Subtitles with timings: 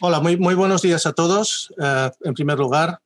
[0.00, 1.72] Hola, muy, buenos días a todos.
[1.80, 2.98] Eh, en primer lugar,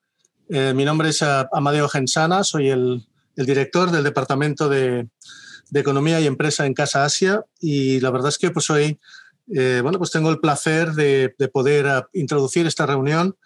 [0.48, 3.06] eh, mi nombre es eh, Amadeo Gensana, soy el,
[3.36, 5.06] director del Departamento de,
[5.74, 8.98] Economía y Empresa en Casa Asia y la verdad es que pues hoy
[9.46, 13.36] bueno, pues tengo el placer de, de poder introducir esta reunión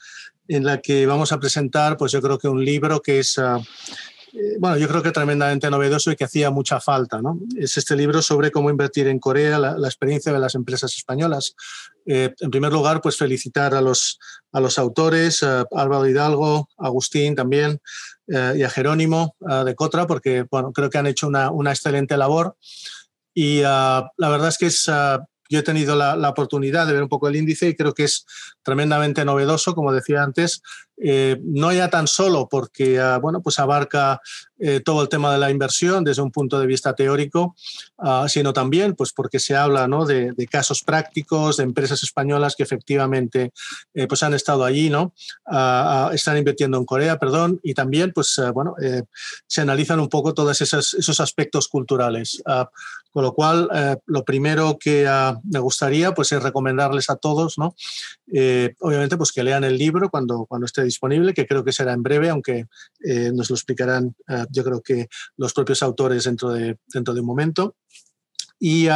[0.49, 3.41] en la que vamos a presentar, pues yo creo que un libro que es
[4.59, 7.21] bueno, yo creo que tremendamente novedoso y que hacía mucha falta.
[7.21, 7.39] ¿no?
[7.57, 11.55] Es este libro sobre cómo invertir en Corea, la, experiencia de las empresas españolas.
[12.07, 14.19] Eh, en primer lugar, pues felicitar a los,
[14.53, 17.81] a los autores, a Álvaro Hidalgo, Agustín también
[18.29, 22.17] eh, y a Jerónimo de Cotra, porque bueno, creo que han hecho una, una excelente
[22.17, 22.57] labor.
[23.35, 24.89] Y la verdad es que es
[25.53, 28.05] yo he tenido la, la, oportunidad de ver un poco el índice y creo que
[28.05, 28.25] es
[28.63, 30.63] tremendamente novedoso, como decía antes,
[31.05, 34.21] eh, no ya tan solo porque ah, bueno, pues abarca
[34.59, 37.57] eh, todo el tema de la inversión desde un punto de vista teórico,
[37.99, 40.07] ah, sino también pues porque se habla ¿no?
[40.07, 43.53] de, casos prácticos, de empresas españolas que efectivamente
[43.95, 45.13] eh, pues han estado allí, ¿no?
[45.47, 48.75] Ah, están invirtiendo en Corea, perdón, y también pues, bueno,
[49.47, 52.43] se analizan un poco todos esos, esos aspectos culturales.
[53.13, 53.69] Con lo cual,
[54.07, 55.07] lo primero que
[55.45, 57.75] me gustaría pues, es recomendarles a todos, ¿no?
[58.81, 62.03] obviamente, pues que lean el libro cuando, cuando esté disponible, que creo que será en
[62.03, 62.67] breve, aunque
[63.05, 67.21] eh, nos lo explicarán eh, yo creo que los propios autores dentro de, dentro de
[67.21, 67.77] un momento.
[68.59, 68.87] Y,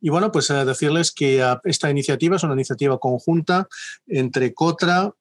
[0.00, 3.66] y bueno, pues eh, decirles que esta iniciativa es una iniciativa conjunta
[4.06, 5.12] entre COTRA,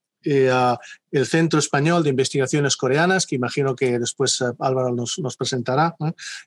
[1.16, 5.96] el Centro Español de Investigaciones Coreanas, que imagino que después eh, Álvaro nos, nos presentará,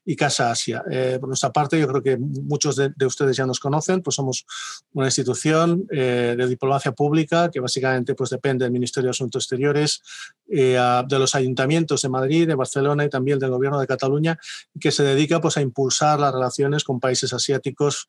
[0.05, 0.83] y Casa Asia.
[0.91, 4.45] Eh, por nuestra parte, yo creo que muchos de, ustedes ya nos conocen, pues somos
[4.93, 10.03] una institución eh, de diplomacia pública que básicamente pues, depende del Ministerio de Asuntos Exteriores,
[10.47, 14.39] de los ayuntamientos de Madrid, de Barcelona y también del Gobierno de Cataluña,
[14.81, 18.07] que se dedica pues, a impulsar las relaciones con países asiáticos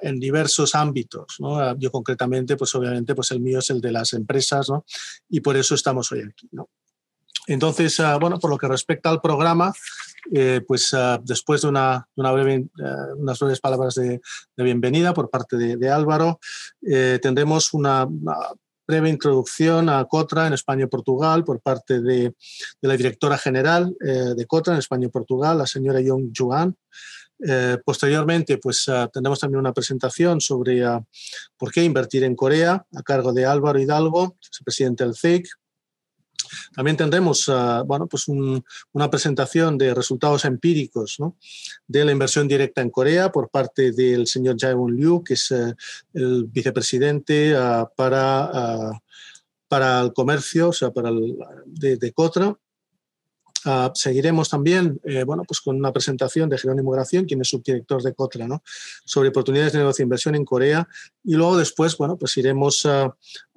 [0.00, 1.36] en diversos ámbitos.
[1.38, 1.76] ¿no?
[1.78, 4.84] Yo concretamente, pues obviamente, pues el mío es el de las empresas, ¿no?
[5.28, 6.48] Y por eso estamos hoy aquí.
[6.52, 6.68] ¿no?
[7.46, 9.72] Entonces, uh, bueno, por lo que respecta al programa,
[10.32, 14.20] eh, pues uh, después de una, una breve, uh, unas breves palabras de,
[14.56, 16.40] de, bienvenida por parte de, de Álvaro,
[16.82, 18.36] eh, tendremos una, una,
[18.86, 22.34] breve introducción a COTRA en España y Portugal por parte de,
[22.80, 26.76] de la directora general eh, de COTRA en España y Portugal, la señora Yong Juan.
[27.44, 31.04] Eh, posteriormente, pues uh, tendremos también una presentación sobre uh,
[31.56, 35.46] por qué invertir en Corea a cargo de Álvaro Hidalgo, presidente del CIC.
[36.74, 41.18] También tendremos uh, bueno, pues un, una presentación de resultados empíricos
[41.86, 45.50] de la inversión directa en Corea por parte del señor Jae-Won Liu, que es
[46.14, 47.54] el vicepresidente
[47.96, 48.92] para,
[49.68, 51.36] para el comercio, o sea, para el,
[51.66, 52.56] de, de Cotra.
[53.64, 58.02] Uh, seguiremos también eh, bueno, pues con una presentación de Jerónimo Gración, quien es subdirector
[58.02, 58.62] de COTRA, ¿no?
[59.04, 60.88] sobre oportunidades de negocio e inversión en Corea.
[61.24, 63.10] Y luego después, bueno, pues iremos uh,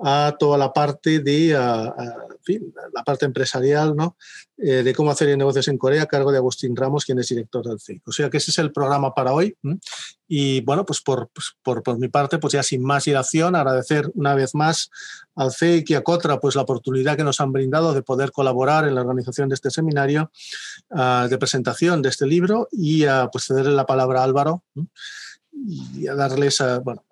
[0.03, 2.59] a toda la parte de, uh,
[2.93, 4.17] la parte empresarial, ¿no?
[4.61, 7.65] Eh, de cómo hacer negocios en Corea, a cargo de Agustín Ramos, quien es director
[7.65, 8.05] del CIC.
[8.05, 9.55] O sea que ese es el programa para hoy.
[10.27, 14.11] Y bueno, pues por, pues por, por, mi parte, pues ya sin más dilación, agradecer
[14.15, 14.91] una vez más
[15.35, 18.85] al CIC y a COTRA pues la oportunidad que nos han brindado de poder colaborar
[18.85, 20.29] en la organización de este seminario
[20.89, 24.63] uh, de presentación de este libro y uh, pues cederle la palabra a Álvaro
[25.51, 27.05] y a darles, a, bueno,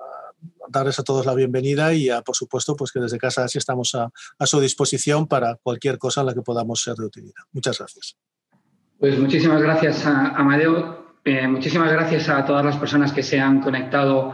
[0.70, 3.96] darles a todos la bienvenida y, a, por supuesto, pues que desde casa así estamos
[3.96, 7.44] a, a, su disposición para cualquier cosa en la que podamos ser de utilidad.
[7.52, 8.18] Muchas gracias.
[9.00, 11.16] Pues muchísimas gracias, a Amadeo.
[11.24, 14.34] Eh, muchísimas gracias a todas las personas que se han conectado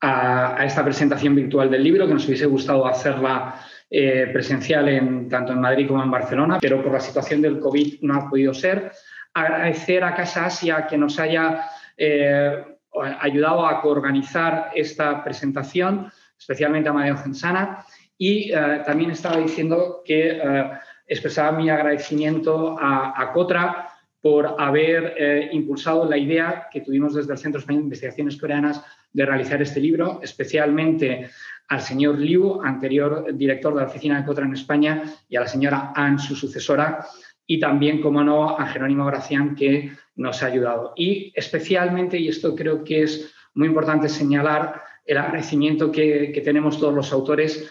[0.00, 5.28] a, a, esta presentación virtual del libro, que nos hubiese gustado hacerla eh, presencial en,
[5.28, 8.52] tanto en Madrid como en Barcelona, pero por la situación del COVID no ha podido
[8.52, 8.90] ser.
[9.32, 16.92] Agradecer a Casa Asia que nos haya eh, ayudado a coorganizar esta presentación, especialmente a
[16.92, 17.84] Mario Gensana.
[18.18, 20.70] Y eh, también estaba diciendo que eh,
[21.06, 23.88] expresaba mi agradecimiento a, Cotra
[24.20, 28.84] por haber eh, impulsado la idea que tuvimos desde el Centro Español de Investigaciones Coreanas
[29.12, 31.30] de realizar este libro, especialmente
[31.68, 35.46] al señor Liu, anterior director de la oficina de Cotra en España, y a la
[35.46, 37.06] señora An, su sucesora,
[37.46, 40.92] y también, como no, a Jerónimo Gracián, que nos ha ayudado.
[40.96, 46.94] Y especialmente, y esto creo que es muy importante señalar, el agradecimiento que, tenemos todos
[46.94, 47.70] los autores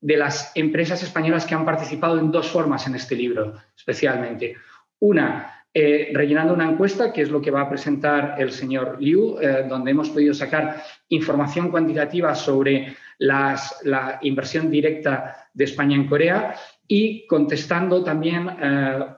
[0.00, 4.56] de las empresas españolas que han participado en dos formas en este libro, especialmente.
[5.00, 9.38] Una, eh, rellenando una encuesta, que es lo que va a presentar el señor Liu,
[9.40, 16.54] eh, donde hemos podido sacar información cuantitativa sobre la inversión directa de España en Corea
[16.88, 18.48] y contestando también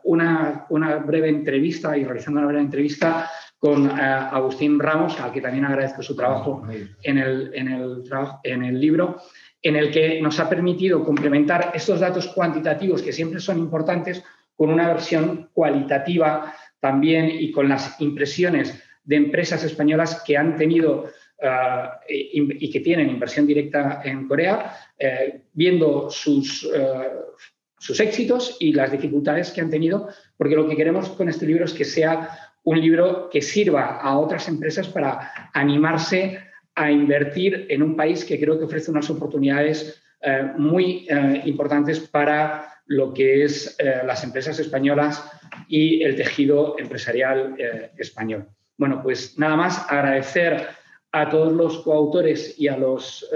[0.02, 5.64] una, una, breve entrevista y realizando una breve entrevista con Agustín Ramos, al que también
[5.64, 6.66] agradezco su trabajo
[7.02, 8.02] en el, en el,
[8.42, 9.22] en el libro,
[9.62, 14.24] en el que nos ha permitido complementar estos datos cuantitativos que siempre son importantes
[14.56, 21.04] con una versión cualitativa también y con las impresiones de empresas españolas que han tenido
[21.42, 27.34] uh, y, que tienen inversión directa en Corea, eh, viendo sus, uh,
[27.80, 31.64] sus éxitos y las dificultades que han tenido, porque lo que queremos con este libro
[31.64, 36.38] es que sea un libro que sirva a otras empresas para animarse
[36.74, 42.00] a invertir en un país que creo que ofrece unas oportunidades eh, muy eh, importantes
[42.00, 45.24] para lo que es eh, las empresas españolas
[45.66, 47.56] y el tejido empresarial
[47.96, 48.46] español.
[48.76, 50.68] Bueno, pues nada más agradecer
[51.12, 53.28] a todos los coautores y a los,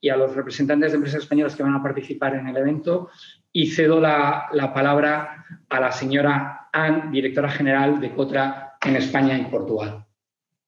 [0.00, 3.10] y a los representantes de empresas españolas que van a participar en el evento
[3.52, 9.38] y cedo la, la palabra a la señora Ann, directora general de COTRA en España
[9.38, 10.04] y Portugal.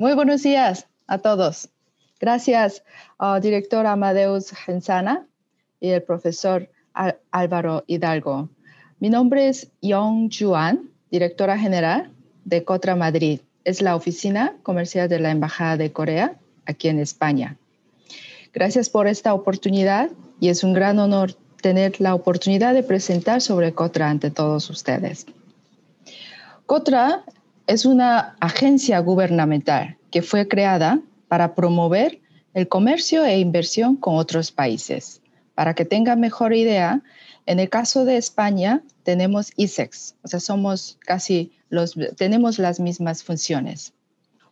[0.00, 1.68] Muy buenos días a todos.
[2.20, 2.82] Gracias,
[3.18, 5.26] uh, director Amadeus Gensana
[5.80, 6.68] y el profesor
[7.30, 8.50] Álvaro Hidalgo.
[8.98, 12.10] Mi nombre es Yong Juan, directora general
[12.44, 13.40] de Cotra Madrid.
[13.64, 16.36] Es la oficina comercial de la Embajada de Corea
[16.66, 17.56] aquí en España.
[18.52, 20.10] Gracias por esta oportunidad
[20.40, 25.26] y es un gran honor tener la oportunidad de presentar sobre Cotra ante todos ustedes.
[26.66, 27.24] Cotra
[27.66, 32.20] es una agencia gubernamental que fue creada para promover
[32.54, 35.20] el comercio e inversión con otros países.
[35.54, 37.02] Para que tengan mejor idea,
[37.46, 43.22] en el caso de España tenemos ISEX, o sea, somos casi los, tenemos las mismas
[43.22, 43.92] funciones.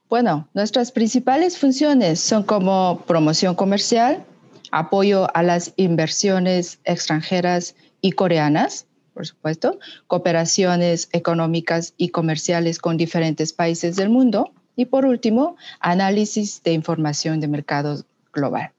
[0.09, 4.25] Bueno, nuestras principales funciones son como promoción comercial,
[4.71, 13.53] apoyo a las inversiones extranjeras y coreanas, por supuesto, cooperaciones económicas y comerciales con diferentes
[13.53, 18.71] países del mundo, y por último, análisis de información de mercado global.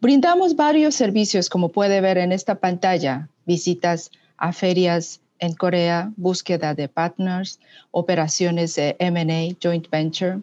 [0.00, 6.74] Brindamos varios servicios, como puede ver en esta pantalla, visitas a ferias en Corea, búsqueda
[6.74, 7.60] de partners,
[7.90, 10.40] operaciones de M&A, joint venture,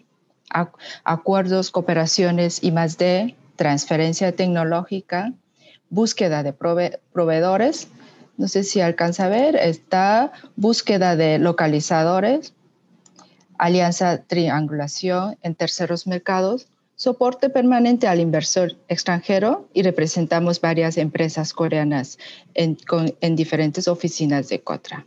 [1.04, 5.34] acuerdos, cooperaciones y más de transferencia tecnológica,
[5.90, 7.90] búsqueda de proveedores,
[8.38, 12.54] no sé si alcanza a ver, está búsqueda de localizadores,
[13.58, 22.18] alianza triangulación en terceros mercados, soporte permanente al inversor extranjero y representamos varias empresas coreanas
[22.54, 22.78] en,
[23.36, 25.06] diferentes oficinas de Cotra.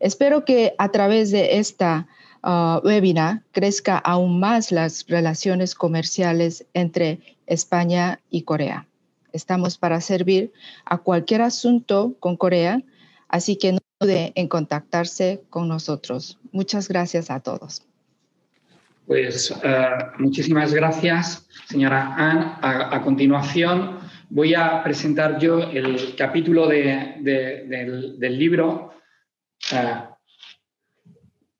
[0.00, 2.08] Espero que a través de esta
[2.42, 8.86] uh, webinar crezca aún más las relaciones comerciales entre España y Corea.
[9.32, 10.52] Estamos para servir
[10.84, 12.82] a cualquier asunto con Corea,
[13.28, 16.38] así que no dude en contactarse con nosotros.
[16.52, 17.82] Muchas gracias a todos.
[19.06, 22.58] Pues eh, muchísimas gracias, señora Ann.
[22.62, 23.98] A, continuación
[24.30, 27.18] voy a presentar yo el capítulo del,
[28.20, 28.92] libro
[29.72, 29.94] eh,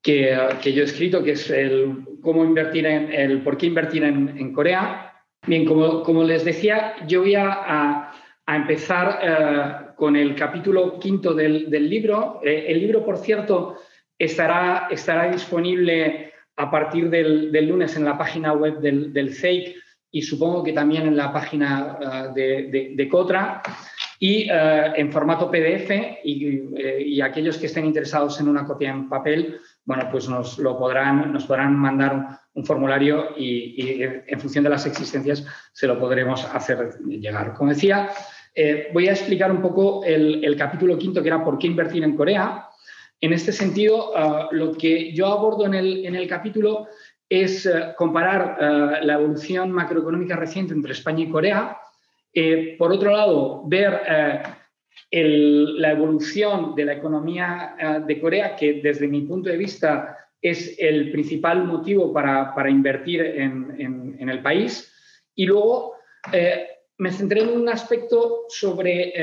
[0.03, 0.37] que,
[0.73, 5.13] yo he escrito, que es el cómo invertir en el por qué invertir en, Corea.
[5.47, 8.11] Bien, como, como, les decía, yo voy a,
[8.45, 12.41] empezar eh, con el capítulo quinto del, libro.
[12.43, 13.77] el libro, por cierto,
[14.19, 19.75] estará, estará disponible a partir del, lunes en la página web del, del, CEIC
[20.11, 23.61] y supongo que también en la página eh, de, Cotra
[24.19, 29.09] y eh, en formato PDF eh, y, aquellos que estén interesados en una copia en
[29.09, 34.69] papel, bueno, pues nos, lo podrán, nos podrán mandar un, formulario y, en función de
[34.69, 37.53] las existencias se lo podremos hacer llegar.
[37.53, 38.09] Como decía,
[38.93, 42.15] voy a explicar un poco el, el capítulo quinto que era por qué invertir en
[42.15, 42.69] Corea
[43.23, 46.87] en este sentido, ah, lo que yo abordo en el, capítulo
[47.29, 51.77] es eh, comparar eh, la evolución macroeconómica reciente entre España y Corea.
[52.33, 54.01] Eh, por otro lado, ver
[55.13, 61.11] la evolución de la economía de Corea, que desde mi punto de vista es el
[61.11, 64.91] principal motivo para, invertir en, el país.
[65.35, 65.93] Y luego
[66.97, 69.13] me centré en un aspecto sobre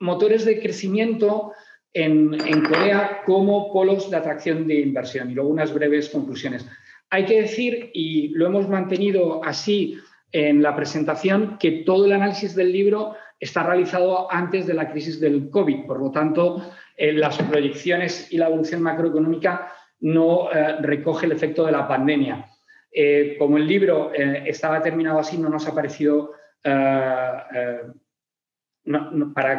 [0.00, 1.52] motores de crecimiento
[1.92, 5.30] en, Corea como polos de atracción de inversión.
[5.30, 6.66] Y luego unas breves conclusiones.
[7.10, 9.98] Hay que decir, y lo hemos mantenido así
[10.32, 15.18] en la presentación, que todo el análisis del libro está realizado antes de la crisis
[15.18, 15.86] del COVID.
[15.86, 16.62] Por lo tanto,
[16.96, 22.46] eh, las proyecciones y la evolución macroeconómica no eh, recoge el efecto de la pandemia.
[22.92, 26.32] Eh, como el libro estaba terminado así, no nos ha parecido
[26.62, 27.86] para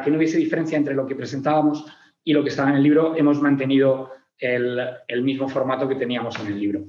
[0.04, 1.84] que no hubiese diferencia entre lo que presentábamos
[2.24, 6.48] y lo que estaba en el libro, hemos mantenido el, mismo formato que teníamos en
[6.48, 6.84] el libro.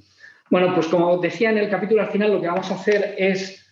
[0.51, 3.65] Bueno, pues como decía en el capítulo al final, lo que vamos a hacer es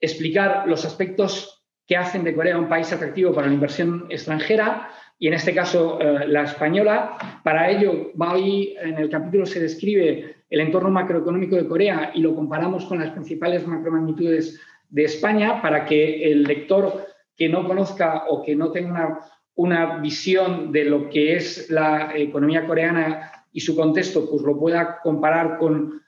[0.00, 1.53] explicar los aspectos
[1.86, 6.00] que hacen de Corea un país atractivo para la inversión extranjera y en este caso
[6.00, 7.16] eh, la española.
[7.42, 12.34] Para ello, hoy en el capítulo se describe el entorno macroeconómico de Corea y lo
[12.34, 18.42] comparamos con las principales macromagnitudes de España para que el lector que no conozca o
[18.42, 19.18] que no tenga una,
[19.54, 24.98] una visión de lo que es la economía coreana y su contexto, pues lo pueda
[25.00, 26.02] comparar con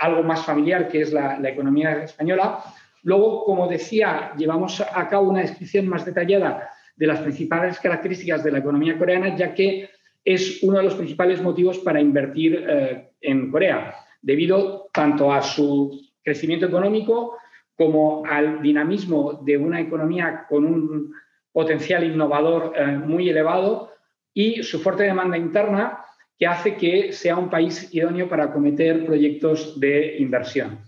[0.00, 2.60] algo más familiar, que es la, economía española.
[3.04, 8.50] Luego, como decía, llevamos a cabo una descripción más detallada de las principales características de
[8.50, 9.90] la economía coreana, ya que
[10.24, 16.00] es uno de los principales motivos para invertir eh, en Corea, debido tanto a su
[16.22, 17.36] crecimiento económico
[17.76, 21.12] como al dinamismo de una economía con un
[21.52, 23.92] potencial innovador eh, muy elevado
[24.32, 25.98] y su fuerte demanda interna
[26.38, 30.78] que hace que sea un país idóneo para acometer proyectos de inversión.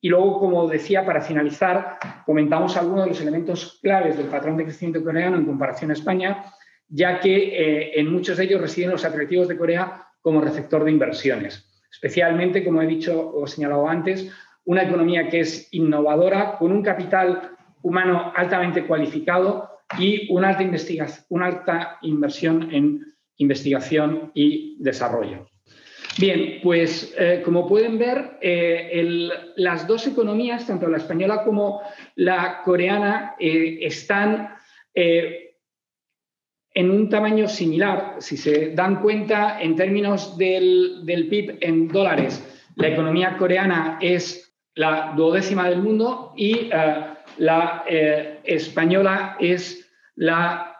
[0.00, 4.64] Y luego, como decía, para finalizar, comentamos algunos de los elementos claves del patrón de
[4.64, 6.44] crecimiento coreano en comparación a España,
[6.88, 10.90] ya que eh, en muchos de ellos residen los atractivos de Corea como receptor de
[10.90, 11.66] inversiones.
[11.90, 14.30] Especialmente, como he dicho o señalado antes,
[14.64, 20.64] una economía que es innovadora, con un capital humano altamente cualificado y una alta,
[21.28, 23.04] una alta inversión en
[23.36, 25.49] investigación y desarrollo.
[26.18, 31.82] Bien, pues eh, como pueden ver, eh, las dos economías, tanto la española como
[32.16, 34.56] la coreana, eh, están
[34.92, 38.16] en un tamaño similar.
[38.18, 45.12] Si se dan cuenta, en términos del, PIB en dólares, la economía coreana es la
[45.16, 46.70] duodécima del mundo y
[47.38, 47.84] la
[48.44, 50.76] española es la,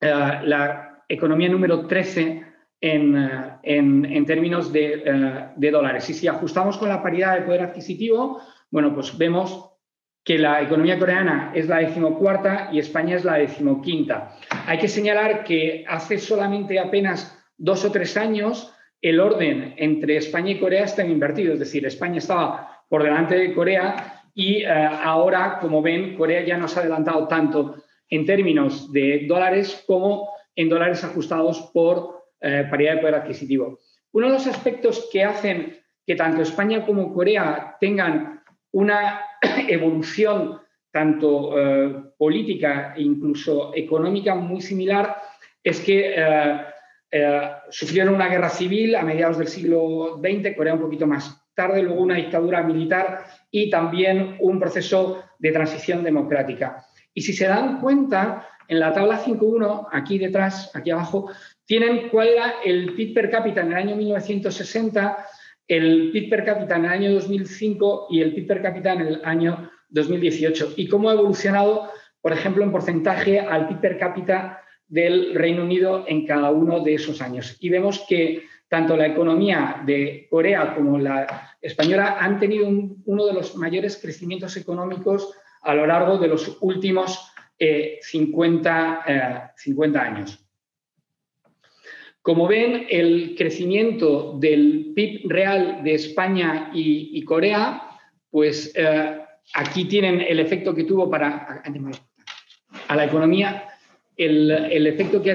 [0.00, 2.45] la economía número 13
[2.80, 6.08] en, en, términos de, eh, de, dólares.
[6.10, 8.40] Y si ajustamos con la paridad de poder adquisitivo,
[8.70, 9.70] bueno, pues vemos
[10.24, 14.36] que la economía coreana es la decimocuarta y España es la decimoquinta.
[14.66, 20.50] Hay que señalar que hace solamente apenas dos o tres años el orden entre España
[20.50, 25.58] y Corea está invertido, es decir, España estaba por delante de Corea y eh, ahora,
[25.60, 27.76] como ven, Corea ya nos ha adelantado tanto
[28.08, 33.78] en términos de dólares como en dólares ajustados por eh, paridad de poder adquisitivo.
[34.12, 39.20] Uno de los aspectos que hacen que tanto España como Corea tengan una
[39.68, 45.16] evolución tanto eh, política e incluso económica muy similar
[45.62, 46.14] es que
[47.10, 51.82] eh, sufrieron una guerra civil a mediados del siglo XX, Corea un poquito más tarde,
[51.82, 56.84] luego una dictadura militar y también un proceso de transición democrática.
[57.14, 61.30] Y si se dan cuenta, en la tabla 5.1, aquí detrás, aquí abajo,
[61.66, 65.26] tienen cuál era el PIB per cápita en el año 1960,
[65.68, 69.20] el PIB per cápita en el año 2005 y el PIB per cápita en el
[69.24, 70.74] año 2018.
[70.76, 76.04] Y cómo ha evolucionado, por ejemplo, en porcentaje al PIB per cápita del Reino Unido
[76.06, 77.56] en cada uno de esos años.
[77.60, 83.32] Y vemos que tanto la economía de Corea como la española han tenido uno de
[83.32, 85.32] los mayores crecimientos económicos
[85.62, 90.45] a lo largo de los últimos 50, eh, 50 eh, años.
[92.26, 97.88] Como ven, el crecimiento del PIB real de España y, Corea,
[98.32, 99.20] pues eh,
[99.54, 101.62] aquí tienen el efecto que tuvo para
[102.88, 103.68] a la economía,
[104.16, 104.50] el,
[104.88, 105.30] efecto que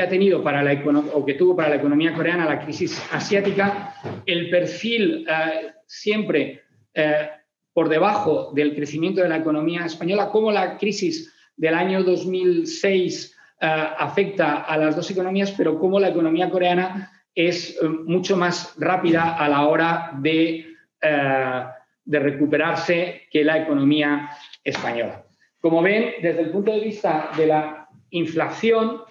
[0.00, 0.82] ha, tenido para la
[1.12, 3.94] o que tuvo para la economía coreana la crisis asiática,
[4.24, 5.26] el perfil
[5.84, 6.62] siempre
[7.74, 13.35] por debajo del crecimiento de la economía española, como la crisis del año 2006 eh,
[13.60, 19.36] afecta a las dos economías, pero cómo la economía coreana es eh, mucho más rápida
[19.36, 20.66] a la hora de,
[21.02, 21.64] eh,
[22.04, 24.30] de recuperarse que la economía
[24.64, 25.22] española.
[25.60, 29.02] Como ven, desde el punto de vista de la inflación,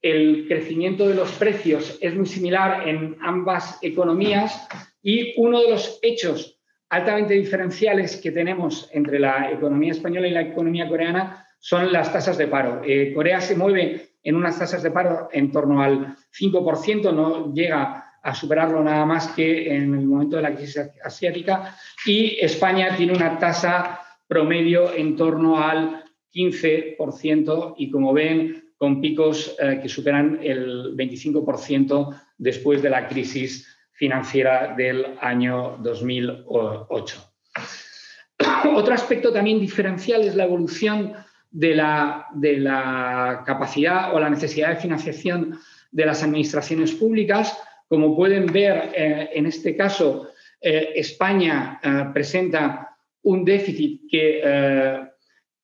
[0.00, 4.66] el crecimiento de los precios es muy similar en ambas economías
[5.02, 6.58] y uno de los hechos
[6.88, 12.36] altamente diferenciales que tenemos entre la economía española y la economía coreana son las tasas
[12.36, 12.82] de paro.
[12.84, 18.18] Eh, Corea se mueve en unas tasas de paro en torno al 5%, no llega
[18.22, 23.14] a superarlo nada más que en el momento de la crisis asiática, y España tiene
[23.14, 26.04] una tasa promedio en torno al
[26.34, 33.74] 15% y como ven, con picos eh, que superan el 25% después de la crisis
[33.92, 37.32] financiera del año 2008.
[38.74, 41.14] Otro aspecto también diferencial es la evolución
[41.54, 45.56] de la, de la capacidad o la necesidad de financiación
[45.92, 47.56] de las administraciones públicas.
[47.88, 50.30] Como pueden ver, eh, en este caso,
[50.60, 55.00] eh, España eh, presenta un déficit que,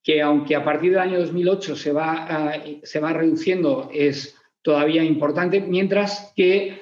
[0.01, 5.61] que, aunque a partir del año 2008 se va, se va reduciendo, es todavía importante,
[5.61, 6.81] mientras que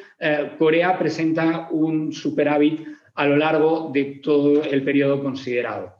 [0.57, 5.98] Corea presenta un superávit a lo largo de todo el periodo considerado.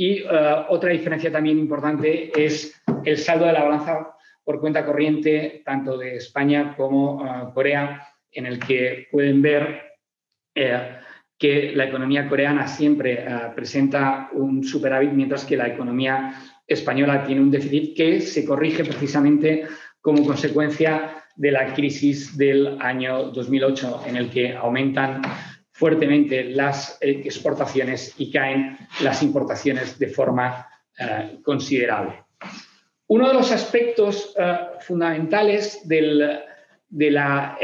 [0.00, 0.24] Y
[0.70, 6.16] otra diferencia también importante es el saldo de la balanza por cuenta corriente tanto de
[6.16, 9.82] España como uh, Corea, en el que pueden ver
[10.54, 10.96] eh,
[11.38, 16.32] que la economía coreana siempre presenta un superávit, mientras que la economía
[16.66, 19.66] española tiene un déficit que se corrige precisamente
[20.00, 25.20] como consecuencia de la crisis del año 2008, en el que aumentan
[25.80, 30.68] fuertemente las eh, exportaciones y caen las importaciones de forma
[31.00, 32.16] uh, considerable.
[33.06, 36.38] Uno de los aspectos eh, fundamentales eh,
[36.90, 37.58] de, la,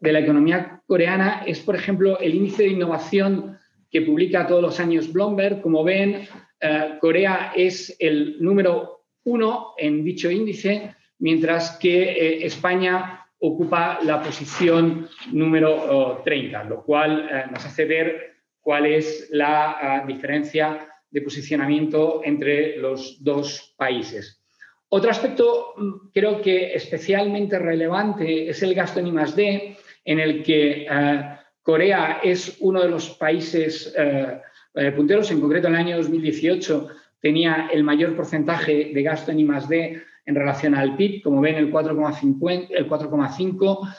[0.00, 3.58] economía coreana es, por ejemplo, el índice de innovación
[3.90, 5.60] que publica todos los años Bloomberg.
[5.60, 6.26] Como ven,
[6.60, 15.08] eh, Corea es el número uno en dicho índice, mientras que España ocupa la posición
[15.32, 23.22] número 30, lo cual nos hace ver cuál es la diferencia de posicionamiento entre los
[23.22, 24.42] dos países.
[24.90, 30.86] Otro aspecto mm, creo que especialmente relevante es el gasto en I+D, en el que
[30.90, 34.40] eh, Corea es uno de los países eh,
[34.74, 36.88] eh, punteros, en concreto en el año 2018
[37.20, 41.72] tenía el mayor porcentaje de gasto en I+D en relación al PIB, como ven el
[41.72, 43.94] 4,5,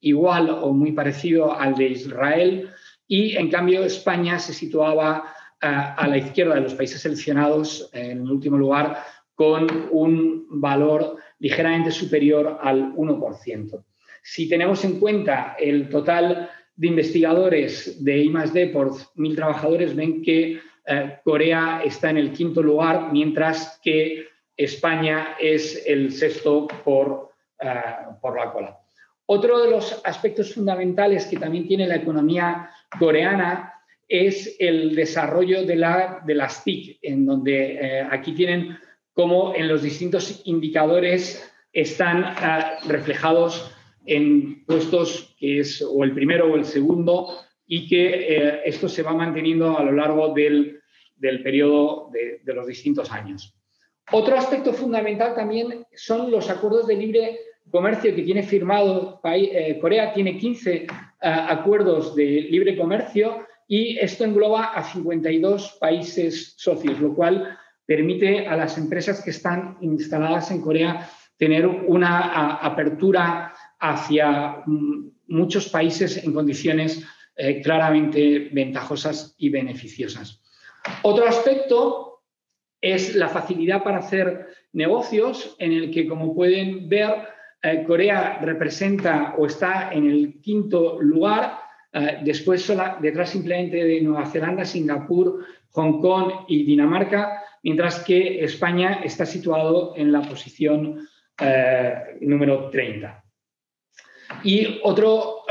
[0.00, 2.68] igual o muy parecido al de Israel,
[3.08, 8.30] y en cambio España se situaba a la izquierda de los países seleccionados en el
[8.30, 8.98] último lugar
[9.34, 13.84] con un valor ligeramente superior al 1%.
[14.22, 20.60] Si tenemos en cuenta el total de investigadores de I+D por mil trabajadores, ven que
[20.86, 27.82] eh, Corea está en el quinto lugar, mientras que España es el sexto por, eh,
[28.20, 28.78] por la cola.
[29.26, 33.72] Otro de los aspectos fundamentales que también tiene la economía coreana
[34.08, 38.78] es el desarrollo de, la, de las TIC, en donde eh, aquí tienen
[39.12, 43.72] cómo en los distintos indicadores están ah, reflejados
[44.04, 47.34] en puestos que es o el primero o el segundo
[47.66, 50.80] y que eh, esto se va manteniendo a lo largo del,
[51.20, 53.55] periodo de, los distintos años.
[54.12, 57.38] Otro aspecto fundamental también son los acuerdos de libre
[57.70, 60.86] comercio que tiene firmado eh, Corea, tiene 15
[61.22, 68.46] ah, acuerdos de libre comercio y esto engloba a 52 países socios, lo cual permite
[68.46, 76.24] a las empresas que están instaladas en Corea tener una apertura hacia mm, muchos países
[76.24, 77.04] en condiciones
[77.36, 80.40] eh, claramente ventajosas y beneficiosas.
[81.02, 82.15] Otro aspecto
[82.94, 87.10] es la facilidad para hacer negocios, en el que, como pueden ver,
[87.62, 91.58] eh, Corea representa o está en el quinto lugar,
[91.92, 92.70] eh, después
[93.00, 99.94] detrás simplemente de Nueva Zelanda, Singapur, Hong Kong y Dinamarca, mientras que España está situado
[99.96, 101.08] en la posición
[101.40, 103.22] eh, número 30.
[104.42, 105.44] Y otro,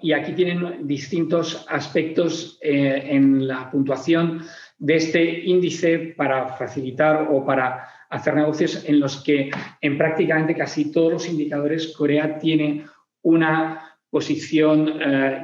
[0.00, 4.40] y aquí tienen distintos aspectos en la puntuación
[4.84, 10.92] de este índice para facilitar o para hacer negocios en los que en prácticamente casi
[10.92, 12.84] todos los indicadores Corea tiene
[13.22, 14.98] una posición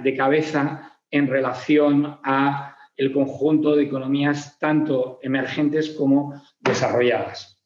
[0.05, 7.59] de cabeza en relación a el conjunto de economías tanto emergentes como desarrolladas.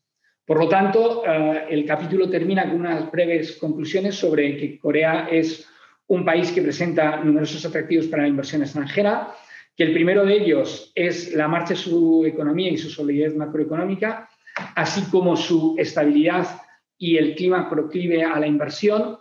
[0.47, 5.67] Por lo tanto, eh, el capítulo termina con unas breves conclusiones sobre que Corea es
[6.07, 9.35] un país que presenta numerosos atractivos para la inversión extranjera,
[9.77, 14.29] que el primero de ellos es la marcha de su economía y su solidez macroeconómica,
[14.77, 16.47] así como su estabilidad
[16.97, 19.19] y el clima proclive a la inversión.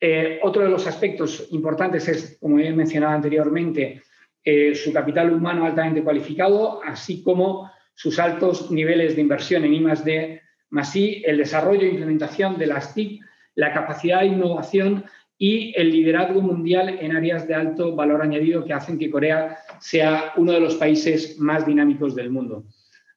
[0.00, 4.02] Eh, otro de los aspectos importantes es, como he mencionado anteriormente,
[4.44, 10.40] eh, su capital humano altamente cualificado, así como sus altos niveles de inversión en I+D,
[10.70, 13.22] más I, el desarrollo e implementación de las TIC,
[13.56, 15.04] la capacidad de innovación
[15.38, 20.32] y el liderazgo mundial en áreas de alto valor añadido que hacen que Corea sea
[20.36, 22.64] uno de los países más dinámicos del mundo.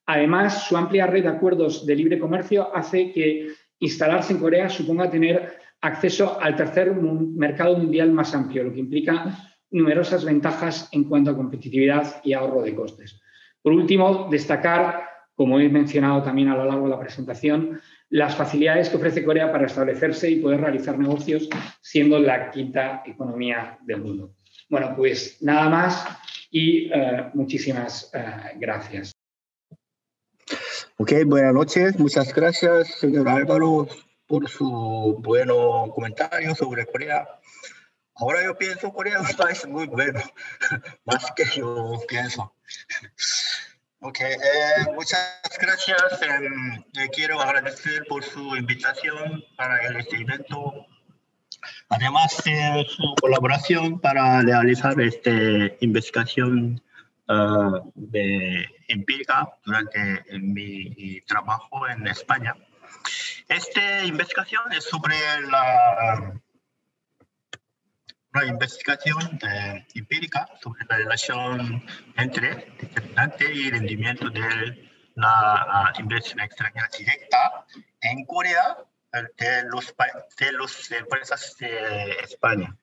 [0.06, 5.10] Además, su amplia red de acuerdos de libre comercio hace que instalarse en Corea suponga
[5.10, 9.38] tener acceso al tercer mercado mundial más amplio, lo que implica
[9.70, 13.20] numerosas ventajas en cuanto a competitividad y ahorro de costes.
[13.62, 17.80] Por último, destacar como he mencionado también a lo largo de la presentación,
[18.10, 21.48] las facilidades que ofrece Corea para establecerse y poder realizar negocios
[21.80, 24.34] siendo la quinta economía del mundo.
[24.68, 26.06] Bueno, pues nada más
[26.50, 29.12] y uh, muchísimas uh, gracias.
[30.96, 31.98] Ok, buenas noches.
[31.98, 33.88] Muchas gracias, señor Álvaro,
[34.26, 37.26] por su bueno comentario sobre Corea.
[38.16, 40.20] Ahora yo pienso Corea es un país muy bueno,
[41.04, 42.52] más que yo pienso.
[44.02, 44.36] Ok, eh,
[44.94, 46.22] muchas gracias.
[46.22, 50.86] Eh, quiero agradecer por su invitación para este evento.
[51.90, 55.30] Además de su colaboración para realizar esta
[55.80, 56.80] investigación
[57.28, 62.54] uh, de empírica durante mi trabajo en España.
[63.48, 65.16] Esta investigación es sobre
[65.50, 66.40] la
[68.34, 71.82] una investigación eh, empírica sobre la relación
[72.16, 77.66] entre determinante y rendimiento de la uh, inversión extranjera directa
[78.00, 78.76] en Corea
[79.12, 79.94] de los,
[80.38, 82.76] de los empresas de España.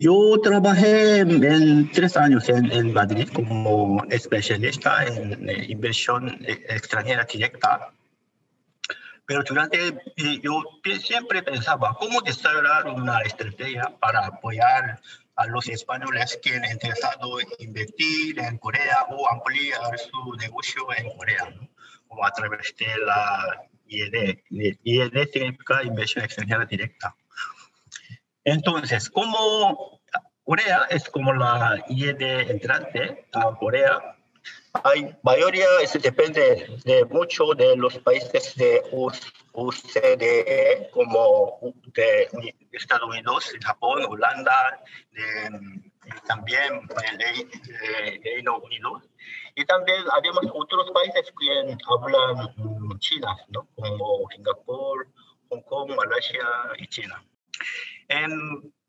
[0.00, 7.92] Yo trabajé en tres años en, Madrid como especialista en eh, inversión eh, extranjera directa
[9.28, 10.64] pero durante, eh, yo
[11.00, 14.98] siempre pensaba cómo desarrollar una estrategia para apoyar
[15.36, 21.14] a los españoles que han interesado en invertir en Corea o ampliar su negocio en
[21.14, 21.54] Corea,
[22.06, 24.38] como a través de la IED.
[24.82, 27.14] IED significa inversión extranjera directa.
[28.44, 30.00] Entonces, como
[30.42, 34.16] Corea es como la IED entrante a Corea,
[34.84, 38.82] hay mayoría eso depende de mucho de los países de
[39.52, 41.58] OCDE como
[41.94, 42.28] de
[42.72, 44.82] Estados Unidos, Japón, Holanda,
[46.26, 49.02] también de Reino Unido.
[49.54, 53.66] Y también habemos otros países que hablan China, ¿no?
[53.74, 55.08] como Singapur,
[55.48, 56.46] Hong Kong, Malasia
[56.78, 57.24] y China.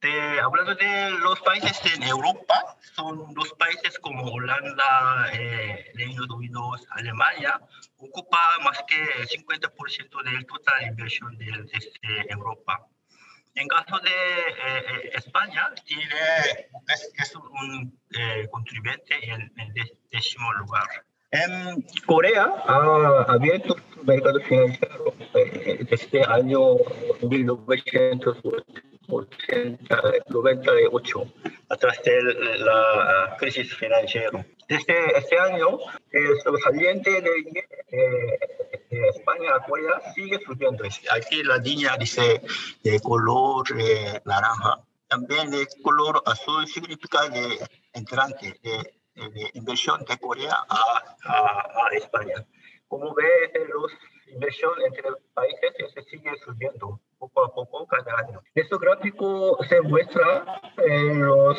[0.01, 6.71] Este, hablando de los países en Europa, son dos países como Holanda, eh, Reino Unido,
[6.91, 7.59] Alemania,
[7.97, 12.88] ocupa más que el 50% del total inversión de, de, Europa.
[13.55, 16.05] En caso de eh, eh, España, tiene,
[16.88, 20.88] es, un eh, contribuyente en el décimo lugar.
[21.31, 25.13] En Corea ha abierto su mercado financiero
[25.89, 26.75] desde el año
[27.21, 28.89] 1980
[30.27, 31.33] 98,
[31.69, 32.21] atrás de
[32.59, 34.45] la crisis financiera.
[34.67, 35.79] Desde este año,
[36.11, 37.43] el sobresaliente de,
[37.91, 38.39] de,
[39.09, 40.83] España a Corea sigue subiendo.
[41.11, 42.41] Aquí la línea dice
[42.83, 44.81] de color eh, naranja.
[45.07, 47.57] También de color azul significa de
[47.93, 48.93] entrante, de,
[49.53, 52.45] inversión de Corea a, a, España.
[52.87, 53.91] Como ves, los
[54.31, 58.41] inversión entre países se sigue subiendo poco a poco cada año.
[58.55, 61.57] Este gráfico se muestra en los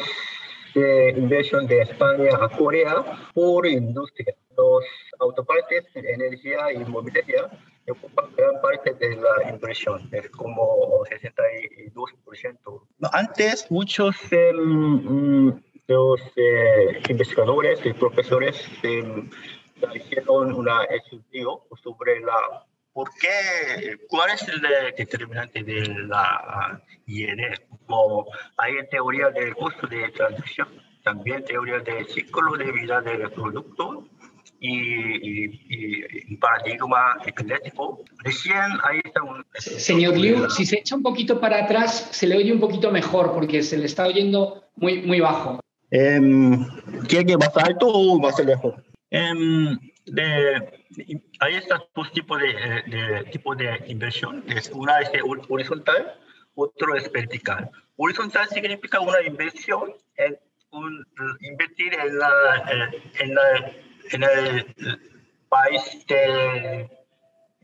[0.75, 3.05] de inversión de España a Corea
[3.35, 4.35] por industria.
[4.57, 4.85] Los
[5.19, 7.51] autopartes, energía y movilidad
[7.91, 12.83] ocupan gran parte de la inversión, es como 62%.
[13.13, 19.29] Antes, muchos de mm, los eh, investigadores y profesores eh,
[19.95, 23.97] hicieron un estudio sobre la ¿Por qué?
[24.09, 24.61] ¿Cuál es el
[24.97, 27.55] determinante de la INE?
[27.87, 30.69] Como hay teoría del costo de transición,
[31.05, 34.09] también teoría del ciclo de vida del producto
[34.59, 38.05] y, y, paradigma eclético.
[38.19, 39.47] Recién ahí está un...
[39.55, 43.33] Señor Liu, si se echa un poquito para atrás, se le oye un poquito mejor
[43.33, 45.61] porque se le está oyendo muy, muy bajo.
[45.93, 46.21] Eh,
[47.09, 48.75] ¿Quiere que más alto o más lejos?
[49.11, 50.85] Eh, de,
[51.41, 54.45] hay estos dos tipos de, de, tipo de inversión.
[54.73, 55.11] Una es
[55.49, 56.19] horizontal,
[56.55, 57.71] otro es vertical.
[57.97, 60.39] Horizontal significa una inversión en
[60.73, 61.07] un,
[61.41, 63.73] invertir en, la, en, la,
[64.13, 64.75] en el
[65.49, 66.89] país de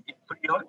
[0.07, 0.67] inferior,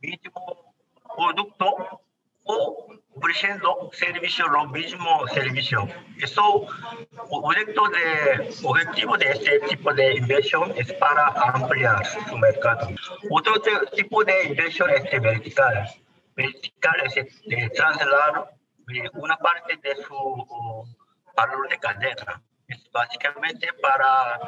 [0.00, 0.74] mismo
[1.16, 2.00] producto
[2.44, 5.88] o ofreciendo servicio, lo mismo servicio.
[6.20, 6.66] Eso,
[7.30, 12.88] objetivo de, objetivo de este tipo de inversión es para ampliar su mercado.
[13.30, 13.54] Otro
[13.94, 15.88] tipo de inversión es vertical.
[16.36, 17.14] Vertical es
[17.46, 18.50] de trasladar
[19.14, 20.84] una parte de su
[21.36, 22.42] valor de cadena.
[22.66, 24.40] Es básicamente para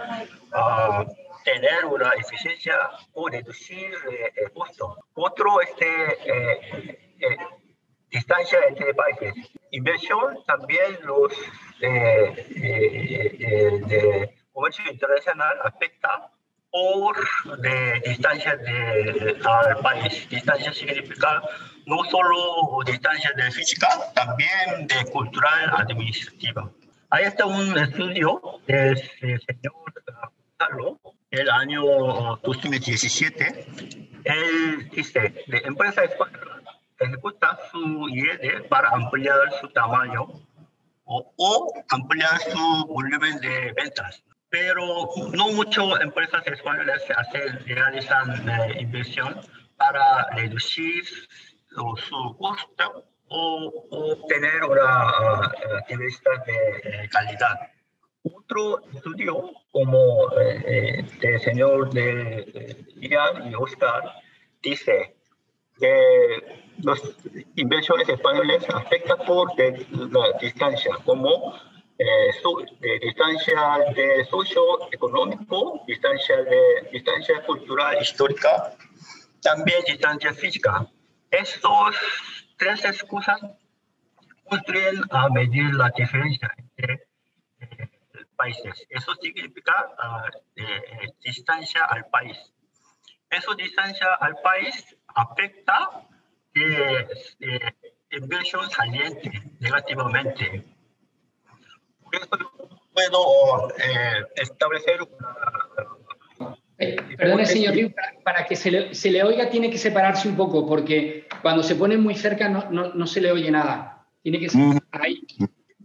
[0.54, 1.04] uh,
[1.44, 4.96] tener una eficiencia o reducir eh, el costo.
[5.14, 7.36] Otro este, eh, eh,
[8.10, 9.34] distancia entre países.
[9.70, 11.32] Inversión también los
[11.80, 16.30] eh, eh, eh, de comercio internacional afecta
[16.70, 17.16] por
[17.58, 20.28] de distancia de, al país.
[20.28, 21.42] Distancia significa
[21.86, 26.70] no solo distancia de física, también de cultural administrativa.
[27.10, 29.74] Ahí está un estudio del señor
[30.56, 30.96] Carlos,
[31.30, 31.82] el año
[32.42, 33.66] 2017.
[34.24, 36.45] Él dice, de empresa española
[37.06, 40.26] ejecuta su IED para ampliar su tamaño
[41.04, 44.22] o, ampliar su volumen de ventas.
[44.48, 49.40] Pero no muchas empresas españolas hacen, realizan eh, inversión
[49.76, 51.04] para reducir
[51.68, 55.86] su costo o, obtener una uh,
[56.46, 57.58] de calidad.
[58.22, 64.02] Otro estudio, como eh, el señor de Ian y Oscar,
[64.62, 65.15] dice
[65.78, 67.00] que las
[67.54, 71.54] inversiones españoles afectan por la distancia, como
[71.98, 72.30] eh,
[72.80, 78.76] de distancia de socio-económico, distancia de distancia cultural histórica,
[79.40, 80.86] también distancia física.
[81.30, 81.96] Estos
[82.58, 83.40] tres excusas
[84.44, 87.08] construyen a medir la diferencia entre
[87.60, 87.88] eh,
[88.36, 88.86] países.
[88.90, 92.38] Eso significa uh, eh, distancia al país.
[93.30, 96.06] Esa distancia al país afecta
[96.54, 97.08] de
[98.10, 100.64] inversión saliente negativamente.
[102.02, 102.28] Por eso
[102.92, 106.56] puedo eh, establecer una...
[106.78, 110.36] Eh, perdone, señor Liu, para, que se le, se le, oiga tiene que separarse un
[110.36, 114.06] poco, porque cuando se pone muy cerca no, no, no se le oye nada.
[114.22, 114.78] Tiene que ser mm.
[114.92, 115.26] ahí.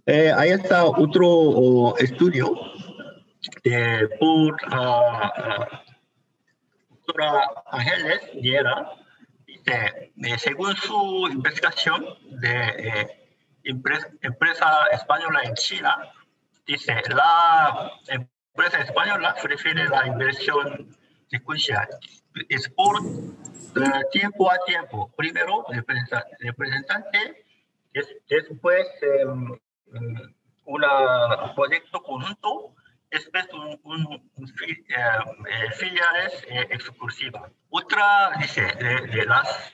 [0.06, 2.54] Eh, ahí está otro oh, estudio
[3.64, 5.78] de, por uh,
[6.90, 8.92] doctora Ángeles Viera,
[9.66, 12.06] eh, según su investigación
[12.42, 13.08] de eh,
[13.64, 16.12] empresa, española en China,
[16.66, 20.96] dice, la empresa española prefiere la inversión
[21.30, 21.88] secuencial.
[22.50, 25.12] Es por eh, tiempo a tiempo.
[25.16, 25.66] Primero,
[26.40, 27.46] representante,
[28.30, 29.58] después em,
[30.66, 30.82] un
[31.56, 32.76] proyecto conjunto
[33.12, 33.80] después un,
[34.36, 34.48] un,
[35.74, 37.52] filiales exclusivas.
[37.70, 39.74] Otra dice, de, las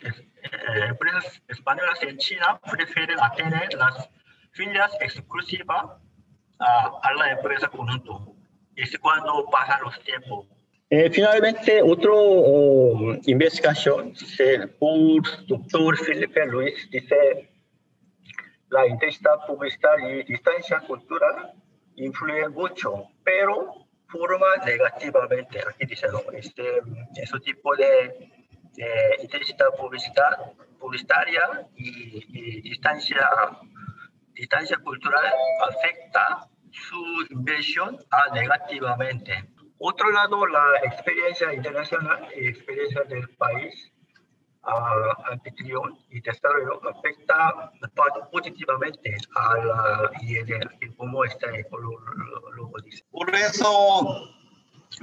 [0.89, 4.10] empresas españolas en China prefieren tener las
[4.52, 5.86] filias exclusivas
[6.60, 8.34] a, la empresa conjunto.
[8.76, 10.47] Es cuando pasan los tiempos.
[10.89, 12.12] Eh, finalmente, otra
[13.26, 14.13] investigación
[14.80, 17.50] por doctor Felipe Luis dice
[18.69, 21.54] la intensidad publicitaria y distancia cultural
[21.98, 25.60] influye mucho, pero forma negativamente.
[25.68, 26.82] Aquí dice, este,
[27.16, 28.32] ese tipo de,
[29.22, 29.68] intensidad
[30.80, 33.28] publicitaria y, distancia,
[34.34, 35.26] distancia cultural
[35.68, 37.98] afecta su inversión
[38.34, 39.50] negativamente.
[39.80, 43.92] Otro lado, la experiencia internacional y experiencia del país
[45.32, 47.71] anfitrión y desarrollo afecta
[48.32, 50.62] positivamente a la IED,
[50.97, 53.03] como está lo, dice.
[53.12, 54.30] Por eso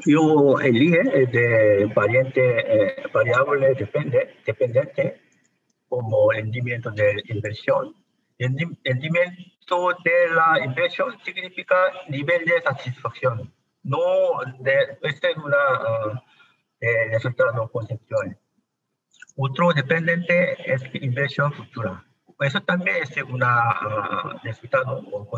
[0.06, 5.20] yo elige de variante, eh, variable depende, dependiente
[5.88, 7.94] como rendimiento de inversión.
[8.38, 11.76] Rendimiento de la inversión significa
[12.08, 13.98] nivel de satisfacción, no
[14.58, 15.56] de, este es una
[16.08, 18.36] uh, resultado conceptual.
[19.36, 22.04] Otro dependiente es inversión futura.
[22.40, 25.28] Eso también es una uh, resultado o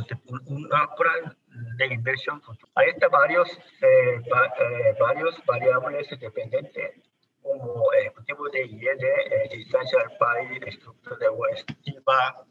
[0.46, 1.36] una plan
[1.76, 2.72] de inversión futura.
[2.74, 7.02] Hay varios, eh, eh, varios variables dependientes
[7.42, 7.90] como
[8.26, 12.44] tipo de IED, eh, distancia al país, estructura de estimativa,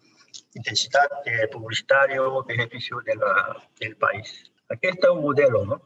[0.54, 4.52] intensidad de publicitario, beneficio de la, del país.
[4.70, 5.82] Aquí está un modelo, ¿no?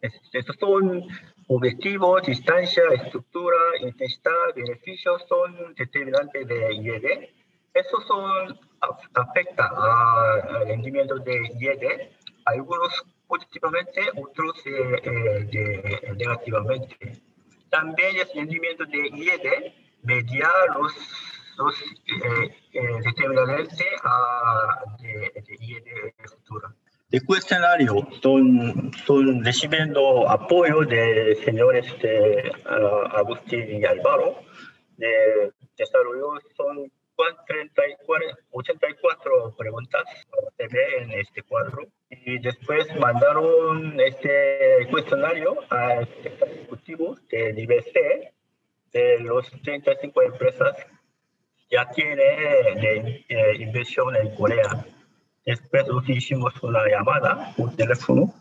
[0.00, 1.06] estos son
[1.52, 7.28] objetivos, distancia, estructura, intensidad, beneficios son determinantes de IED.
[7.74, 8.58] Esos son,
[9.14, 12.08] afectan al rendimiento de IED,
[12.44, 17.20] algunos positivamente, otros eh, eh, negativamente.
[17.68, 20.92] También el rendimiento de IED media los,
[21.58, 21.74] los
[22.72, 26.72] eh, determinantes de, de IED futura
[27.10, 34.42] de cuestionario son, son recibiendo apoyo de señores de uh, Agustín y Álvaro.
[34.96, 36.90] De desarrollo son
[38.50, 40.04] 84 preguntas,
[40.56, 41.86] se ve en este cuadro.
[42.10, 48.32] Y después mandaron este cuestionario a este ejecutivo de nivel C
[48.92, 50.76] de los 35 empresas
[51.70, 54.84] ya tiene de, eh, inversión en Corea.
[55.46, 58.32] Después hicimos una llamada por teléfono.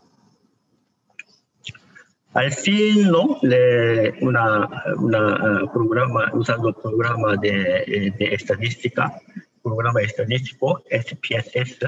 [2.34, 3.40] Al fin, ¿no?
[3.42, 9.20] Le, una, una uh, programa, usando programa de, de, estadística,
[9.64, 11.80] programa estadístico, SPSS,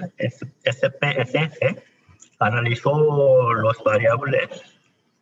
[0.65, 1.75] SPSS,
[2.39, 4.49] analizó los variables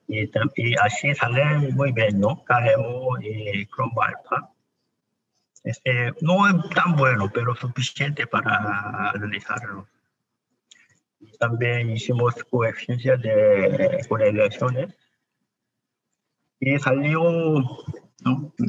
[0.07, 0.21] y,
[0.55, 2.43] y así salen muy bien, ¿no?
[2.45, 4.49] Caremo y Chrome Alpha.
[5.63, 9.87] Este, no es tan bueno, pero suficiente para analizarlo.
[11.37, 14.95] También hicimos coeficiencias de correlaciones
[16.59, 17.59] y salió.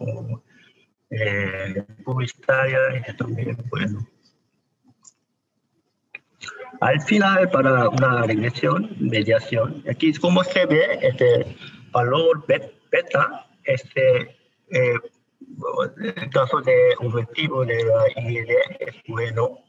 [2.04, 4.08] Publicitaria, este también bueno.
[6.82, 11.56] Al final, para una regresión, mediación, aquí es como se ve este
[11.92, 14.36] valor beta, este,
[14.70, 14.96] eh,
[16.02, 18.50] el caso de objetivo de la IED
[18.80, 19.60] es bueno.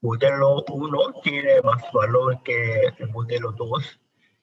[0.00, 4.00] Modelo 1 tiene más valor que el modelo 2.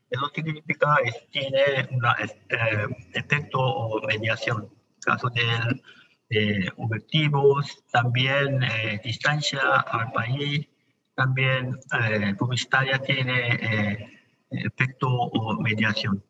[0.09, 4.69] Eso significa que tiene un eh, efecto o mediación.
[5.05, 10.67] Caso de objetivos, también eh, distancia al país,
[11.15, 14.15] también eh, publicitaria tiene eh,
[14.49, 16.23] efecto o mediación.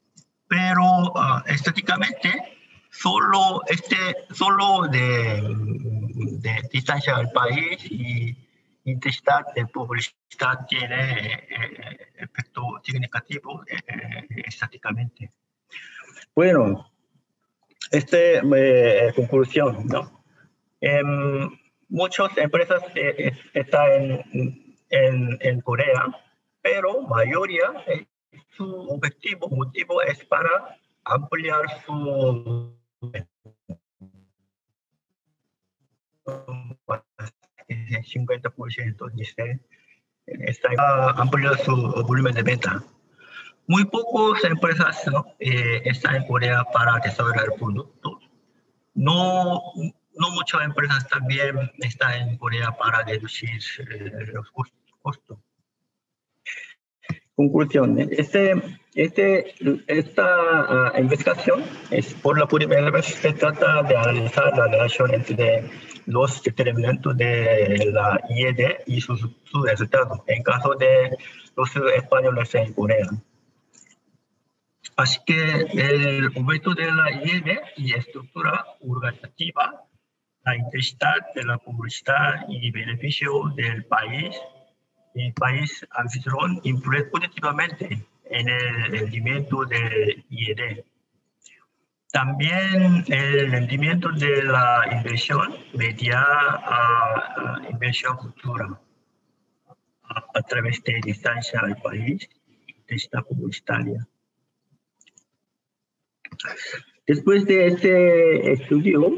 [0.47, 2.29] Pero uh, estéticamente,
[2.91, 3.95] solo, este,
[4.31, 5.41] solo de,
[6.39, 8.37] de, distancia al país y
[8.85, 15.31] intensidad de publicidad tiene eh, efecto significativo eh, estáticamente.
[16.35, 16.91] Bueno,
[17.91, 20.23] esta eh, conclusión, ¿no?
[20.81, 21.49] Em,
[21.89, 22.83] muchas empresas
[23.53, 24.23] están
[24.89, 26.05] en Corea,
[26.61, 28.07] pero mayoría eh,
[28.57, 32.75] su objetivo, motivo es para ampliar su
[37.67, 39.59] 50% dice
[40.25, 40.69] está
[41.11, 41.75] ampliar su
[42.07, 42.83] volumen de venta.
[43.67, 45.03] Muy pocas empresas
[45.39, 48.29] eh, están en Corea para desarrollar productos.
[48.93, 49.61] No,
[50.15, 54.51] no muchas empresas también están en Corea para reducir eh, los
[55.01, 55.37] costos.
[57.35, 57.99] Conclusión.
[57.99, 58.53] Este,
[58.93, 59.53] este,
[59.87, 65.69] esta uh, investigación es por la primera vez se trata de analizar la relación entre
[66.05, 71.17] los determinantes de la IED y sus su resultados en caso de
[71.57, 73.09] los españoles en Corea.
[74.97, 79.85] Así que el objeto de la IED y estructura organizativa
[80.45, 84.35] la intensidad de la publicidad y beneficio del país,
[85.15, 90.83] el país anfitrión influye positivamente en el rendimiento del IED.
[92.11, 96.23] También el rendimiento de la inversión media
[97.71, 98.79] inversión futura
[100.33, 102.29] a, través de distancia al país
[102.67, 104.07] y esta publicitaria.
[107.07, 109.11] Después de este estudio,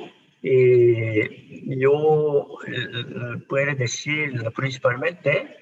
[0.43, 5.57] eh, yo eh, puedo decir principalmente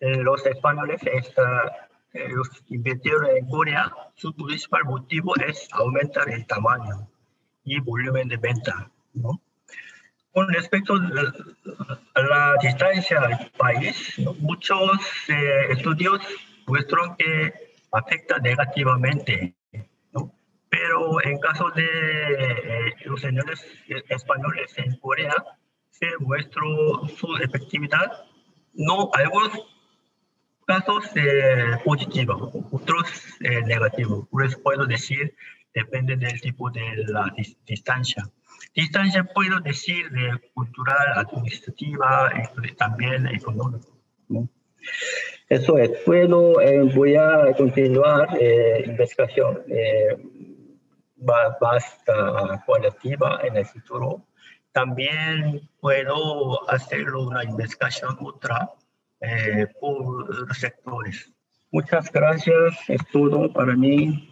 [0.00, 7.08] eh, los españoles está, los invirtieron en Corea, su principal motivo es aumentar el tamaño
[7.64, 8.90] y volumen de venta.
[10.32, 14.90] Con respecto a la distancia al país, muchos
[15.68, 16.20] estudios
[16.66, 19.54] muestran que afecta negativamente
[20.70, 23.64] pero en caso de eh, los señores
[24.08, 25.34] españoles en Corea,
[25.90, 28.12] se muestró su efectividad.
[28.74, 29.50] No, algunos
[30.66, 33.06] casos eh, positivos, otros
[33.40, 34.28] eh, negativos.
[34.44, 35.34] Eso puedo decir
[35.74, 37.32] depende del tipo de la
[37.66, 38.28] distancia.
[38.74, 42.30] Distancia puedo decir de cultural, administrativa
[42.76, 43.86] también económica.
[45.48, 45.90] Eso es.
[46.06, 49.62] Bueno, eh, voy a continuar eh, investigación
[51.20, 54.26] eh, basta cualitativa en el futuro.
[54.72, 58.70] También puedo hacer una investigación otra
[59.20, 61.32] eh, por sectores.
[61.70, 64.28] Muchas gracias, es todo para mí.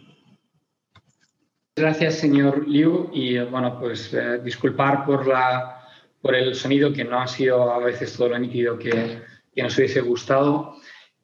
[1.75, 3.09] Gracias, señor Liu.
[3.13, 5.87] Y bueno, pues eh, disculpar por, la,
[6.21, 9.21] por el sonido que no ha sido a veces todo lo nítido que,
[9.53, 10.75] que nos hubiese gustado.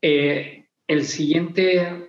[0.02, 2.03] Eh, el siguiente,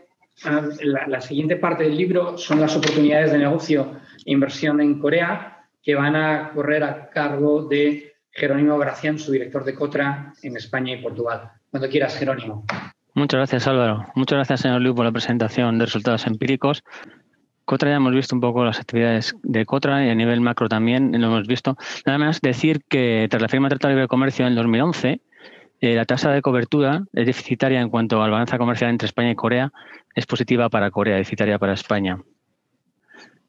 [0.82, 3.92] la, la, siguiente parte del libro son las oportunidades de negocio
[4.24, 9.64] e inversión en Corea que van a correr a cargo de Jerónimo Gracián, su director
[9.64, 11.50] de Cotra en España y Portugal.
[11.70, 12.64] Cuando quieras, Jerónimo.
[13.14, 14.06] Muchas gracias, Álvaro.
[14.16, 16.82] Muchas gracias, señor Liu, por la presentación de resultados empíricos.
[17.64, 21.12] Cotra ya hemos visto un poco las actividades de Cotra y a nivel macro también
[21.12, 21.76] lo hemos visto.
[22.04, 25.20] Nada más decir que tras la firma del Tratado de Libre Comercio en 2011,
[25.80, 29.30] eh, la tasa de cobertura es deficitaria en cuanto a la balanza comercial entre España
[29.30, 29.72] y Corea,
[30.14, 32.18] es positiva para Corea, deficitaria para España.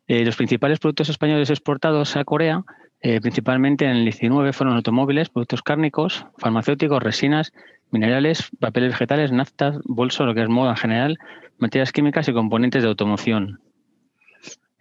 [0.08, 2.64] Eh, los principales productos españoles exportados a Corea,
[3.02, 7.54] eh, principalmente en el 19, fueron automóviles, productos cárnicos, farmacéuticos, resinas,
[7.92, 11.18] minerales, papeles vegetales, naftas, bolso, lo que es moda en general,
[11.58, 13.60] materias químicas y componentes de automoción.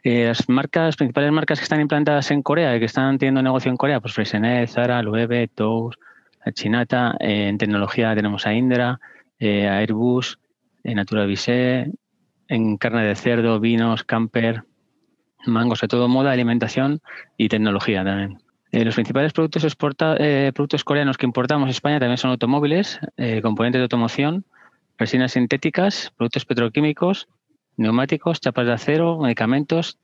[0.03, 3.70] Eh, las marcas, principales marcas que están implantadas en Corea y que están teniendo negocio
[3.70, 5.97] en Corea, pues Freixenet, Zara, Loewe, Tous,
[6.53, 7.14] Chinata.
[7.20, 9.01] En tecnología tenemos a Indra,
[9.41, 10.39] a Airbus,
[10.85, 11.91] eh, Natura Visé,
[12.49, 14.64] en carne de cerdo, vinos, camper,
[15.47, 17.01] mango, sobre todo moda, alimentación
[17.37, 18.39] y tecnología también.
[18.74, 22.99] Eh, los principales productos, exporta, eh, productos coreanos que importamos a España también son automóviles,
[23.16, 24.45] eh, componentes de automoción,
[24.99, 27.28] resinas sintéticas, productos petroquímicos,
[27.76, 29.99] neumáticos, chapas de acero, medicamentos,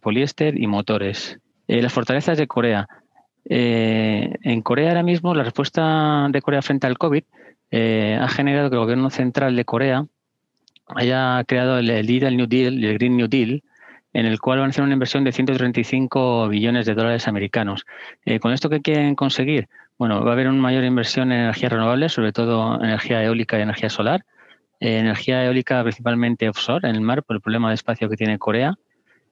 [0.00, 1.38] poliéster y motores.
[1.66, 2.86] las fortalezas de Corea.
[3.44, 7.24] en Corea ahora mismo la respuesta de Corea frente al COVID
[7.72, 10.06] ha generado que el gobierno central de Corea
[10.94, 13.62] haya creado el, el, el New Deal, el Green New Deal,
[14.12, 17.84] en el cual van a hacer una inversión de 135 billones de dólares americanos.
[18.24, 19.68] Eh, ¿Con esto qué quieren conseguir?
[19.98, 23.62] Bueno, va a haber una mayor inversión en energías renovables, sobre todo energía eólica y
[23.62, 24.24] energía solar.
[24.80, 28.38] Eh, energía eólica principalmente offshore, en el mar, por el problema de espacio que tiene
[28.38, 28.74] Corea.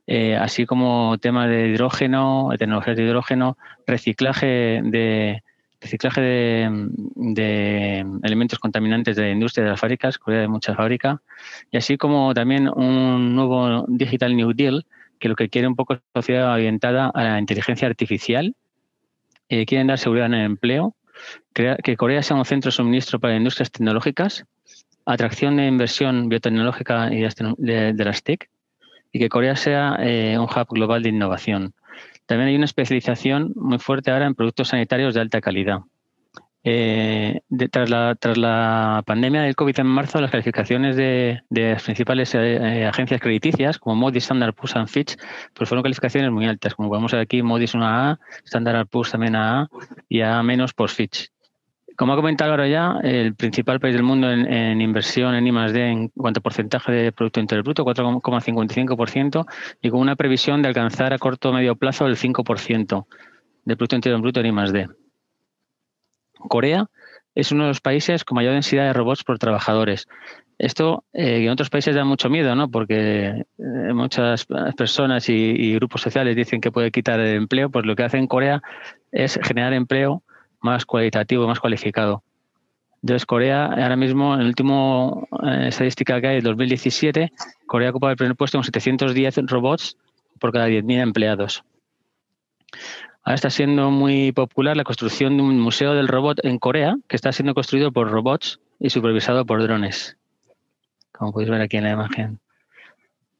[0.07, 5.43] Eh, así como temas de hidrógeno, tecnologías de hidrógeno, reciclaje de,
[5.81, 11.22] reciclaje de, elementos contaminantes de la industria de las fábricas, Corea de mucha fábrica,
[11.70, 14.87] y así como también un nuevo Digital New Deal,
[15.18, 18.55] que lo que quiere un poco es sociedad orientada a la inteligencia artificial,
[19.49, 20.95] eh, quieren dar seguridad en el empleo,
[21.53, 24.47] que Corea sea un centro de suministro para industrias tecnológicas,
[25.05, 28.49] atracción de inversión biotecnológica y de, de las TIC,
[29.12, 31.74] y que Corea sea eh, un hub global de innovación.
[32.31, 35.81] También hay una especialización muy fuerte ahora en productos sanitarios de alta calidad.
[36.62, 37.41] Eh,
[37.72, 43.78] tras, la, pandemia del COVID en marzo, las calificaciones de, las principales eh, agencias crediticias,
[43.81, 45.16] como Moody's, Standard Poor's y Fitch,
[45.55, 46.76] pues fueron calificaciones muy altas.
[46.76, 49.68] Como podemos ver aquí, Moody's una A, Standard Poor's también A
[50.09, 51.33] y A menos por Fitch.
[52.01, 55.87] Como ha comentado ahora ya, el principal país del mundo en, en inversión en I+.D.
[55.87, 59.47] en cuanto a porcentaje de Producto Interior Bruto, 4,55%,
[59.83, 63.07] y con una previsión de alcanzar a corto o medio plazo el 5%
[63.67, 64.89] del Producto Interior Bruto en I+.D.
[66.39, 66.87] Corea
[67.35, 70.09] es uno de los países con mayor densidad de robots por trabajadores.
[70.57, 72.71] Esto eh, en otros países da mucho miedo, ¿no?
[72.71, 73.27] Porque
[73.59, 77.95] eh, muchas personas y, y grupos sociales dicen que puede quitar el empleo, pues lo
[77.95, 78.63] que hace en Corea
[79.13, 80.23] es generar empleo
[80.61, 82.23] más cualitativo, más cualificado.
[83.03, 85.11] Entonces, Corea, ahora mismo, en la última
[85.43, 87.33] eh, estadística que hay, del 2017,
[87.67, 89.97] Corea ocupa el primer puesto con 710 robots
[90.39, 91.65] por cada 10.000 empleados.
[93.23, 97.17] Ahora está siendo muy popular la construcción de un museo del robot en Corea, que
[97.17, 100.17] está siendo construido por robots y supervisado por drones,
[101.13, 102.41] como podéis ver aquí en la imagen.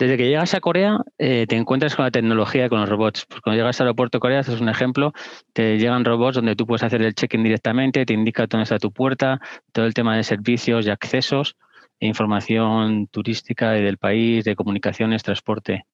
[0.01, 3.26] Desde que llegas a Corea, eh, te encuentras con la tecnología y con los robots.
[3.28, 5.12] Pues cuando llegas al aeropuerto de Corea, haces un ejemplo,
[5.53, 8.92] te llegan robots donde tú puedes hacer el check-in directamente, te indica dónde está tu
[8.92, 9.42] puerta,
[9.72, 11.55] todo el tema de servicios y accesos,
[11.98, 15.84] e información turística y del país, de comunicaciones, transporte.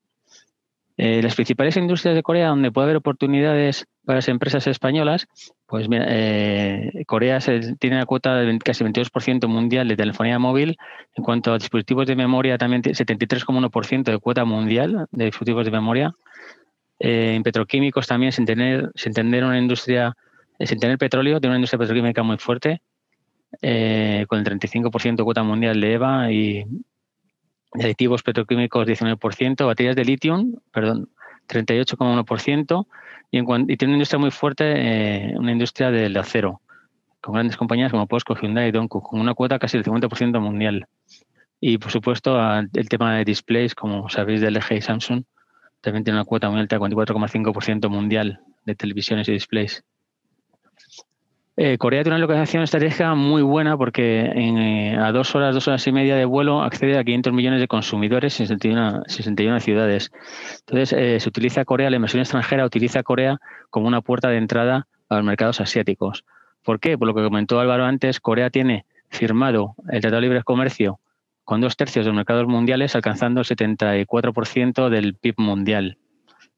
[0.97, 5.27] Eh, las principales industrias de Corea donde puede haber oportunidades para las empresas españolas,
[5.67, 10.77] pues mira, eh, Corea se, tiene una cuota de casi 22% mundial de telefonía móvil.
[11.15, 16.15] En cuanto a dispositivos de memoria, también 73,1% de cuota mundial de dispositivos de memoria.
[16.99, 20.15] Eh, en petroquímicos también, sin tener, sin tener una industria,
[20.59, 22.81] eh, sin tener petróleo, tiene una industria petroquímica muy fuerte,
[23.61, 26.65] eh, con el 35% de cuota mundial de EVA y
[27.73, 30.43] aditivos petroquímicos 19%, baterías de litio,
[30.73, 31.11] perdón,
[31.47, 32.87] 38,1%,
[33.31, 36.61] y, y, tiene una industria muy fuerte, eh, una industria del acero,
[37.21, 40.87] con grandes compañías como Posco, Hyundai y Donku, con una cuota casi del 50% mundial.
[41.61, 45.25] Y por supuesto, el tema de displays, como sabéis, del LG y Samsung,
[45.81, 49.85] también tiene una cuota muy alta, 44,5% mundial de televisiones y displays.
[51.59, 55.87] Eh, Corea tiene una localización estratégica muy buena porque eh, a dos horas, dos horas
[55.87, 60.13] y media de vuelo accede a 500 millones de consumidores en 61, ciudades.
[60.61, 63.41] Entonces, eh, se utiliza Corea, la inversión extranjera utiliza Corea
[63.71, 66.25] como una puerta de entrada a los mercados asiáticos.
[66.63, 66.99] ¿Por qué?
[66.99, 71.01] Por lo que comentó Álvaro antes, Corea tiene firmado el Tratado de Libre Comercio
[71.45, 75.97] con dos tercios de los mercados mundiales, alcanzando el 74% del PIB mundial.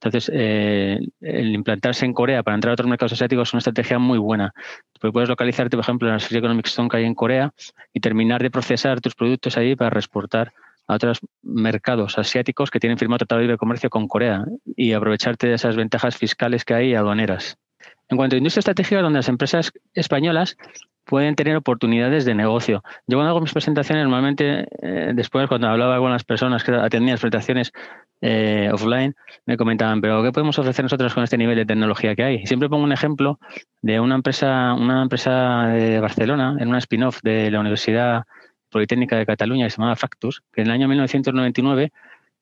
[0.00, 3.98] Entonces, eh, el implantarse en Corea para entrar a otros mercados asiáticos es una estrategia
[3.98, 4.54] muy buena.
[5.00, 7.52] puedes localizarte, por ejemplo, en la Society Economic Zone que hay en Corea
[7.92, 10.52] y terminar de procesar tus productos ahí para exportar
[10.86, 14.44] a otros mercados asiáticos que tienen firmado tratado de libre comercio con Corea
[14.76, 17.58] y aprovecharte de esas ventajas fiscales que hay aduaneras.
[18.08, 20.56] En cuanto a industria estratégica, donde las empresas españolas
[21.08, 22.82] pueden tener oportunidades de negocio.
[23.06, 27.14] Yo cuando hago mis presentaciones, normalmente eh, después cuando hablaba con las personas que atendían
[27.14, 27.72] las presentaciones
[28.20, 29.14] eh, offline,
[29.46, 32.46] me comentaban, pero ¿qué podemos ofrecer nosotros con este nivel de tecnología que hay?
[32.46, 33.38] Siempre pongo un ejemplo
[33.80, 38.24] de una empresa, una empresa de Barcelona, en una spin-off de la Universidad
[38.68, 41.90] Politécnica de Cataluña que se llamaba Factus, que en el año 1999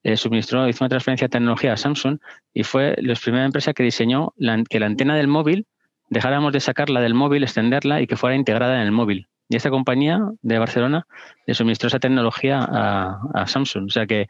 [0.06, 2.18] eh, suministró, hizo una transferencia de tecnología a Samsung
[2.54, 4.34] y fue la primera empresa que diseñó
[4.70, 5.66] que la antena del móvil
[6.10, 9.26] dejáramos de sacarla del móvil, extenderla y que fuera integrada en el móvil.
[9.48, 11.08] Y esta compañía de Barcelona
[11.44, 13.86] le suministró esa tecnología a, Samsung.
[13.86, 14.28] O sea que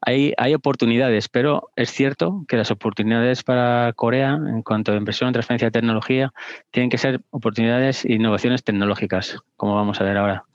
[0.00, 5.26] hay, hay, oportunidades, pero es cierto que las oportunidades para Corea en cuanto a inversión
[5.26, 6.32] en transferencia de tecnología
[6.70, 10.45] tienen que ser oportunidades e innovaciones tecnológicas, como vamos a ver ahora.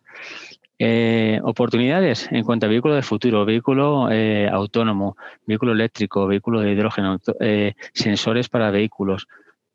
[0.84, 5.16] Eh, oportunidades en cuanto a vehículo de futuro, vehículo eh, autónomo,
[5.46, 9.28] vehículo eléctrico, vehículo de hidrógeno, eh, sensores para vehículos,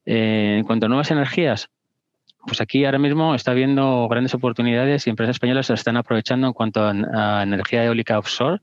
[0.05, 1.71] eh, en cuanto a nuevas energías,
[2.45, 6.53] pues aquí ahora mismo está habiendo grandes oportunidades y empresas españolas se están aprovechando en
[6.53, 8.61] cuanto a, energía eólica offshore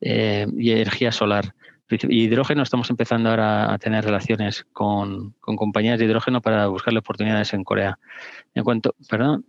[0.00, 1.52] y energía solar.
[1.90, 7.64] Hidrógeno, estamos empezando ahora a tener relaciones con, compañías de hidrógeno para buscarle oportunidades en
[7.64, 7.98] Corea.
[8.54, 9.44] En cuanto, perdón,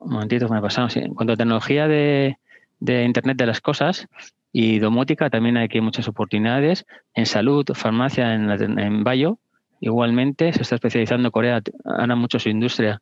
[0.00, 0.88] un momentito me ha pasado.
[0.94, 2.36] en cuanto a tecnología de,
[2.80, 4.08] Internet de las Cosas
[4.52, 6.84] y domótica, también hay aquí muchas oportunidades.
[7.14, 9.38] En salud, farmacia, en, en Bayo,
[9.80, 13.00] Igualmente, se está especializando Corea, ahora mucho su industria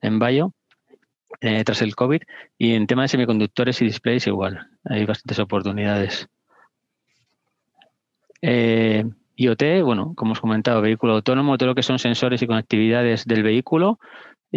[0.00, 0.52] en Bayo,
[1.42, 2.22] eh, tras el COVID,
[2.56, 6.28] y en tema de semiconductores y displays igual, hay bastantes oportunidades.
[8.40, 9.04] Eh,
[9.36, 13.26] IoT, bueno, como os he comentado, vehículo autónomo, todo lo que son sensores y conectividades
[13.26, 13.98] del vehículo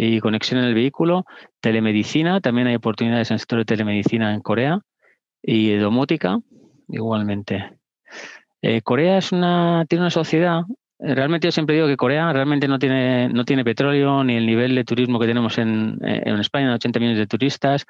[0.00, 1.24] y conexión en el vehículo,
[1.60, 4.80] telemedicina, también hay oportunidades en el sector de telemedicina en Corea
[5.42, 6.38] y domótica,
[6.88, 7.72] igualmente.
[8.62, 10.62] Eh, Corea es una, tiene una sociedad
[11.00, 14.74] Realmente yo siempre digo que Corea realmente no tiene, no tiene petróleo ni el nivel
[14.74, 17.86] de turismo que tenemos en, en España, 80 millones de turistas,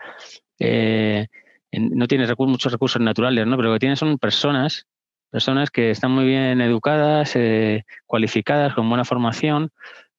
[0.58, 1.26] eh,
[1.72, 3.56] no tiene muchos recursos naturales, ¿no?
[3.56, 4.86] pero lo que tiene son personas,
[5.30, 9.70] personas que están muy bien educadas, eh, cualificadas, con buena formación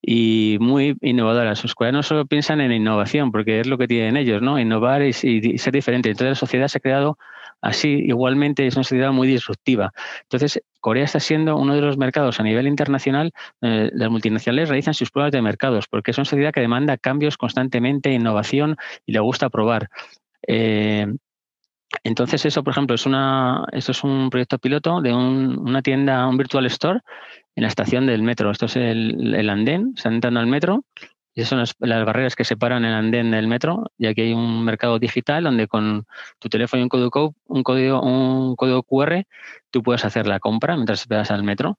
[0.01, 1.63] y muy innovadoras.
[1.63, 4.59] Los coreanos solo piensan en innovación porque es lo que tienen ellos, ¿no?
[4.59, 6.09] innovar y, y ser diferente.
[6.09, 7.17] Entonces la sociedad se ha creado
[7.61, 9.91] Así, igualmente, es una sociedad muy disruptiva.
[10.23, 14.93] Entonces, Corea está siendo uno de los mercados a nivel internacional, eh, las multinacionales realizan
[14.93, 19.19] sus pruebas de mercados, porque es una sociedad que demanda cambios constantemente, innovación y le
[19.19, 19.89] gusta probar.
[20.47, 21.07] Eh,
[22.03, 26.37] entonces, eso, por ejemplo, es una, eso es un proyecto piloto de una tienda, un
[26.37, 27.01] virtual store
[27.55, 28.51] en la estación del metro.
[28.51, 30.85] Esto es el, el andén, están entrando al metro
[31.39, 34.65] y esas son las, barreras que separan el andén del metro, y aquí hay un
[34.65, 36.05] mercado digital donde con
[36.39, 39.25] tu teléfono y un código, un código, un código QR
[39.71, 41.77] tú puedes hacer la compra mientras esperas al metro.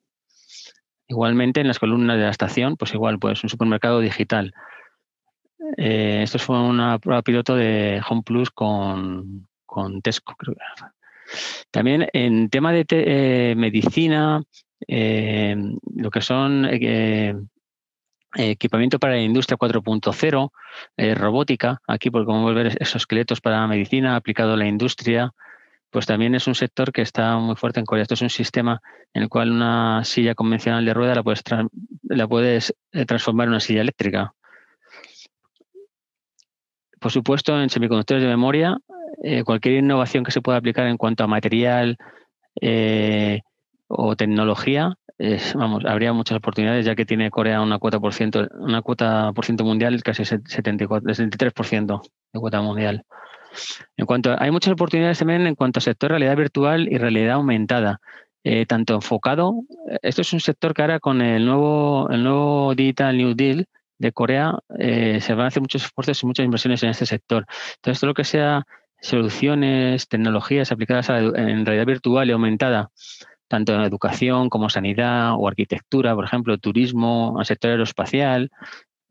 [1.08, 4.54] Igualmente en las columnas de la estación, pues igual, pues un supermercado digital.
[5.76, 9.48] Eh, esto fue una prueba piloto de Home Plus con,
[10.02, 10.60] Tesco, creo que
[11.70, 14.42] También en tema de eh, medicina,
[14.86, 15.56] eh,
[15.96, 16.66] lo que son
[18.36, 20.52] equipamiento para la industria 4.0,
[20.96, 25.32] eh, robótica, aquí porque como ver esos esqueletos para medicina aplicado a la industria,
[25.90, 28.02] pues también es un sector que está muy fuerte en Corea.
[28.02, 28.80] Esto es un sistema
[29.12, 33.80] en el cual una silla convencional de rueda la puedes, eh, transformar en una silla
[33.80, 34.32] eléctrica.
[37.00, 38.76] Por supuesto, en semiconductores de memoria,
[39.22, 41.96] eh, cualquier innovación que se pueda aplicar en cuanto a material
[43.88, 44.94] o tecnología
[45.54, 49.44] vamos, habría muchas oportunidades ya que tiene Corea una cuota por ciento, una cuota por
[49.44, 52.00] ciento mundial casi 74, 73%
[52.32, 53.04] de cuota mundial.
[53.96, 58.00] En cuanto hay muchas oportunidades también en cuanto al sector realidad virtual y realidad aumentada.
[58.42, 59.64] Eh, tanto enfocado,
[60.00, 63.66] esto es un sector que ahora con el nuevo, el nuevo Digital New Deal
[63.98, 67.44] de Corea eh, se van a hacer muchos esfuerzos y muchas inversiones en este sector.
[67.76, 68.64] Entonces, todo lo que sea
[69.00, 72.90] soluciones, tecnologías aplicadas en realidad virtual y aumentada,
[73.48, 78.50] tanto en educación como sanidad o arquitectura, por ejemplo, turismo, al sector aeroespacial,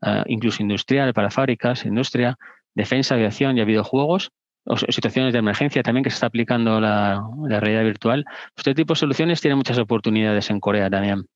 [0.02, 2.38] eh, incluso industrial para fábricas, industria,
[2.74, 4.30] defensa, aviación y videojuegos,
[4.64, 8.24] o situaciones de emergencia también que se está aplicando la, realidad virtual.
[8.56, 11.26] Este tipo de soluciones tienen muchas oportunidades en Corea también.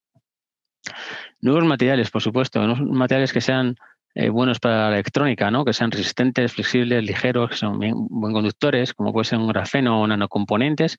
[1.40, 3.76] Nuevos materiales, por supuesto, nuevos materiales que sean
[4.16, 5.64] eh, buenos para la electrónica, ¿no?
[5.64, 10.06] que sean resistentes, flexibles, ligeros, que son buen conductores, como puede ser un grafeno o
[10.06, 10.98] nanocomponentes.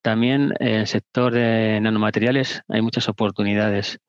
[0.00, 4.00] También en el sector de nanomateriales hay muchas oportunidades.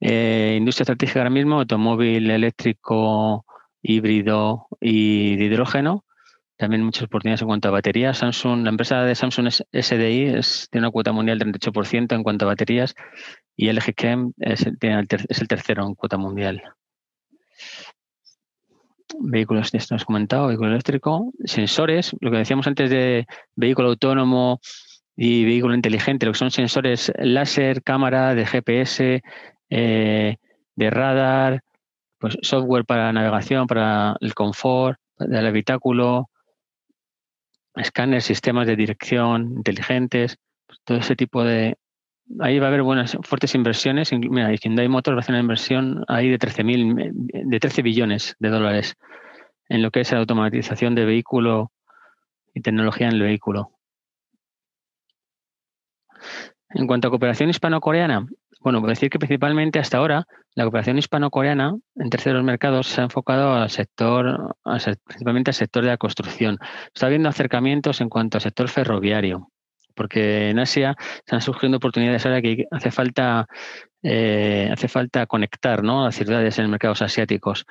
[0.00, 3.46] Eh, industria estratégica ahora mismo, automóvil eléctrico,
[3.82, 6.04] híbrido y de hidrógeno.
[6.58, 8.18] También muchas oportunidades en cuanto a baterías.
[8.18, 12.44] Samsung, la empresa de Samsung SDI es, tiene una cuota mundial del 38% en cuanto
[12.44, 12.94] a baterías
[13.56, 16.62] y LG Chem es el tercero en cuota mundial.
[19.20, 24.60] Vehículos, esto hemos comentado, vehículo eléctrico, sensores, lo que decíamos antes de vehículo autónomo
[25.16, 29.22] y vehículo inteligente, lo que son sensores láser, cámara, de GPS,
[29.68, 30.36] eh,
[30.76, 31.62] de radar,
[32.18, 36.30] pues software para navegación, para el confort, del habitáculo,
[37.74, 40.38] escáneres, sistemas de dirección inteligentes,
[40.84, 41.76] todo ese tipo de...
[42.40, 44.12] Ahí va a haber buenas, fuertes inversiones.
[44.12, 48.48] Mira, Hyundai Motors va a hacer una inversión ahí de 13, de 13 billones de
[48.48, 48.96] dólares
[49.68, 51.72] en lo que es la automatización de vehículo
[52.54, 53.72] y tecnología en el vehículo.
[56.70, 58.26] En cuanto a cooperación hispano-coreana,
[58.60, 63.04] bueno, puedo decir que principalmente hasta ahora la cooperación hispano-coreana en terceros mercados se ha
[63.04, 64.56] enfocado al sector,
[65.04, 66.58] principalmente al sector de la construcción.
[66.94, 69.51] Está habiendo acercamientos en cuanto al sector ferroviario,
[69.94, 73.46] porque en Asia están surgiendo oportunidades ahora que hace falta,
[74.02, 76.04] eh, hace falta conectar ¿no?
[76.04, 77.66] las ciudades en mercados asiáticos.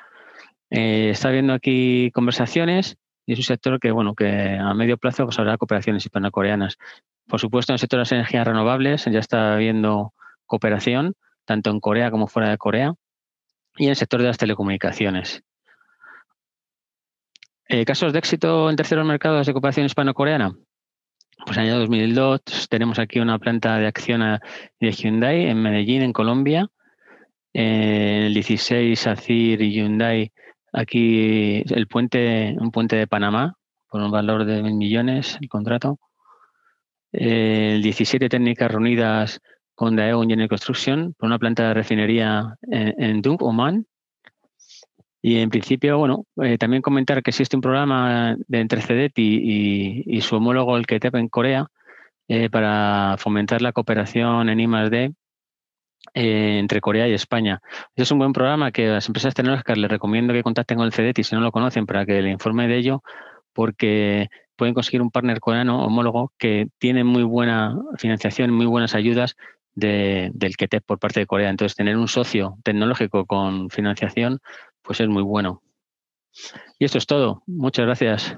[0.70, 5.26] Eh, está habiendo aquí conversaciones y es un sector que, bueno, que a medio plazo
[5.26, 6.78] pues, habrá cooperaciones hispano-coreanas.
[7.28, 10.14] Por supuesto, en el sector de las energías renovables ya está habiendo
[10.46, 11.14] cooperación,
[11.46, 12.94] tanto en Corea como fuera de Corea,
[13.78, 15.44] y en el sector de las telecomunicaciones.
[17.68, 20.54] Eh, ¿Casos de éxito en terceros mercados de cooperación hispano-coreana?
[21.46, 24.22] Pues año 2002 tenemos aquí una planta de acción
[24.80, 26.70] de Hyundai en Medellín, en Colombia.
[27.54, 30.32] en el 16, ACIR y Hyundai,
[30.72, 33.56] aquí el puente, un puente de Panamá,
[33.90, 36.00] por un valor de mil millones el contrato.
[37.12, 39.42] el 17 técnicas reunidas
[39.76, 43.86] con Daewoo General Construction por una planta de refinería en, en Dung, Oman.
[45.22, 50.22] Y en principio, bueno, eh, también comentar que existe un programa de entre CEDET y,
[50.22, 51.68] su homólogo, el KTEP en Corea,
[52.28, 55.14] eh, para fomentar la cooperación en I+.D.
[56.14, 57.62] Eh, entre Corea y España.
[57.96, 61.20] Es un buen programa que las empresas tecnológicas les recomiendo que contacten con el CEDET
[61.20, 63.04] y si no lo conocen para que le informe de ello,
[63.54, 69.36] porque pueden conseguir un partner coreano homólogo que tiene muy buena financiación, muy buenas ayudas
[69.76, 71.50] de, del KTEP por parte de Corea.
[71.50, 74.40] Entonces, tener un socio tecnológico con financiación,
[74.92, 75.64] pues es muy bueno.
[76.78, 77.44] Y esto es todo.
[77.48, 78.38] Muchas gracias.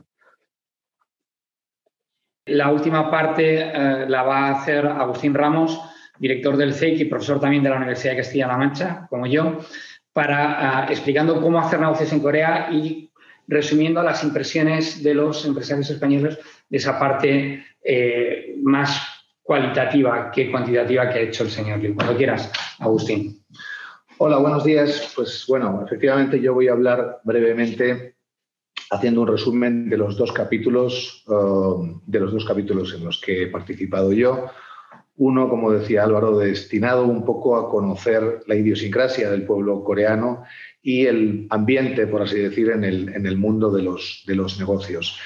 [2.46, 5.82] La última parte eh, la va a hacer Agustín Ramos,
[6.20, 9.62] director del CEIC y profesor también de la Universidad de Castilla-La Mancha, como yo,
[10.12, 13.10] para eh, explicando cómo hacer negocios en Corea y
[13.48, 16.38] resumiendo las impresiones de los empresarios españoles
[16.70, 19.02] de esa parte eh, más
[19.42, 21.96] cualitativa que cuantitativa que ha hecho el señor Liu.
[21.96, 23.43] Cuando quieras, Agustín.
[24.20, 25.12] Hola, buenos días.
[25.16, 28.16] Pues bueno, efectivamente yo voy a hablar brevemente
[28.92, 33.44] haciendo un resumen de los dos capítulos, um, de los dos capítulos en los que
[33.44, 34.50] he participado yo.
[35.16, 40.44] Uno, como decía Álvaro, destinado un poco a conocer la idiosincrasia del pueblo coreano
[40.82, 44.60] y el ambiente, por así decir, en el, en el mundo de los, de los
[44.60, 45.18] negocios.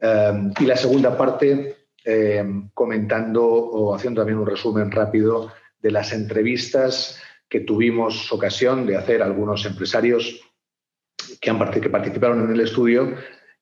[0.00, 2.44] Um, y la segunda parte, eh,
[2.74, 5.50] comentando o haciendo también un resumen rápido
[5.82, 10.40] de las entrevistas que tuvimos ocasión de hacer algunos empresarios
[11.40, 13.14] que, han, que participaron en el estudio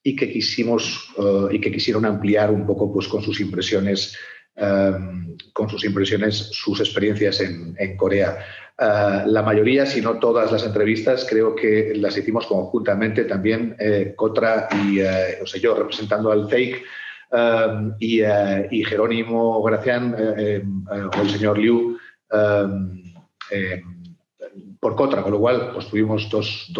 [0.02, 4.16] y que quisimos eh, y que quisieron ampliar un poco pues, con sus impresiones
[4.56, 4.92] eh,
[5.52, 8.38] con sus impresiones sus experiencias en, Corea.
[8.78, 13.76] la mayoría, si no todas las entrevistas, creo que las hicimos conjuntamente también
[14.16, 16.82] Cotra y o sea, yo representando al FAKE
[17.34, 21.98] Um, uh, y, Jerónimo Gracián uh, um, uh, o el señor Liu
[22.30, 23.13] um,
[24.80, 26.70] por Cotra, con lo cual pues, tuvimos dos,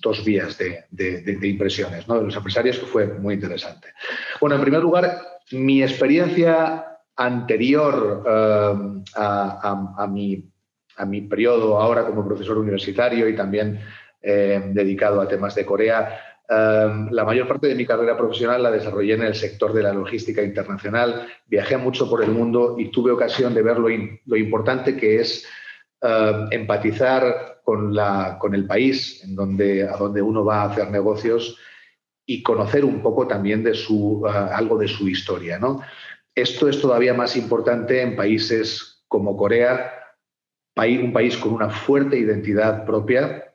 [0.00, 2.18] dos, vías de, de, impresiones ¿no?
[2.18, 3.88] de los empresarios que fue muy interesante.
[4.40, 5.20] Bueno, en primer lugar,
[5.52, 10.50] mi experiencia anterior eh, a, a, mi,
[10.96, 13.80] a mi periodo ahora como profesor universitario y también
[14.22, 16.18] eh, dedicado a temas de Corea,
[16.48, 19.92] eh, la mayor parte de mi carrera profesional la desarrollé en el sector de la
[19.92, 21.26] logística internacional.
[21.46, 23.88] Viajé mucho por el mundo y tuve ocasión de ver lo,
[24.24, 25.46] lo importante que es
[26.50, 31.58] empatizar con, la, con, el país en donde, a donde uno va a hacer negocios
[32.24, 35.58] y conocer un poco también de su, algo de su historia.
[35.58, 35.80] ¿no?
[36.34, 40.00] Esto es todavía más importante en países como Corea,
[40.76, 43.52] un país con una fuerte identidad propia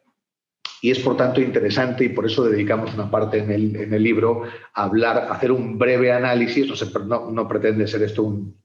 [0.82, 4.44] y es por tanto interesante y por eso dedicamos una parte en el, libro
[4.74, 6.68] a hablar, hacer un breve análisis,
[7.08, 8.56] no, pretende ser esto un,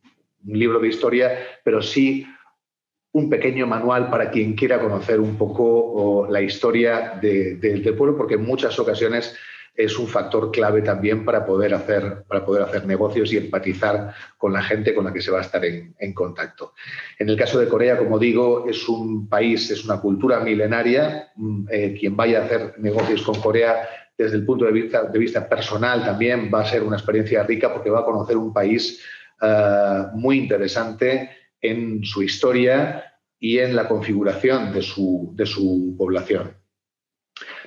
[0.45, 2.27] libro de historia, pero sí
[3.13, 8.45] un pequeño manual para quien quiera conocer un poco la historia del pueblo, porque en
[8.45, 9.37] muchas ocasiones
[9.75, 14.53] es un factor clave también para poder hacer, para poder hacer negocios y empatizar con
[14.53, 16.75] la gente con la que se va a estar en, contacto.
[17.19, 21.31] En el caso de Corea, como digo, es un país, es una cultura milenaria.
[21.37, 23.89] Mm, eh, quien vaya a hacer negocios con Corea
[24.19, 27.73] desde el punto de vista, de vista personal también va a ser una experiencia rica
[27.73, 29.03] porque va a conocer un país
[29.41, 31.31] eh, muy interesante
[31.61, 33.05] en su historia
[33.39, 36.57] y en la configuración de su, de su población.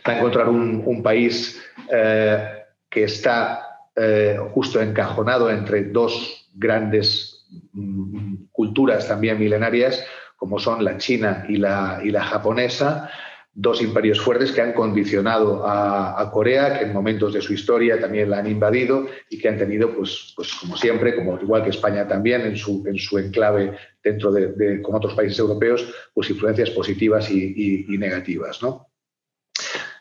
[0.03, 9.07] A encontrar un, país eh, que está eh, justo encajonado entre dos grandes mm, culturas
[9.07, 13.09] también milenarias, como son la china y la, y la japonesa,
[13.55, 18.29] dos imperios fuertes que han condicionado a, Corea, que en momentos de su historia también
[18.29, 22.07] la han invadido y que han tenido, pues, pues como siempre, como igual que España
[22.07, 27.29] también, en su, en su enclave dentro de, con otros países europeos, pues influencias positivas
[27.29, 28.61] y, negativas.
[28.63, 28.87] ¿no?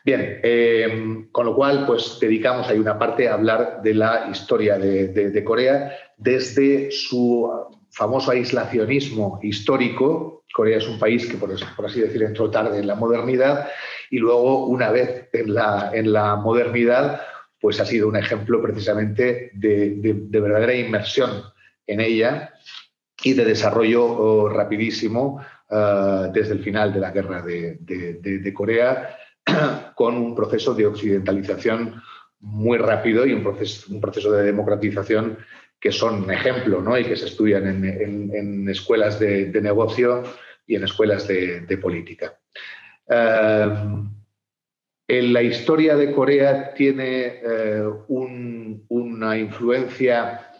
[0.03, 4.77] Bien, eh, con lo cual, pues dedicamos ahí una parte a hablar de la historia
[4.79, 7.49] de, Corea desde su
[7.91, 10.42] famoso aislacionismo histórico.
[10.53, 13.67] Corea es un país que, por, así decir, entró tarde en la modernidad
[14.09, 17.21] y luego, una vez en la, en la modernidad,
[17.59, 21.43] pues ha sido un ejemplo precisamente de, verdadera inmersión
[21.87, 22.53] en ella
[23.23, 29.17] y de desarrollo oh, rapidísimo ah, desde el final de la guerra de Corea
[29.95, 32.01] con un proceso de occidentalización
[32.39, 35.37] muy rápido y un proceso, un proceso de democratización
[35.83, 36.97] que son ejemplo ¿no?
[36.97, 40.23] y que se estudian en, escuelas de, negocio
[40.65, 42.39] y en escuelas de, política.
[43.09, 43.67] Eh,
[45.07, 50.53] la historia de Corea tiene eh, una influencia.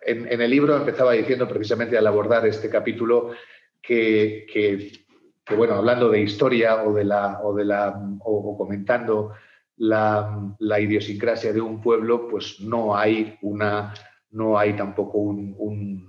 [0.00, 3.32] En, el libro empezaba diciendo precisamente al abordar este capítulo
[3.82, 4.46] que
[5.54, 9.32] bueno, hablando de historia o, de la, o, de comentando
[9.76, 13.94] la, idiosincrasia de un pueblo, pues no hay, una,
[14.30, 15.54] no hay tampoco un,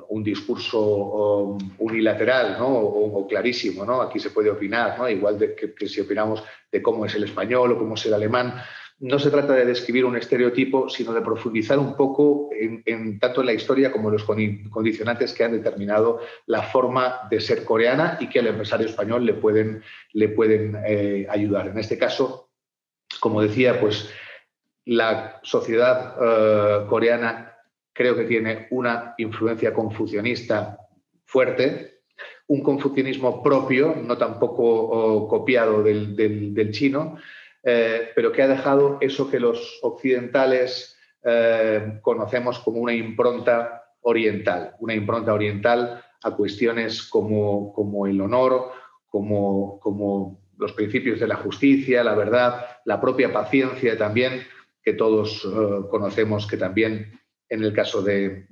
[0.09, 2.67] un, discurso unilateral ¿no?
[2.67, 3.85] o, clarísimo.
[3.85, 4.01] ¿no?
[4.01, 5.07] Aquí se puede opinar, ¿no?
[5.07, 8.61] igual de que si opinamos de cómo es el español o cómo es el alemán,
[8.99, 13.47] no se trata de describir un estereotipo, sino de profundizar un poco en, tanto en
[13.47, 18.27] la historia como en los condicionantes que han determinado la forma de ser coreana y
[18.27, 21.67] que al empresario español le pueden, le pueden eh, ayudar.
[21.67, 22.49] En este caso,
[23.19, 24.09] como decía, pues
[24.85, 27.56] la sociedad eh, coreana
[27.97, 30.77] creo que tiene una influencia confucionista
[31.25, 32.01] fuerte,
[32.45, 37.17] un confucianismo propio, no tampoco oh, copiado del chino,
[37.63, 44.75] eh, pero que ha dejado eso que los occidentales eh, conocemos como una impronta oriental,
[44.79, 48.71] una impronta oriental a cuestiones como, el honor,
[49.09, 54.43] como, los principios de la justicia, la verdad, la propia paciencia también,
[54.83, 57.16] que todos eh, conocemos que también
[57.49, 58.47] en el caso de,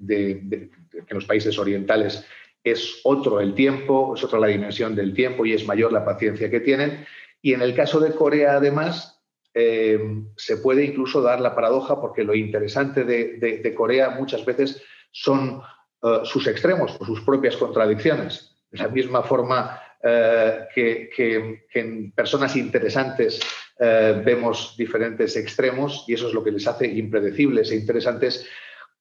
[1.09, 2.25] los países orientales
[2.63, 6.49] es otro el tiempo, es otra la dimensión del tiempo y es mayor la paciencia
[6.49, 7.05] que tienen.
[7.41, 9.23] Y en el caso de Corea, además,
[9.53, 9.99] eh,
[10.35, 14.81] se puede incluso dar la paradoja porque lo interesante de, Corea muchas veces
[15.11, 15.61] son
[16.03, 18.57] eh, sus extremos o sus propias contradicciones.
[18.71, 23.39] De la misma forma eh, que, en personas interesantes
[23.77, 28.47] vemos diferentes extremos y eso es lo que les hace impredecibles e interesantes.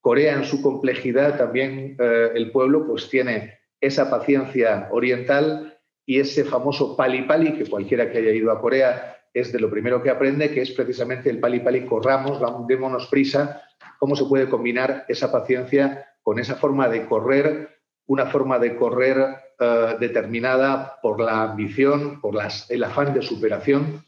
[0.04, 6.94] Corea en su complejidad también el pueblo pues tiene esa paciencia oriental y ese famoso
[6.94, 10.50] pali pali, que cualquiera que haya ido a Corea es de lo primero que aprende,
[10.50, 12.38] que es precisamente el pali pali, corramos,
[12.68, 13.62] démonos prisa,
[13.98, 17.70] cómo se puede combinar esa paciencia con esa forma de correr,
[18.06, 19.16] una forma de correr
[19.58, 22.36] eh, determinada por la ambición, por
[22.68, 24.04] el afán de superación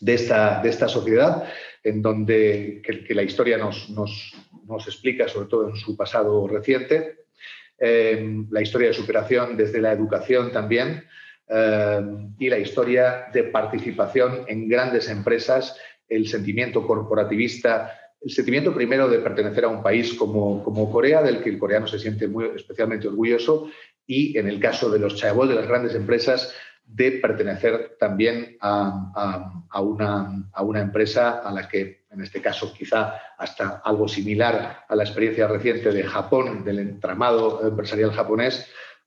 [0.00, 1.44] de esta, de esta sociedad,
[1.82, 4.34] en donde que, la historia nos, nos,
[4.66, 7.18] nos, explica, sobre todo en su pasado reciente,
[7.78, 11.04] eh, la historia de superación desde la educación también,
[12.38, 19.18] y la historia de participación en grandes empresas, el sentimiento corporativista el sentimiento primero de
[19.18, 23.08] pertenecer a un país como, como, Corea, del que el coreano se siente muy especialmente
[23.08, 23.70] orgulloso,
[24.06, 26.54] y en el caso de los chaebol, de las grandes empresas,
[26.88, 32.72] de pertenecer también a, a, una, a, una, empresa a la que, en este caso,
[32.72, 38.66] quizá hasta algo similar a la experiencia reciente de Japón, del entramado empresarial japonés,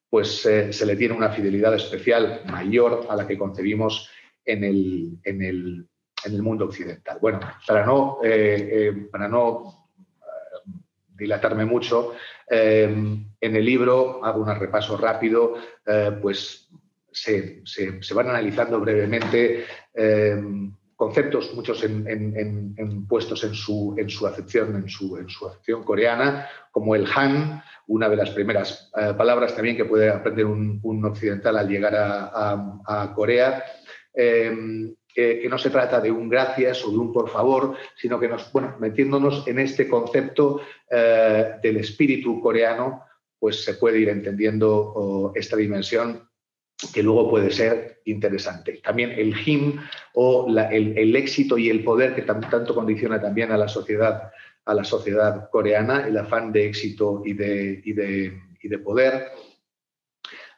[0.10, 4.10] pues eh, se le tiene una fidelidad especial mayor a la que concebimos
[4.46, 5.88] en el, en el,
[6.26, 7.18] en el mundo occidental.
[7.20, 9.90] Bueno, para no, eh, eh, para no
[11.16, 12.14] dilatarme mucho,
[12.50, 15.54] en el libro hago un repaso rápido,
[16.22, 16.68] pues
[17.12, 19.66] se, van analizando brevemente
[21.02, 26.48] conceptos, muchos en, puestos en su, en su acepción, en su, en su acepción coreana,
[26.72, 31.68] como el Han, una de las primeras palabras también que puede aprender un, occidental al
[31.68, 33.64] llegar a, Corea.
[34.14, 38.52] Que, no se trata de un gracias o de un por favor, sino que nos,
[38.52, 43.06] bueno, metiéndonos en este concepto eh, del espíritu coreano,
[43.40, 46.30] pues se puede ir entendiendo esta dimensión
[46.94, 48.80] que luego puede ser interesante.
[48.84, 49.80] También el him
[50.14, 54.32] o el, éxito y el poder que tanto condiciona también a la sociedad,
[54.66, 59.32] a la sociedad coreana, el afán de éxito y de, y de, y de poder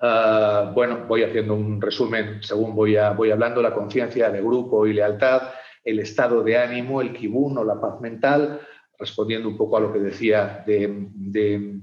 [0.06, 4.92] Ah, bueno, voy haciendo un resumen según voy, voy hablando, la conciencia de grupo y
[4.92, 5.44] lealtad,
[5.82, 8.60] el estado de ánimo, el kibun o la paz mental,
[9.00, 11.80] respondiendo un poco a lo que decía de,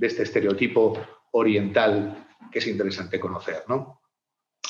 [0.00, 0.98] este estereotipo
[1.32, 3.62] oriental que es interesante conocer.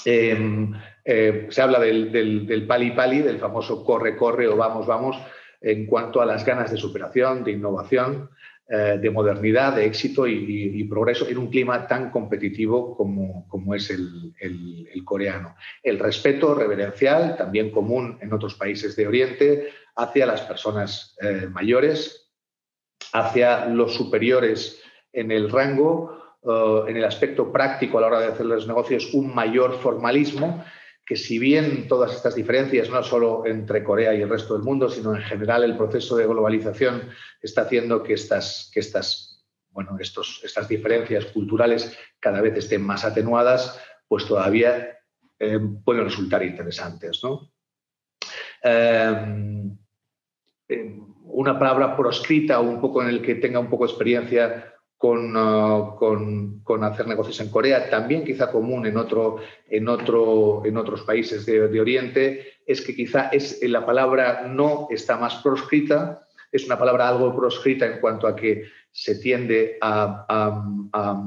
[0.05, 0.73] Em,
[1.05, 5.17] eh, se habla del, del, pali pali, del famoso corre, corre o vamos, vamos,
[5.61, 8.31] en cuanto a las ganas de superación, de innovación,
[8.73, 14.33] eh, de modernidad, de éxito y, progreso en un clima tan competitivo como, es el,
[15.05, 15.57] coreano.
[15.83, 22.31] El respeto reverencial, también común en otros países de Oriente, hacia las personas eh, mayores,
[23.13, 24.81] hacia los superiores
[25.13, 29.13] en el rango, eh, en el aspecto práctico a la hora de hacer los negocios,
[29.15, 30.65] un mayor formalismo
[31.11, 34.89] que si bien todas estas diferencias, no solo entre Corea y el resto del mundo,
[34.89, 37.11] sino en general el proceso de globalización
[37.43, 43.05] está haciendo que estas, que estas, bueno, estos, estas diferencias culturales cada vez estén más
[43.05, 45.01] atenuadas, pues todavía
[45.41, 47.21] eh, pueden resultar interesantes.
[48.63, 49.65] Eh,
[50.69, 55.97] eh, una palabra proscrita un poco en el que tenga un poco de experiencia Uh,
[55.97, 59.39] con, con, hacer negocios en Corea, también quizá común en, otro,
[59.71, 65.17] en, otro, en otros países de, Oriente, es que quizá es, la palabra no está
[65.17, 70.67] más proscrita, es una palabra algo proscrita en cuanto a que se tiende a,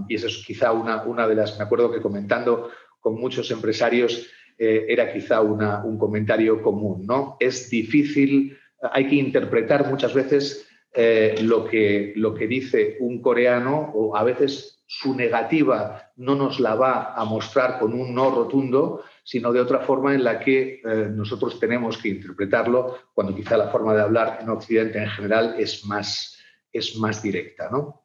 [0.08, 2.70] y eso es quizá una, una de las, me acuerdo que comentando
[3.00, 7.38] con muchos empresarios, eh, era quizá una, un comentario común, ¿no?
[7.40, 8.56] Es difícil,
[8.92, 14.24] hay que interpretar muchas veces eh, lo, que, lo que dice un coreano o a
[14.24, 19.60] veces su negativa no nos la va a mostrar con un no rotundo, sino de
[19.60, 24.02] otra forma en la que eh, nosotros tenemos que interpretarlo cuando quizá la forma de
[24.02, 26.38] hablar en Occidente en general es más,
[26.72, 27.70] es más directa.
[27.72, 28.03] ¿no?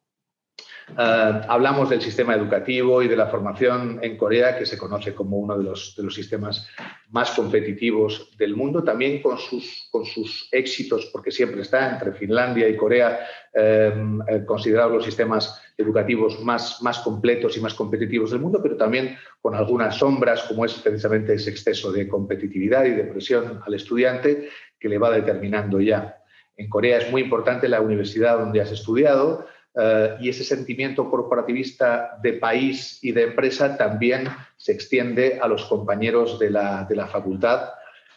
[0.97, 5.37] Eh, hablamos del sistema educativo y de la formación en Corea, que se conoce como
[5.37, 6.67] uno de los, de los sistemas
[7.09, 12.67] más competitivos del mundo, también con sus, con sus éxitos, porque siempre está entre Finlandia
[12.67, 13.19] y Corea
[13.53, 13.93] eh,
[14.27, 19.17] eh, considerados los sistemas educativos más, más completos y más competitivos del mundo, pero también
[19.41, 24.49] con algunas sombras, como es precisamente ese exceso de competitividad y de presión al estudiante
[24.77, 26.17] que le va determinando ya.
[26.57, 32.17] En Corea es muy importante la universidad donde has estudiado, eh, y ese sentimiento corporativista
[32.21, 37.07] de país y de empresa también se extiende a los compañeros de la, de la
[37.07, 37.69] facultad,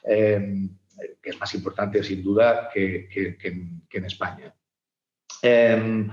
[0.03, 0.71] em,
[1.23, 3.09] que es más importante sin duda que,
[3.43, 4.55] en, España.
[5.43, 6.11] Em,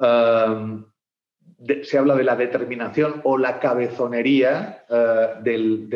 [0.00, 0.84] em,
[1.82, 5.88] se habla de la determinación o la cabezonería eh, del,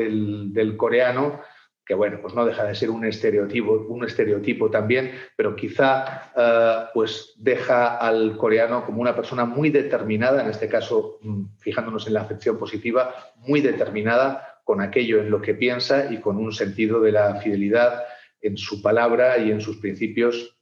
[0.52, 1.40] del coreano
[1.90, 6.86] que bueno, pues no deja de ser un estereotipo, un estereotipo también, pero quizá eh,
[6.94, 12.14] pues deja al coreano como una persona muy determinada, en este caso mm, fijándonos en
[12.14, 17.00] la afección positiva, muy determinada con aquello en lo que piensa y con un sentido
[17.00, 18.04] de la fidelidad
[18.40, 20.60] en su palabra y en sus principios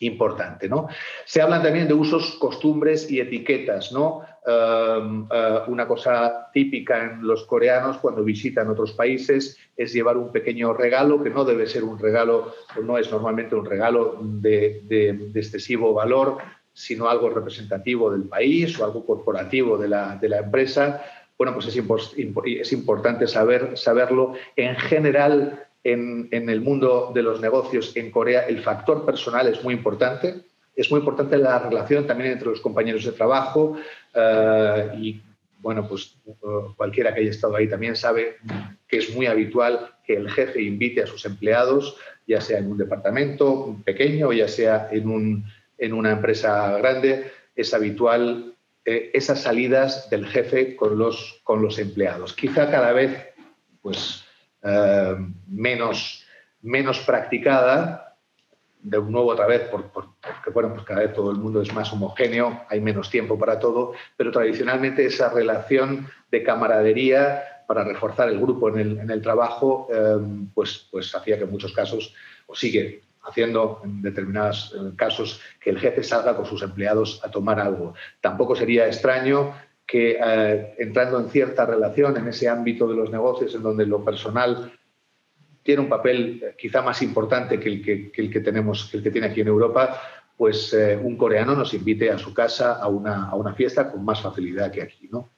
[0.00, 0.68] importante.
[0.68, 0.88] ¿no?
[1.24, 3.92] Se hablan también de usos, costumbres y etiquetas.
[3.92, 4.26] ¿no?
[4.46, 10.32] Em, eh, una cosa típica en los coreanos cuando visitan otros países es llevar un
[10.32, 15.30] pequeño regalo, que no debe ser un regalo, o no es normalmente un regalo de,
[15.34, 16.38] excesivo valor,
[16.72, 21.02] sino algo representativo del país o algo corporativo de la, empresa.
[21.38, 24.34] Bueno, pues es, es importante saber, saberlo.
[24.56, 29.74] En general, en, el mundo de los negocios en Corea, el factor personal es muy
[29.74, 30.42] importante.
[30.74, 33.76] Es muy importante la relación también entre los compañeros de trabajo
[34.14, 35.22] eh, y,
[35.58, 36.32] bueno, pues eh,
[36.76, 38.36] cualquiera que haya estado ahí también sabe
[38.86, 41.96] que es muy habitual que el jefe invite a sus empleados,
[42.26, 45.44] ya sea en un departamento pequeño o ya sea en, un,
[45.78, 48.54] en una empresa grande, es habitual
[48.84, 52.34] eh, esas salidas del jefe con los, con los empleados.
[52.34, 53.28] Quizá cada vez,
[53.82, 54.22] pues,
[55.46, 56.24] menos,
[56.62, 58.03] menos practicada,
[58.84, 62.62] de nuevo otra vez, porque bueno, pues cada vez todo el mundo es más homogéneo,
[62.68, 68.68] hay menos tiempo para todo, pero tradicionalmente esa relación de camaradería para reforzar el grupo
[68.68, 70.16] en el, trabajo, eh,
[70.52, 72.14] pues, pues hacía que en muchos casos,
[72.46, 77.30] o sigue haciendo en determinados eh, casos, que el jefe salga con sus empleados a
[77.30, 77.94] tomar algo.
[78.20, 79.54] Tampoco sería extraño
[79.86, 84.04] que eh, entrando en cierta relación en ese ámbito de los negocios en donde lo
[84.04, 84.72] personal
[85.64, 89.02] tiene un papel eh, quizá más importante que el que, el que tenemos, que el
[89.02, 90.00] que tiene aquí en Europa,
[90.36, 94.04] pues eh, un coreano nos invite a su casa a una, a una fiesta con
[94.04, 95.08] más facilidad que aquí.
[95.10, 95.30] ¿no?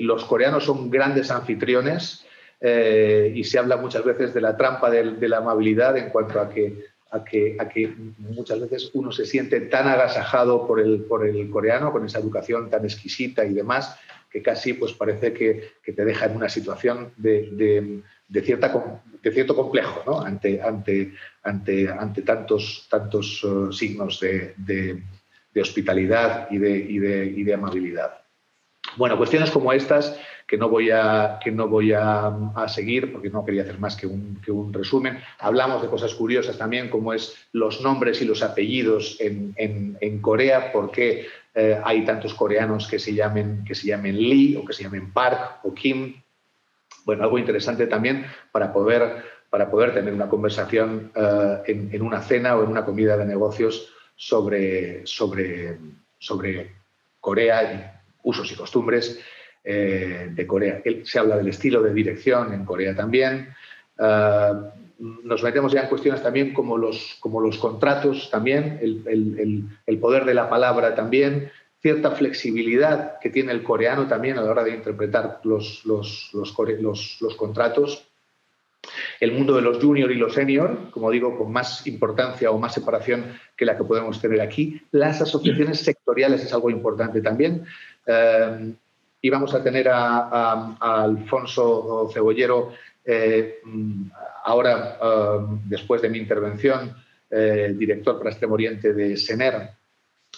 [0.00, 2.26] los coreanos son grandes anfitriones
[2.60, 6.84] y se habla muchas veces de la trampa de la amabilidad en cuanto a que
[7.10, 11.48] a que, a que muchas veces uno se siente tan agasajado por el, por el
[11.50, 13.98] coreano, con esa educación tan exquisita y demás,
[14.30, 19.56] que casi pues parece que, que te deja en una situación de, de, de cierto
[19.56, 20.20] complejo ¿no?
[20.20, 25.02] ante, ante, ante, ante tantos, tantos uh, signos de,
[25.60, 28.12] hospitalidad y de, y y de amabilidad.
[28.96, 30.16] Bueno, cuestiones como estas
[30.48, 32.32] que no voy a, que no voy a,
[32.68, 35.18] seguir porque no quería hacer más que un, que un, resumen.
[35.38, 40.72] Hablamos de cosas curiosas también, como es los nombres y los apellidos en, en, Corea,
[40.72, 41.26] porque
[41.60, 45.12] eh, hay tantos coreanos que se, llamen, que se llamen Lee o que se llamen
[45.12, 46.14] Park o Kim.
[47.04, 52.22] Bueno, algo interesante también para poder, para poder tener una conversación eh, en, en, una
[52.22, 55.78] cena o en una comida de negocios sobre, sobre,
[56.20, 56.76] sobre
[57.18, 59.18] Corea usos y costumbres
[59.64, 60.80] eh, de Corea.
[61.02, 63.48] Se habla del estilo de dirección en Corea también.
[64.98, 70.34] Nos metemos ya en cuestiones también como los, como los contratos también, el, poder de
[70.34, 75.40] la palabra también, cierta flexibilidad que tiene el coreano también a la hora de interpretar
[75.44, 78.04] los, los, los contratos.
[79.20, 82.74] El mundo de los junior y los senior, como digo, con más importancia o más
[82.74, 84.80] separación que la que podemos tener aquí.
[84.92, 87.64] Las asociaciones sectoriales es algo importante también.
[88.06, 88.72] Eh,
[89.20, 92.72] y vamos a tener a, Alfonso Cebollero
[93.10, 93.62] eh,
[94.44, 96.94] ahora, eh, después de mi intervención,
[97.30, 99.70] eh, director para Extremo Oriente de SENER,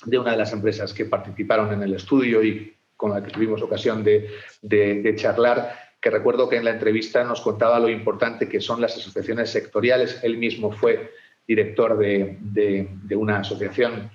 [0.04, 3.60] de una de las empresas que participaron en el estudio y con la que tuvimos
[3.60, 8.80] ocasión de, charlar, que recuerdo que en la entrevista nos contaba lo importante que son
[8.80, 10.20] las asociaciones sectoriales.
[10.22, 11.10] Él mismo fue
[11.48, 12.36] director de,
[13.16, 14.10] una asociación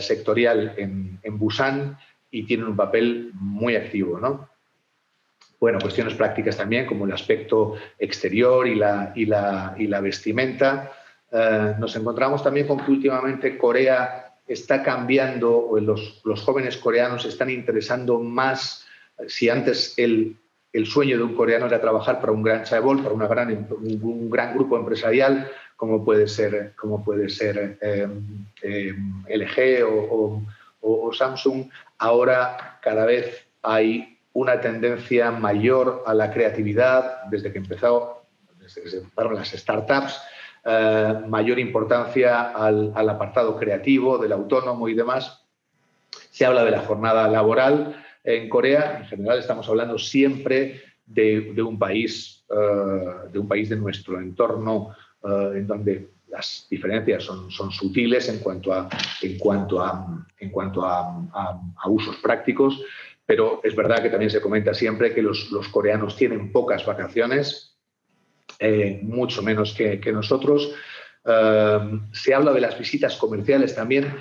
[0.00, 1.96] sectorial en, en Busan
[2.30, 4.48] y tienen un papel muy activo, ¿no?
[5.60, 10.92] Bueno, cuestiones prácticas también, como el aspecto exterior y la, y la, y la vestimenta.
[11.32, 17.24] Eh, nos encontramos también con que últimamente Corea está cambiando, o los, los jóvenes coreanos
[17.26, 18.86] están interesando más,
[19.26, 20.36] si antes el,
[20.72, 24.30] el, sueño de un coreano era trabajar para un gran chaebol, para una gran, un,
[24.30, 28.08] gran grupo empresarial, como puede ser, como puede ser eh,
[28.62, 28.94] eh,
[29.28, 30.42] LG o,
[30.80, 38.24] o, Samsung, ahora cada vez hay una tendencia mayor a la creatividad desde que empezó,
[38.58, 40.20] desde que se empezaron las startups,
[40.64, 45.44] eh, mayor importancia al, apartado creativo, del autónomo y demás.
[46.30, 48.04] Se habla de la jornada laboral.
[48.22, 53.76] En Corea, en general, estamos hablando siempre de, un, país, eh, de un país de
[53.76, 58.88] nuestro entorno, eh, en donde las diferencias son, son sutiles en cuanto, a,
[59.22, 62.82] en cuanto, a, en cuanto a, a, usos prácticos,
[63.28, 67.76] pero es verdad que también se comenta siempre que los, coreanos tienen pocas vacaciones,
[68.58, 70.74] eh, mucho menos que, nosotros.
[71.26, 74.14] Eh, se habla de las visitas comerciales también.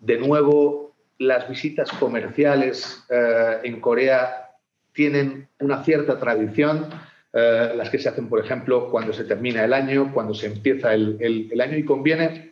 [0.00, 4.50] De nuevo, las visitas comerciales eh, en Corea
[4.92, 6.88] tienen una cierta tradición
[7.32, 10.92] eh, las que se hacen, por ejemplo, cuando se termina el año, cuando se empieza
[10.94, 12.47] el, año y conviene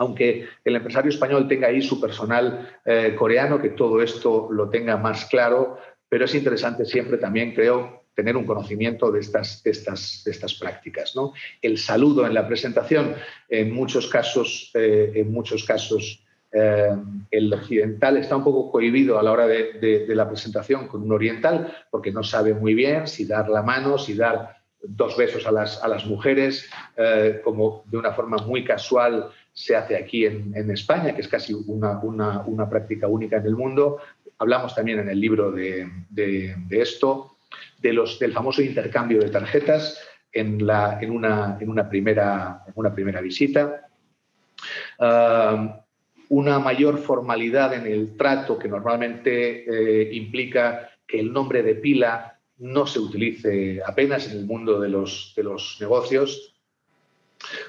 [0.00, 4.96] aunque el empresario español tenga ahí su personal eh, coreano, que todo esto lo tenga
[4.96, 5.76] más claro,
[6.08, 11.14] pero es interesante siempre también, creo, tener un conocimiento de estas, estas, estas prácticas.
[11.14, 11.34] ¿no?
[11.60, 13.14] El saludo en la presentación,
[13.50, 16.96] en muchos casos, eh, en muchos casos eh,
[17.30, 21.76] el occidental está un poco cohibido a la hora de, la presentación con un oriental
[21.90, 25.84] porque no sabe muy bien si dar la mano, si dar dos besos a las,
[25.84, 26.70] a las mujeres,
[27.44, 29.30] como de una forma muy casual
[29.60, 33.98] se hace aquí en, España, que es casi una, una, práctica única en el mundo.
[34.38, 37.36] Hablamos también en el libro de, de, esto,
[37.78, 40.00] de los, del famoso intercambio de tarjetas
[40.32, 43.86] en, la, en, una, en una, primera, una primera visita.
[44.98, 45.84] Ah,
[46.30, 52.38] una mayor formalidad en el trato que normalmente eh, implica que el nombre de pila
[52.58, 56.54] no se utilice apenas en el mundo de los, de los negocios.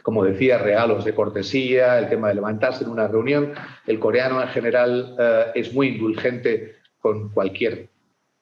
[0.01, 3.53] Como decía, regalos de cortesía, el tema de levantarse en una reunión.
[3.87, 7.89] El coreano en general eh, es muy indulgente con cualquier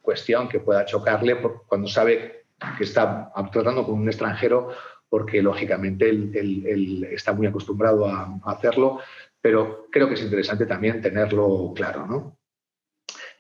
[0.02, 2.46] cuestión que pueda chocarle cuando sabe
[2.78, 4.70] que está tratando con un extranjero
[5.10, 9.00] porque lógicamente él, está muy acostumbrado a, hacerlo,
[9.42, 12.38] pero creo que es interesante también tenerlo claro, ¿no?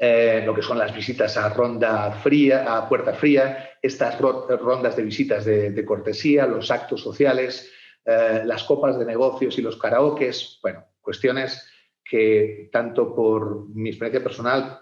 [0.01, 5.03] Eh, lo que son las visitas a ronda fría, a puerta fría, estas rondas de
[5.03, 7.69] visitas de, cortesía, los actos sociales,
[8.05, 11.67] eh, las copas de negocios y los karaokes, bueno, cuestiones
[12.03, 14.79] que tanto por mi experiencia personal,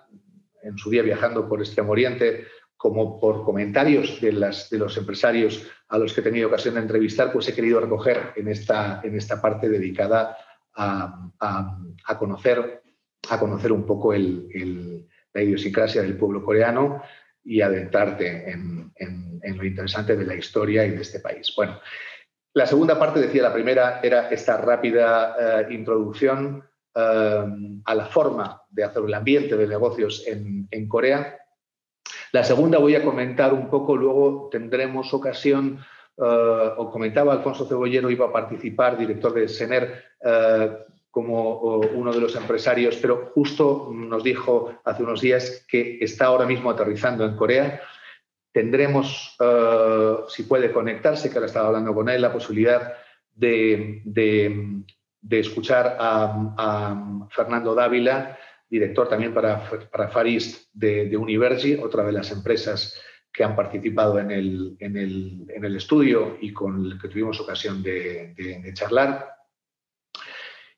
[0.64, 2.46] en su día viajando por Extremo Oriente,
[2.78, 6.82] como por comentarios de, las, de, los empresarios a los que he tenido ocasión de
[6.82, 10.38] entrevistar, pues he querido recoger en esta, en esta parte dedicada
[10.76, 11.32] a,
[12.20, 12.84] conocer,
[13.30, 17.02] a conocer un poco la idiosincrasia del pueblo coreano
[17.44, 18.94] y adentrarte en,
[19.56, 21.52] lo interesante de la historia y de este país.
[21.56, 21.80] Bueno,
[22.58, 26.64] la segunda parte, decía la primera, era esta rápida eh, introducción
[26.96, 27.46] eh,
[27.86, 31.38] a la forma de hacer el ambiente de negocios en, en Corea.
[32.32, 35.78] La segunda voy a comentar un poco, luego tendremos ocasión
[36.18, 40.78] eh, o comentaba Alfonso Cebollero, iba a participar, director de SENER, eh,
[41.12, 46.48] como uno de los empresarios, pero justo nos dijo hace unos días que está ahora
[46.48, 47.82] mismo aterrizando en Corea.
[48.58, 52.92] Tendremos, eh, si puede conectarse, que ahora estaba hablando con él, la posibilidad
[53.32, 54.02] de,
[55.30, 58.36] escuchar a, Fernando Dávila,
[58.68, 63.00] director también para, para Farist de, de Universi, otra de las empresas
[63.32, 69.36] que han participado en el, estudio y con el que tuvimos ocasión de, de, charlar.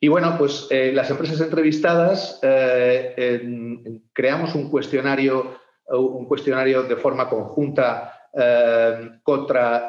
[0.01, 5.57] Y bueno, pues eh, las empresas entrevistadas eh, creamos un cuestionario,
[5.92, 9.10] un cuestionario de forma conjunta, eh,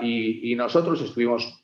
[0.03, 1.03] y, nosotros.
[1.03, 1.63] Estuvimos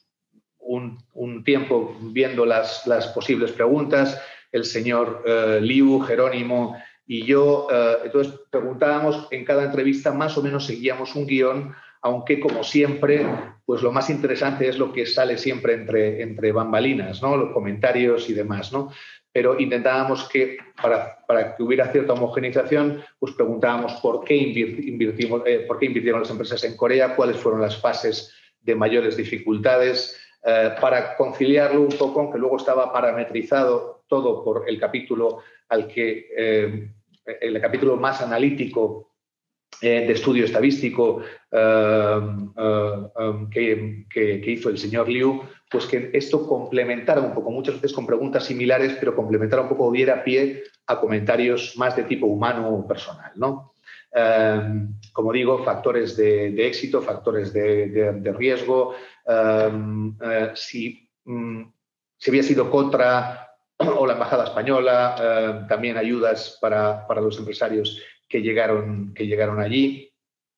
[0.59, 2.84] un, tiempo viendo las,
[3.14, 4.20] posibles preguntas.
[4.53, 5.22] El señor
[5.61, 6.76] Liu, Jerónimo
[7.07, 12.41] y yo, eh, entonces, preguntábamos en cada entrevista, más o menos seguíamos un guion, aunque
[12.41, 13.26] como siempre,
[13.64, 17.37] pues lo más interesante es lo que sale siempre entre, entre bambalinas, ¿no?
[17.37, 18.91] Los comentarios y demás, ¿no?
[19.37, 25.66] Pero intentábamos que, para, para que hubiera cierta homogeneización, pues preguntábamos por qué, invirtimos, eh,
[25.68, 28.32] por qué invirtieron las empresas en Corea, cuáles fueron las fases
[28.62, 34.80] de mayores dificultades, eh, para conciliarlo un poco, aunque luego estaba parametrizado todo por el
[34.80, 36.89] capítulo al que
[37.43, 39.15] el capítulo más analítico
[39.82, 41.20] eh, de estudio estadístico
[41.50, 42.20] eh,
[42.57, 48.07] eh, que, hizo el señor Liu, pues que esto complementara un poco, muchas veces con
[48.07, 52.86] preguntas similares, pero complementara un poco, diera pie a comentarios más de tipo humano o
[52.86, 53.32] personal.
[53.36, 53.74] ¿no?
[55.12, 58.95] como digo, factores de, éxito, factores de, riesgo,
[60.54, 61.62] si, mm,
[62.16, 69.14] si había sido contra o la Embajada Española, también ayudas para, los empresarios que llegaron,
[69.14, 70.12] que llegaron allí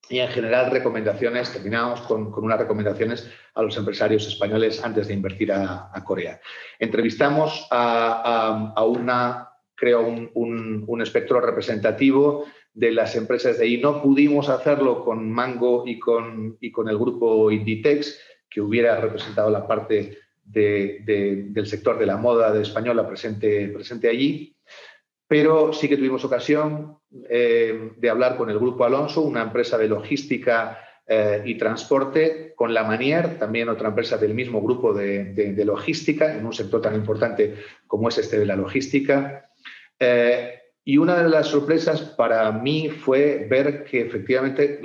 [0.08, 5.52] y en general recomendaciones, terminamos con, unas recomendaciones a los empresarios españoles antes de invertir
[5.52, 6.40] a, Corea.
[6.78, 13.78] Entrevistamos a, una, creo, un, espectro representativo de las empresas de ahí.
[13.78, 18.18] No pudimos hacerlo con Mango y con, y con el grupo Inditex,
[18.48, 24.56] que hubiera representado la parte del sector de la moda de española presente, presente allí,
[25.28, 26.98] pero sí que tuvimos ocasión
[27.28, 32.72] eh, de hablar con el Grupo Alonso, una empresa de logística eh, y transporte, con
[32.74, 37.56] la Manier, también otra empresa del mismo grupo de, logística, en un sector tan importante
[37.86, 39.50] como es este de la logística.
[39.98, 44.80] Eh, y una de las sorpresas para mí fue ver que efectivamente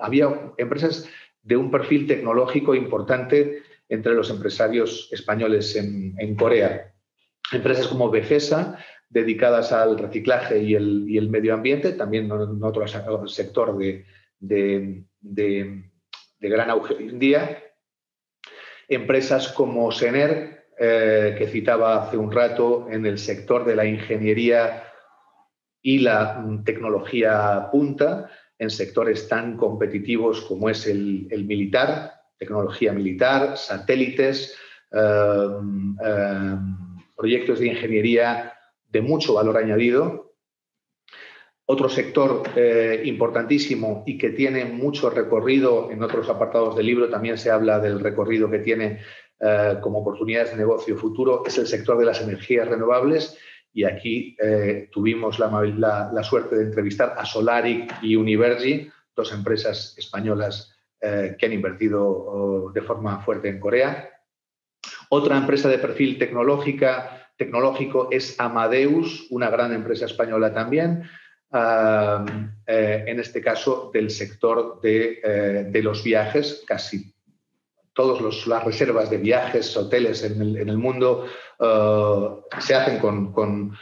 [0.00, 1.06] había empresas
[1.42, 6.92] de un perfil tecnológico importante entre los empresarios españoles en, Corea.
[7.52, 8.78] empresas como Befesa,
[9.08, 12.86] dedicadas al reciclaje y el, medio ambiente, también en otro
[13.28, 13.78] sector
[14.40, 15.04] de,
[16.40, 17.62] gran auge hoy en día.
[18.88, 24.84] Empresas como Sener, eh, que citaba hace un rato, en el sector de la ingeniería
[25.82, 34.56] y la tecnología punta, en sectores tan competitivos como es el, militar, tecnología militar, satélites,
[34.92, 35.48] eh,
[36.04, 36.56] eh,
[37.16, 38.55] proyectos de ingeniería
[38.88, 40.34] de mucho valor añadido.
[41.68, 47.36] Otro sector eh, importantísimo y que tiene mucho recorrido, en otros apartados del libro también
[47.38, 49.00] se habla del recorrido que tiene
[49.40, 53.36] eh, como oportunidades de negocio futuro, es el sector de las energías renovables.
[53.72, 60.72] Y aquí eh, tuvimos la, suerte de entrevistar a Solaric y Univergi, dos empresas españolas
[60.98, 64.10] que han invertido oh, de forma fuerte en Corea.
[65.10, 71.08] Otra empresa de perfil tecnológica tecnológico es Amadeus, una gran empresa española también,
[72.66, 77.14] eh, en este caso del sector de, eh, los viajes, casi
[77.92, 81.26] todas las reservas de viajes, hoteles en el, mundo
[81.58, 83.72] eh, se hacen con,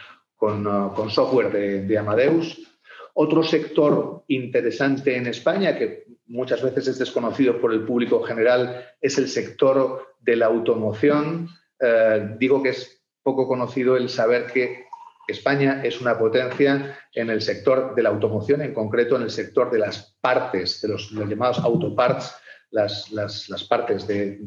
[1.11, 1.51] software
[1.87, 2.61] de, Amadeus.
[3.15, 9.19] Otro sector interesante en España, que muchas veces es desconocido por el público general, es
[9.19, 11.49] el sector de la automoción.
[12.39, 14.85] digo que es poco conocido el saber que
[15.27, 19.71] España es una potencia en el sector de la automoción, en concreto en el sector
[19.71, 22.37] de las partes, de los, llamados autoparts,
[22.71, 24.39] las, las, partes de,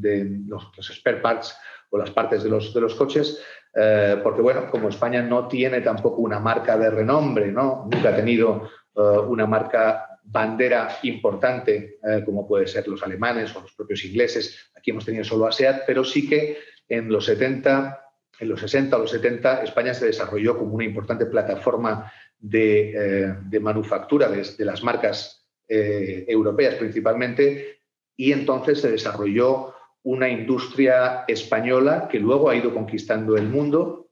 [0.47, 1.57] los, spare parts
[1.89, 3.41] o las partes de los, de los coches,
[3.73, 7.87] eh, porque bueno, como España no tiene tampoco una marca de renombre, ¿no?
[7.91, 13.61] nunca ha tenido eh, una marca bandera importante, eh, como puede ser los alemanes o
[13.61, 16.57] los propios ingleses, aquí hemos tenido solo ASEAT, pero sí que
[16.89, 18.06] en los 70
[18.39, 23.59] en los 60 o los 70 España se desarrolló como una importante plataforma de, eh,
[23.59, 27.81] manufactura de, las marcas eh, europeas principalmente
[28.15, 29.73] y entonces se desarrolló
[30.03, 34.09] una industria española que luego ha ido conquistando el mundo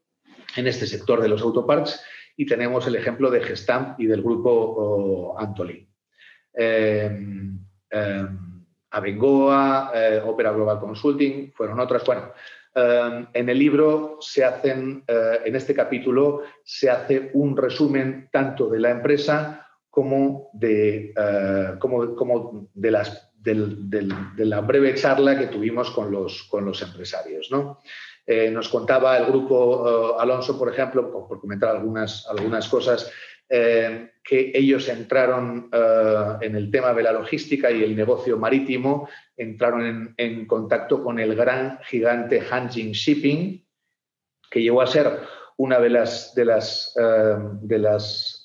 [0.56, 2.02] en este sector de los autoparts
[2.36, 5.88] y tenemos el ejemplo de Gestamp y del grupo oh, Antolin.
[6.54, 12.04] Em, em, Abengoa, eh, Opera Global Consulting, fueron otras.
[12.06, 12.32] Bueno,
[12.78, 18.70] Em, en el libro se hacen, eh, en este capítulo, se hace un resumen tanto
[18.70, 25.90] de la empresa como de, eh, como, de, las, de la breve charla que tuvimos
[25.92, 27.48] con los, con los empresarios.
[27.50, 27.80] ¿no?
[28.28, 33.10] Eh, nos contaba el grupo Alonso, por ejemplo, por comentar algunas, algunas cosas,
[33.48, 39.08] eh, que ellos entraron eh, en el tema de la logística y el negocio marítimo,
[39.38, 43.64] entraron en, contacto con el gran gigante Hanjin Shipping,
[44.50, 45.20] que llegó a ser
[45.58, 48.42] una de las, de las, eh, de las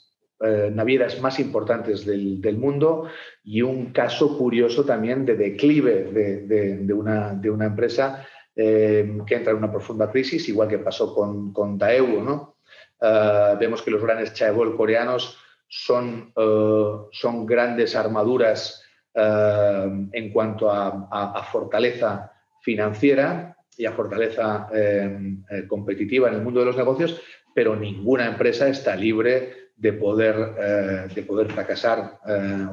[0.73, 3.11] navieras más importantes del, mundo
[3.45, 9.59] y un caso curioso también de declive de, una, de una, empresa que entra en
[9.59, 12.60] una profunda crisis, igual que pasó con, con Daewoo, ¿no?
[13.01, 18.83] Eh, vemos que los grandes chaebol coreanos son, eh, son grandes armaduras
[19.15, 24.69] eh, en cuanto a, fortaleza financiera y a fortaleza
[25.67, 27.21] competitiva en el mundo de los negocios,
[27.55, 32.21] pero ninguna empresa está libre de poder, de poder fracasar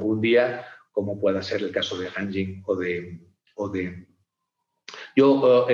[0.02, 3.22] un día, como pueda ser el caso de Hanjin o de,
[3.56, 4.06] o de
[5.16, 5.66] yo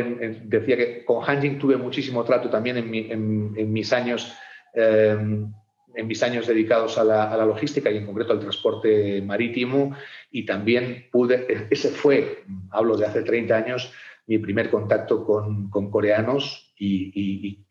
[0.45, 4.38] decía que con Hanjin tuve muchísimo trato también en mis años
[4.74, 5.54] Em,
[5.95, 9.95] en mis años dedicados a la, logística y en concreto al transporte marítimo
[10.32, 13.94] y también pude, ese fue, hablo de hace 30 años,
[14.26, 17.64] mi primer contacto con, coreanos y,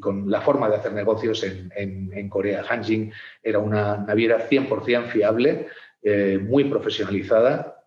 [0.00, 2.64] con la forma de hacer negocios en, Corea.
[2.68, 5.66] Hanjin era una naviera 100% fiable,
[6.02, 7.80] eh, muy profesionalizada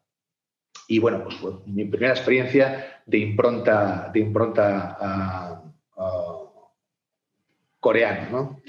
[0.88, 5.43] y bueno, pues mi primera experiencia de impronta, de impronta a
[7.84, 8.62] coreano.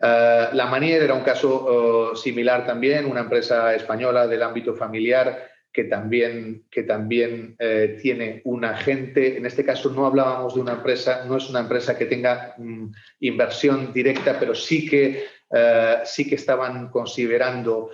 [0.00, 5.48] Eh, la Manier era un caso eh, similar también, una empresa española del ámbito familiar
[5.72, 9.36] que también, que también eh, tiene un agente.
[9.36, 12.86] En este caso no hablábamos de una empresa, no es una empresa que tenga mm,
[13.20, 15.24] inversión directa, pero sí que,
[16.04, 17.90] sí que estaban considerando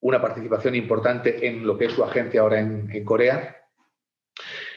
[0.00, 3.63] una participación importante en lo que es su agencia ahora en Corea.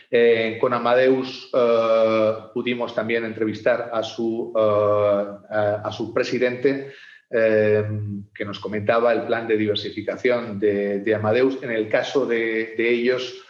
[0.09, 6.91] Eh, con Amadeus eh, pudimos también entrevistar a su, eh, a, su presidente,
[7.29, 11.61] que nos comentaba el plan de diversificación de, Amadeus.
[11.61, 13.45] En el caso de, ellos,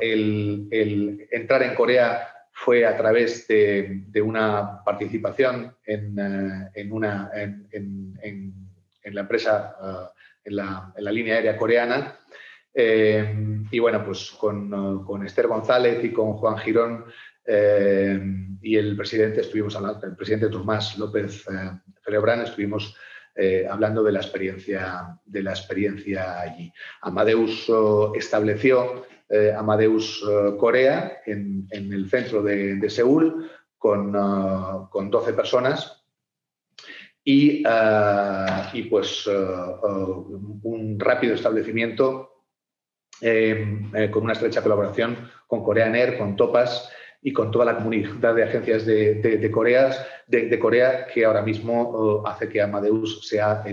[0.00, 8.12] el, entrar en Corea fue a través de, una participación en, una, en,
[9.04, 9.76] la empresa,
[10.44, 12.18] en la, línea aérea coreana.
[12.74, 17.04] Y bueno, pues con, con, Esther González y con Juan Girón
[17.46, 21.44] y el presidente, estuvimos el presidente Tomás López
[22.04, 22.96] Cerebrán, estuvimos
[23.36, 26.72] eh, hablando de la experiencia, de la experiencia allí.
[27.02, 27.70] Amadeus
[28.14, 30.24] estableció eh, Amadeus
[30.58, 34.12] Corea en, el centro de, Seúl con,
[34.88, 36.04] con, 12 personas
[37.24, 37.64] y,
[38.72, 42.33] y pues un rápido establecimiento
[43.26, 46.90] eh, con una estrecha colaboración con Korean Air, con Topas
[47.22, 49.92] y con toda la comunidad de agencias de, de, Corea,
[50.26, 53.64] de, Corea que ahora mismo uh, hace que Amadeus sea,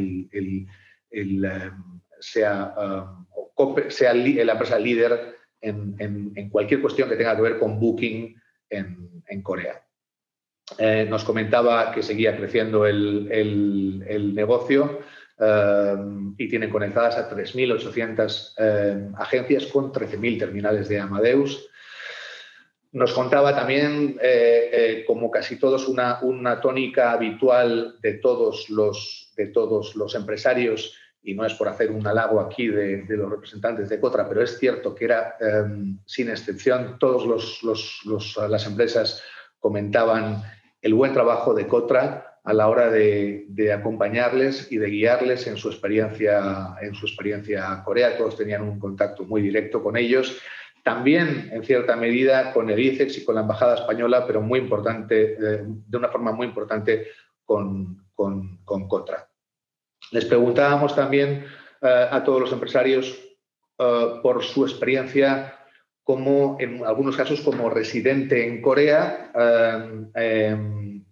[4.45, 8.33] la empresa líder en, cualquier cuestión que tenga que ver con booking
[8.69, 9.83] en, Corea.
[10.77, 14.99] Eh, nos comentaba que seguía creciendo el, negocio
[16.37, 21.71] y tienen conectadas a 3.800 agencias con 13.000 terminales de Amadeus.
[22.93, 26.19] Nos contaba también, eh, eh, como casi todos, una,
[26.59, 32.05] tónica habitual de todos, los, de todos los empresarios, y no es por hacer un
[32.05, 36.97] halago aquí de, los representantes de Cotra, pero es cierto que era, em, sin excepción,
[36.99, 37.25] todas
[37.63, 39.23] los, las empresas
[39.59, 40.43] comentaban
[40.81, 45.69] el buen trabajo de Cotra a la hora de, acompañarles y de guiarles en su
[45.69, 48.17] experiencia en su experiencia Corea.
[48.17, 50.41] Todos tenían un contacto muy directo con ellos
[50.83, 55.33] también, en cierta medida, con el ICEX y con la Embajada Española, pero muy importante,
[55.33, 57.07] eh, de una forma muy importante
[57.45, 59.27] con, con, Contra.
[60.11, 61.45] Les preguntábamos también
[61.81, 63.19] eh, a todos los empresarios
[63.77, 65.55] eh, por su experiencia
[66.03, 69.31] como, en algunos casos, como residente en Corea,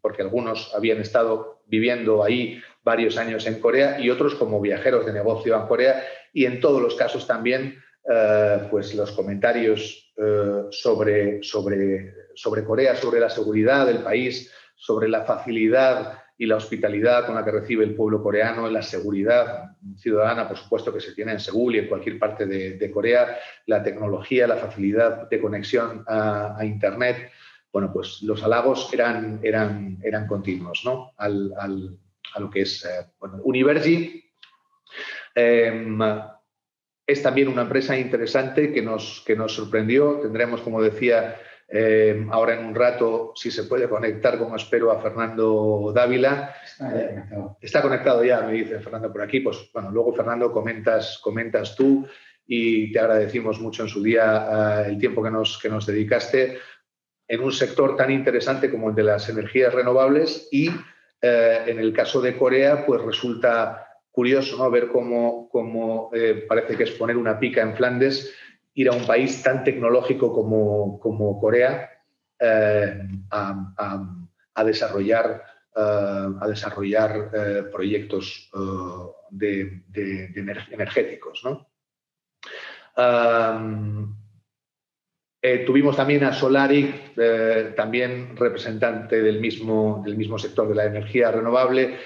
[0.01, 5.13] porque algunos habían estado viviendo ahí varios años en Corea y otros como viajeros de
[5.13, 6.03] negocio en Corea
[6.33, 12.95] y en todos los casos también eh, pues los comentarios eh, sobre, sobre, sobre Corea,
[12.95, 17.83] sobre la seguridad del país, sobre la facilidad y la hospitalidad con la que recibe
[17.83, 21.87] el pueblo coreano, la seguridad ciudadana, por supuesto, que se tiene en Seúl y en
[21.87, 27.29] cualquier parte de, Corea, la tecnología, la facilidad de conexión a, Internet.
[27.71, 31.11] Bueno, pues los halagos eran, eran, eran continuos ¿no?
[31.17, 31.53] al,
[32.33, 33.07] a lo que es eh,
[33.43, 34.31] Universi.
[35.35, 35.99] Em,
[37.05, 40.19] es también una empresa interesante que nos, que nos sorprendió.
[40.19, 41.37] Tendremos, como decía,
[41.67, 46.53] eh, ahora en un rato, si se puede conectar, como espero, a Fernando Dávila.
[47.61, 48.23] Está, conectado.
[48.23, 49.39] ya, me dice Fernando por aquí.
[49.39, 52.07] Pues bueno, luego Fernando comentas, comentas tú
[52.45, 56.57] y te agradecimos mucho en su día eh, el tiempo que nos, que nos dedicaste
[57.29, 60.69] en un sector tan interesante como el de las energías renovables y
[61.21, 64.71] eh, en el caso de Corea, pues resulta curioso ¿no?
[64.71, 68.33] ver cómo, eh, parece que es poner una pica en Flandes,
[68.73, 71.87] ir a un país tan tecnológico como, Corea
[72.39, 72.99] eh,
[73.29, 75.43] a, desarrollar,
[75.75, 77.29] a desarrollar
[77.71, 78.49] proyectos
[80.71, 81.43] energéticos.
[85.65, 87.15] Tuvimos también a Solaric,
[87.75, 91.97] también representante del mismo, del mismo sector de la energía renovable,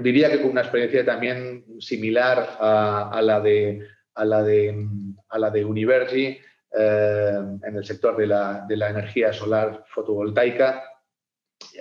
[0.00, 4.86] diría que con una experiencia también similar a, la, de, a, la, de,
[5.28, 6.40] a la de Universi
[6.76, 10.82] eh, en el sector de la, de la, energía solar fotovoltaica,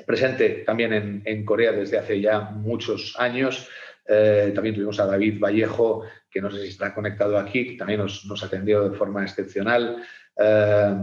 [0.05, 3.69] presente también en, Corea desde hace ya muchos años.
[4.07, 7.99] Eh, también tuvimos a David Vallejo, que no sé si está conectado aquí, que también
[7.99, 10.01] nos, nos atendió de forma excepcional.
[10.39, 10.95] Eh,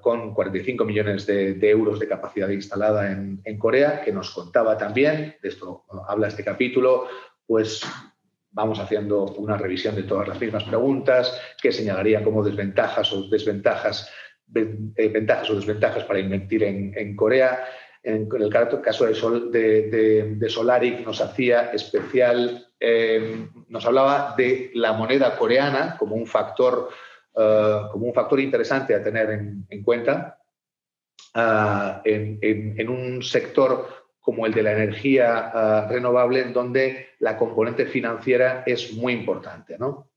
[0.00, 5.48] con 45 millones de, euros de capacidad instalada en, Corea, que nos contaba también, de
[5.48, 7.08] esto habla este capítulo,
[7.46, 7.82] pues
[8.52, 14.10] vamos haciendo una revisión de todas las mismas preguntas que señalarían como desventajas o desventajas,
[14.54, 17.64] eh, ventajas o desventajas para invertir en, Corea.
[18.02, 19.50] En, el caso de, Sol,
[20.48, 26.90] Solaric nos hacía especial, eh, nos hablaba de la moneda coreana como un factor
[27.36, 30.36] eh, como un factor interesante a tener en, cuenta
[31.32, 33.86] eh, en, un sector
[34.18, 39.78] como el de la energía eh, renovable, en donde la componente financiera es muy importante.
[39.78, 40.08] ¿no?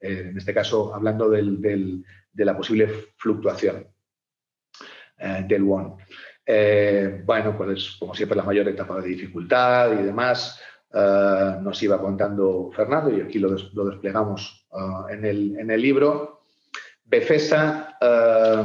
[0.00, 2.04] en este caso, hablando de
[2.34, 3.86] la posible fluctuación
[5.46, 5.96] del won.
[7.24, 10.60] bueno, pues como siempre la mayor etapa de dificultad y demás
[10.92, 14.66] nos iba contando Fernando y aquí lo, desplegamos
[15.08, 16.41] en, el, en, el, libro.
[17.12, 18.64] Befesa, eh,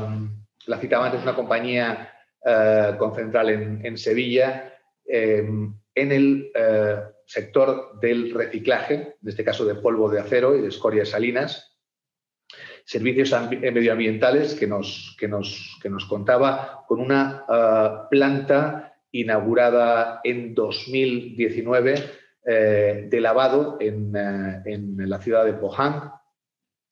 [0.67, 2.13] la citaba antes, una compañía
[2.97, 4.73] con central en, Sevilla,
[5.05, 6.49] en el
[7.25, 11.77] sector del reciclaje, en este caso de polvo de acero y de escorias salinas,
[12.85, 17.43] servicios medioambientales que nos, que nos, que nos contaba con una
[18.09, 21.95] planta inaugurada en 2019
[22.49, 26.11] eh, de lavado en, eh, en, la ciudad de Pohang,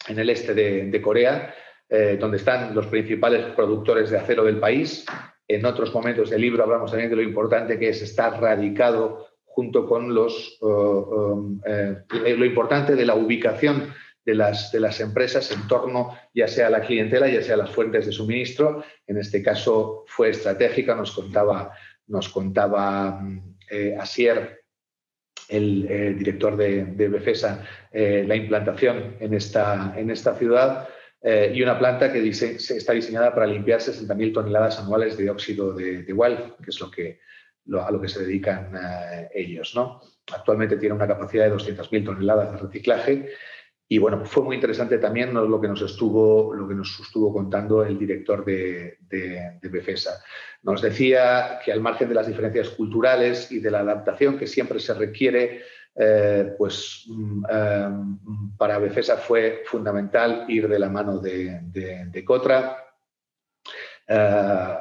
[0.08, 1.54] en el este de, Corea,
[1.90, 5.06] eh, donde están los principales productores de acero del país.
[5.48, 9.86] En otros momentos del libro hablamos también de lo importante que es estar radicado junto
[9.88, 13.94] con los, lo importante de la ubicación
[14.26, 17.60] de las, de las empresas en torno ya sea a la clientela, ya sea a
[17.60, 18.84] las fuentes de suministro.
[19.08, 21.72] En este caso fue estratégica, nos contaba
[22.08, 23.22] nos contaba
[23.70, 24.65] eh, Asier,
[25.50, 30.90] el eh, director de, Befesa, eh, la implantación en esta, en esta ciudad
[31.28, 36.14] y una planta que está diseñada para limpiar 60.000 toneladas anuales de dióxido de, de
[36.64, 37.20] que es lo que,
[37.82, 38.72] a lo que se dedican
[39.34, 39.74] ellos.
[39.74, 40.02] ¿no?
[40.32, 43.30] Actualmente tiene una capacidad de 200.000 toneladas de reciclaje
[43.88, 47.84] y bueno, fue muy interesante también lo que nos estuvo, lo que nos estuvo contando
[47.84, 48.98] el director de,
[49.62, 50.24] Befesa.
[50.64, 54.80] Nos decía que al margen de las diferencias culturales y de la adaptación que siempre
[54.80, 55.62] se requiere,
[55.96, 57.90] eh, pues mm, eh,
[58.58, 62.78] para Befesa fue fundamental ir de la mano de, Cotra.
[64.08, 64.74] Eh,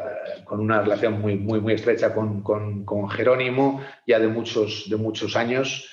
[0.44, 5.36] con una relación muy, muy, muy estrecha con, con, Jerónimo, ya de muchos, de muchos
[5.36, 5.90] años.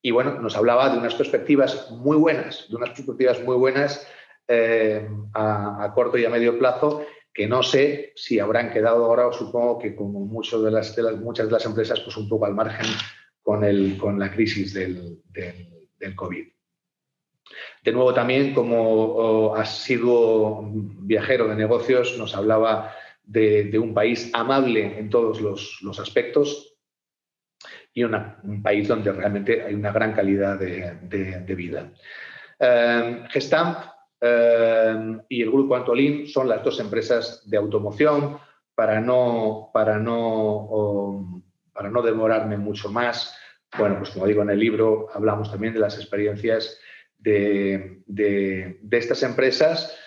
[0.00, 4.06] Y bueno, nos hablaba de unas perspectivas muy buenas, de unas perspectivas muy buenas
[4.46, 7.04] eh, a, corto y a medio plazo,
[7.34, 11.46] que no sé si habrán quedado ahora, o supongo que como muchos de las, muchas
[11.46, 12.86] de las empresas, pues un poco al margen
[13.42, 16.46] con, el, con la crisis del, del, COVID.
[17.82, 22.94] De nuevo, también como ha sido viajero de negocios, nos hablaba
[23.24, 26.67] de, un país amable en todos los aspectos,
[27.98, 31.90] y un país donde realmente hay una gran calidad de, vida.
[32.60, 33.78] Eh, Gestamp
[34.20, 38.38] eh, y el grupo Antolín son las dos empresas de automoción.
[38.74, 41.42] Para no, para no,
[41.72, 43.36] para no demorarme mucho más,
[43.76, 46.78] bueno, pues como digo en el libro, hablamos también de las experiencias
[47.18, 48.00] de,
[48.92, 49.98] estas empresas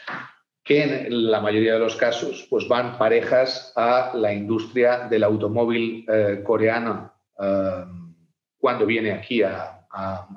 [0.63, 6.05] que en la mayoría de los casos pues van parejas a la industria del automóvil
[6.07, 7.11] eh, coreano
[7.41, 8.13] Um,
[8.59, 9.79] cuando viene aquí a,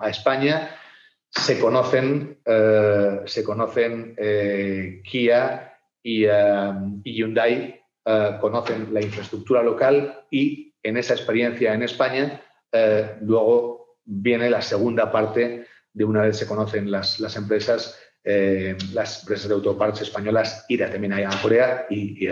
[0.09, 0.71] España,
[1.31, 10.25] se conocen, uh, se conocen eh, Kia um, y, Hyundai, uh, conocen la infraestructura local
[10.31, 12.41] y en esa experiencia en España,
[12.73, 19.49] uh, luego viene la segunda parte de una vez se conocen las, empresas, las empresas
[19.49, 22.27] de autoparts españolas, ir a también a Corea y,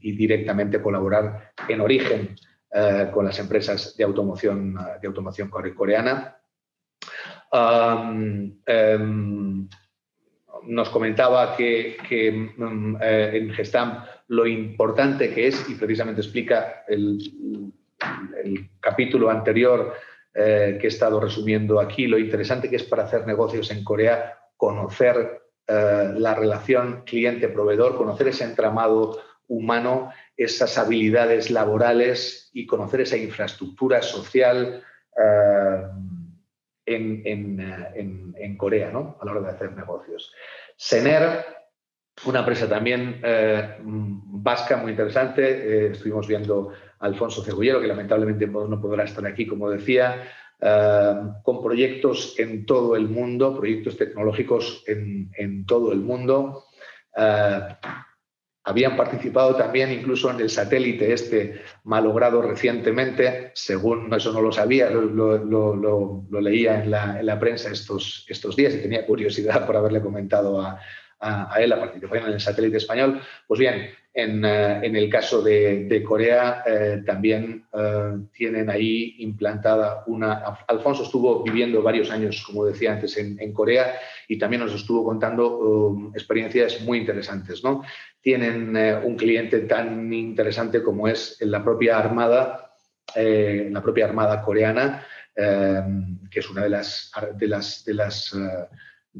[0.00, 2.36] y directamente colaborar en origen
[2.70, 6.36] eh, con las empresas de automoción, de automoción coreana.
[7.50, 9.68] Em,
[10.64, 11.96] nos comentaba que,
[12.58, 17.72] mm, eh, en Gestam lo importante que es, y precisamente explica el,
[18.80, 19.94] capítulo anterior
[20.34, 24.38] eh, que he estado resumiendo aquí, lo interesante que es para hacer negocios en Corea
[24.56, 34.02] conocer la relación cliente-proveedor, conocer ese entramado humano esas habilidades laborales y conocer esa infraestructura
[34.02, 34.82] social
[35.16, 35.82] eh,
[36.86, 39.16] en, Corea ¿no?
[39.20, 40.32] a la hora de hacer negocios.
[40.76, 41.44] Sener,
[42.24, 45.42] una empresa también eh, vasca muy interesante.
[45.42, 50.28] Eh, estuvimos viendo a Alfonso Cebollero, que lamentablemente no podrá estar aquí, como decía,
[51.44, 56.64] con proyectos en todo el mundo, proyectos tecnológicos en todo el mundo
[58.68, 64.90] habían participado también incluso en el satélite este malogrado recientemente, según eso no lo sabía,
[64.90, 70.78] lo, leía en la, prensa estos, estos días y tenía curiosidad por haberle comentado a,
[71.58, 73.22] él la participación en el satélite español.
[73.46, 80.42] Pues bien, en, eh, el caso de, Corea eh, también eh, tienen ahí implantada una...
[80.66, 83.94] Alfonso estuvo viviendo varios años, como decía antes, en, Corea
[84.26, 87.62] y también nos estuvo contando um, experiencias muy interesantes.
[87.62, 87.84] ¿no?
[88.20, 92.72] Tienen un cliente tan interesante como es la propia Armada,
[93.14, 98.36] la propia Armada coreana, que es una de las, de las, de las,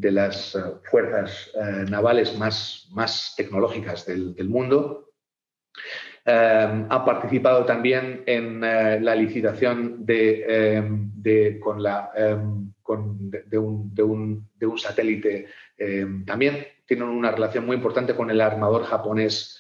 [0.01, 0.57] de las
[0.91, 1.51] fuerzas
[1.89, 5.11] navales más, más tecnológicas del, del mundo.
[6.27, 10.83] ha participado también en la licitación de,
[11.15, 12.11] de, con la
[13.47, 15.47] de, un, satélite
[15.77, 16.67] eh, también.
[16.87, 19.59] Tienen una relación muy importante con el armador japonés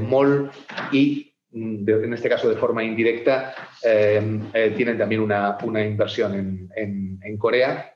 [0.00, 0.50] MOL
[0.92, 7.94] y, mm, en este caso de forma indirecta, tienen también una, inversión en, Corea.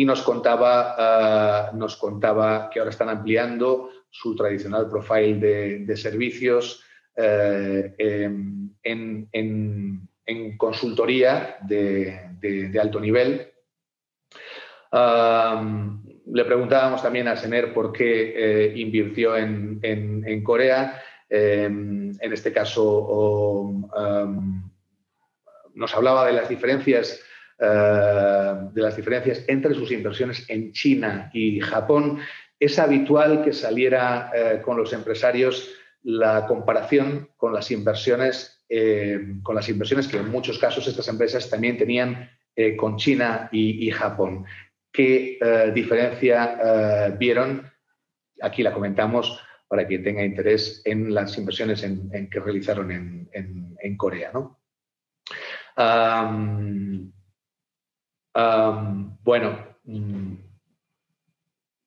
[0.00, 5.34] Y nos contaba, nos contaba que ahora están ampliando su tradicional profile
[5.84, 6.82] de, servicios
[7.14, 13.52] en, en, consultoría de, alto nivel.
[14.90, 20.98] le preguntábamos también a Sener por qué eh, invirtió en, Corea.
[21.28, 23.70] Em, en este caso,
[25.74, 27.22] nos hablaba de las diferencias
[27.62, 32.18] eh, de las diferencias entre sus inversiones en China y Japón.
[32.58, 35.70] Es habitual que saliera eh, con los empresarios
[36.02, 41.50] la comparación con las inversiones eh, con las inversiones que en muchos casos estas empresas
[41.50, 42.30] también tenían
[42.78, 44.44] con China y, Japón.
[44.92, 45.38] ¿Qué
[45.74, 47.70] diferencia vieron?
[48.42, 54.32] Aquí la comentamos para quien tenga interés en las inversiones en, que realizaron en, Corea.
[58.34, 60.34] Bueno, mm,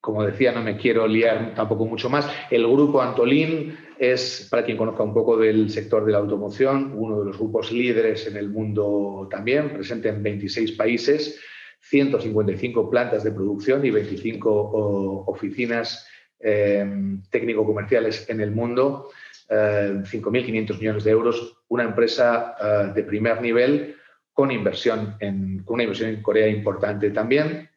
[0.04, 2.30] como decía, no me quiero liar tampoco mucho más.
[2.52, 7.20] El grupo Antolín es, para quien conozca un poco del sector de la automoción, uno
[7.20, 11.40] de los grupos líderes en el mundo también, presente en 26 países,
[11.80, 16.06] 155 plantas de producción y 25 oficinas
[16.38, 16.86] eh,
[17.30, 19.10] técnico-comerciales en el mundo,
[19.50, 23.96] 5.500 eh, millones de euros, una empresa eh, de primer nivel
[24.34, 27.70] con, inversión en, con una inversión en Corea importante también.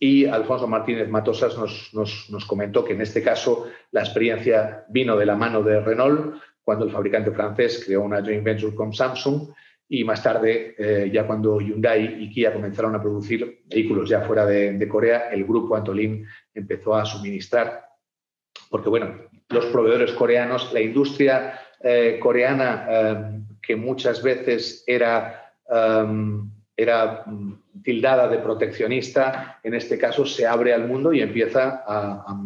[0.00, 1.56] Y Alfonso Martínez Matosas
[1.92, 6.84] nos, comentó que en este caso la experiencia vino de la mano de Renault cuando
[6.84, 9.50] el fabricante francés creó una joint venture con Samsung
[9.88, 14.44] y más tarde, eh, ya cuando Hyundai y Kia comenzaron a producir vehículos ya fuera
[14.44, 17.84] de, Corea, el grupo Antolin empezó a suministrar,
[18.68, 19.14] porque bueno,
[19.48, 25.42] los proveedores coreanos, la industria eh, coreana eh, que muchas veces era
[26.76, 32.40] era mm, tildada de proteccionista, en este caso se abre al mundo y empieza a,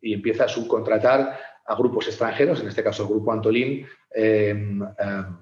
[0.00, 5.36] y empieza a subcontratar a grupos extranjeros, en este caso el grupo Antolín, em, em,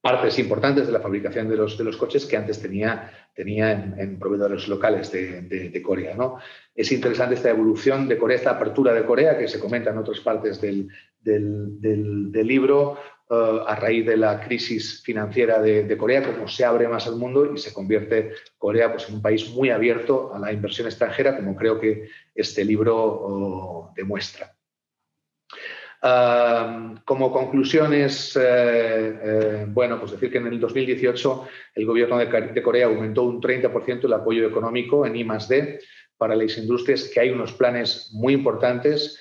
[0.00, 4.18] partes importantes de la fabricación de los, de los coches que antes tenía, tenía en,
[4.18, 6.14] proveedores locales de, Corea.
[6.14, 6.38] ¿no?
[6.74, 10.20] Es interesante esta evolución de Corea, esta apertura de Corea que se comenta en otras
[10.20, 10.88] partes del,
[11.22, 12.98] del libro,
[13.32, 17.54] eh, a raíz de la crisis financiera de, Corea, como se abre más al mundo
[17.54, 21.54] y se convierte Corea pues, en un país muy abierto a la inversión extranjera, como
[21.54, 24.52] creo que este libro oh, demuestra.
[26.00, 32.86] Como conclusiones, eh, eh, bueno, pues decir que en el 2018 el gobierno de, Corea
[32.86, 35.80] aumentó un 30% el apoyo económico en I+D
[36.16, 39.20] para las industrias, que hay unos planes muy importantes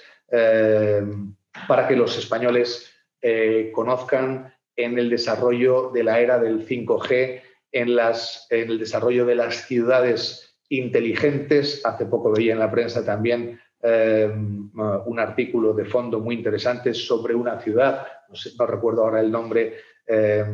[1.67, 7.41] para que los españoles eh, conozcan en el desarrollo de la era del 5G,
[7.71, 11.85] en, las, en el desarrollo de las ciudades inteligentes.
[11.85, 17.33] Hace poco veía en la prensa también eh, un artículo de fondo muy interesante sobre
[17.33, 18.05] una ciudad,
[18.57, 19.75] no, recuerdo ahora el nombre,
[20.05, 20.45] eh,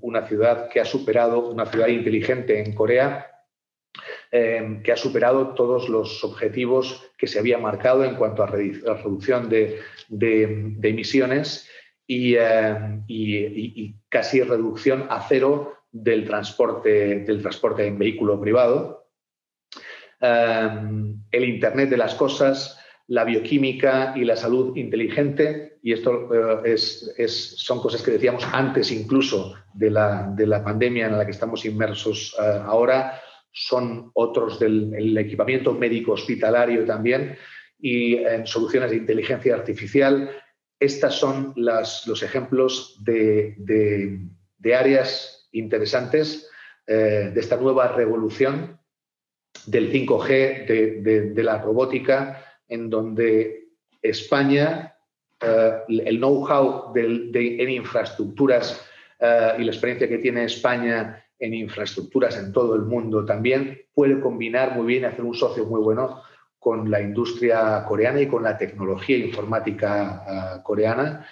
[0.00, 3.30] una ciudad que ha superado, una ciudad inteligente en Corea,
[4.30, 9.80] que ha superado todos los objetivos que se había marcado en cuanto a, reducción de,
[10.82, 11.68] emisiones
[12.06, 19.03] eh, y, casi reducción a cero del transporte, del transporte en vehículo privado.
[20.24, 22.78] El Internet de las Cosas,
[23.08, 28.90] la bioquímica y la salud inteligente, y esto eh, es, son cosas que decíamos antes
[28.90, 33.20] incluso de la, de la pandemia en la que estamos inmersos eh, ahora,
[33.52, 37.36] son otros del equipamiento médico hospitalario también
[37.78, 40.30] y en soluciones de inteligencia artificial.
[40.80, 43.54] Estos son los ejemplos de,
[44.74, 46.50] áreas interesantes
[46.86, 48.80] eh, de esta nueva revolución
[49.66, 53.68] del 5G, de, la robótica, en donde
[54.02, 54.96] España,
[55.40, 58.86] eh, el know-how en infraestructuras
[59.18, 64.20] eh, y la experiencia que tiene España en infraestructuras en todo el mundo también, puede
[64.20, 66.22] combinar muy bien, hacer un socio muy bueno
[66.58, 71.26] con la industria coreana y con la tecnología informática ah, coreana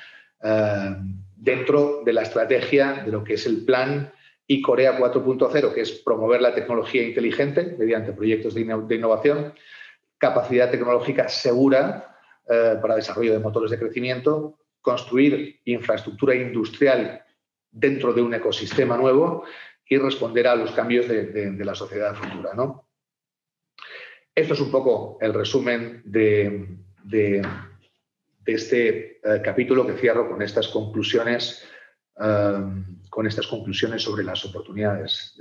[1.36, 4.10] dentro de la estrategia de lo que es el plan
[4.52, 9.54] y Corea 4.0, que es promover la tecnología inteligente mediante proyectos de, innovación,
[10.18, 12.18] capacidad tecnológica segura
[12.50, 17.24] ah, para desarrollo de motores de crecimiento, construir infraestructura industrial
[17.70, 19.44] dentro de un ecosistema nuevo
[19.88, 22.50] y responder a los cambios de, la sociedad futura.
[24.34, 26.68] Esto es un poco el resumen de,
[28.44, 31.66] este eh, capítulo que cierro con estas conclusiones,
[32.20, 32.58] eh,
[33.12, 35.36] con estas conclusiones sobre las oportunidades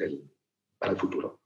[0.78, 1.40] para el futuro.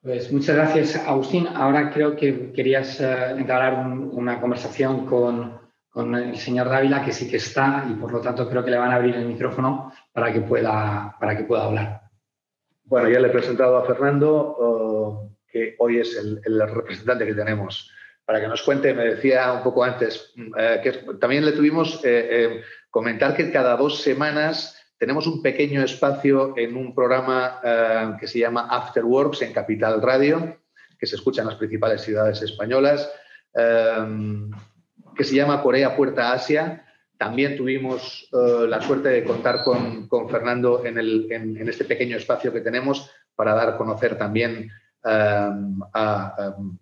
[0.00, 1.48] Pues muchas gracias, Agustín.
[1.48, 5.58] Ahora creo que querías uh, entablar una conversación con,
[6.14, 8.92] el señor Dávila, que sí que está, y por lo tanto creo que le van
[8.92, 12.02] a abrir el micrófono para que pueda, para que pueda hablar.
[12.84, 17.90] Bueno, ya le he presentado a Fernando, uh, que hoy es el, representante que tenemos.
[18.24, 22.62] Para que nos cuente, me decía un poco antes, uh, que también le tuvimos eh,
[22.90, 28.38] comentar que cada dos semanas tenemos un pequeño espacio en un programa eh, que se
[28.38, 30.58] llama After Works en Capital Radio,
[30.98, 33.10] que se escucha en las principales ciudades españolas,
[33.54, 34.48] eh,
[35.14, 36.84] que se llama Corea Puerta Asia.
[37.18, 43.10] También tuvimos eh, la suerte de contar con, Fernando en, este pequeño espacio que tenemos
[43.34, 44.70] para dar a conocer también,
[45.02, 45.54] a,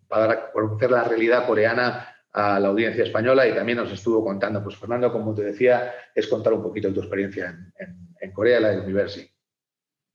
[0.09, 4.63] dar a conocer la realidad coreana a la audiencia española y también nos estuvo contando,
[4.63, 8.61] pues Fernando, como te decía, es contar un poquito de tu experiencia en, en, Corea,
[8.61, 9.29] la University.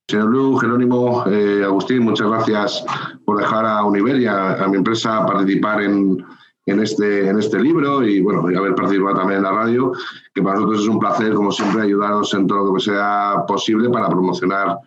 [0.10, 2.84] Señor Lu, Jerónimo, eh, Agustín, muchas gracias
[3.26, 6.26] por dejar a Univer y a, mi empresa participar en,
[6.65, 9.91] en, este, en este libro y bueno, y haber participado también en la radio,
[10.34, 13.90] que para nosotros es un placer, como siempre, ayudaros en todo lo que sea posible
[13.90, 14.80] para promocionar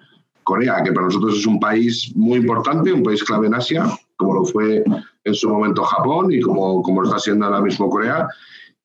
[0.42, 3.84] Corea, que para nosotros es un país muy importante, un país clave en Asia,
[4.16, 4.82] como lo fue
[5.24, 8.26] en su momento Japón y como, como lo está siendo ahora mismo Corea.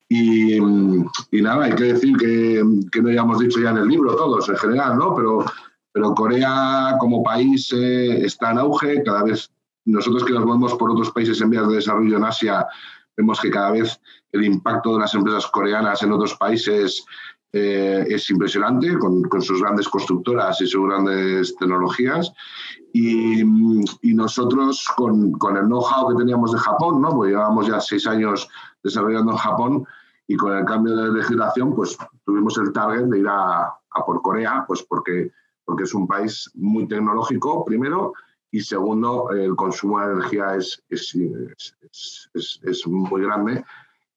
[0.09, 4.15] Y, y nada, hay que decir que, que no hayamos dicho ya en el libro
[4.15, 5.13] todos en general, ¿no?
[5.13, 5.45] Pero,
[5.91, 9.51] pero Corea como país eh, está en auge, cada vez
[9.85, 12.65] nosotros que nos movemos por otros países en vías de desarrollo en Asia,
[13.15, 13.99] vemos que cada vez
[14.31, 17.05] el impacto de las empresas coreanas en otros países
[17.53, 22.31] eh, es impresionante con, con, sus grandes constructoras y sus grandes tecnologías.
[22.93, 27.09] Y, y nosotros, con, con el know-how que teníamos de Japón, ¿no?
[27.09, 28.47] porque llevábamos ya seis años
[28.83, 29.87] desarrollando en Japón,
[30.27, 34.21] y con el cambio de legislación, pues tuvimos el target de ir a, a por
[34.21, 35.31] Corea, pues porque,
[35.63, 38.13] porque es un país muy tecnológico, primero,
[38.51, 41.15] y segundo, el consumo de energía es, es,
[42.33, 43.63] es, es, muy grande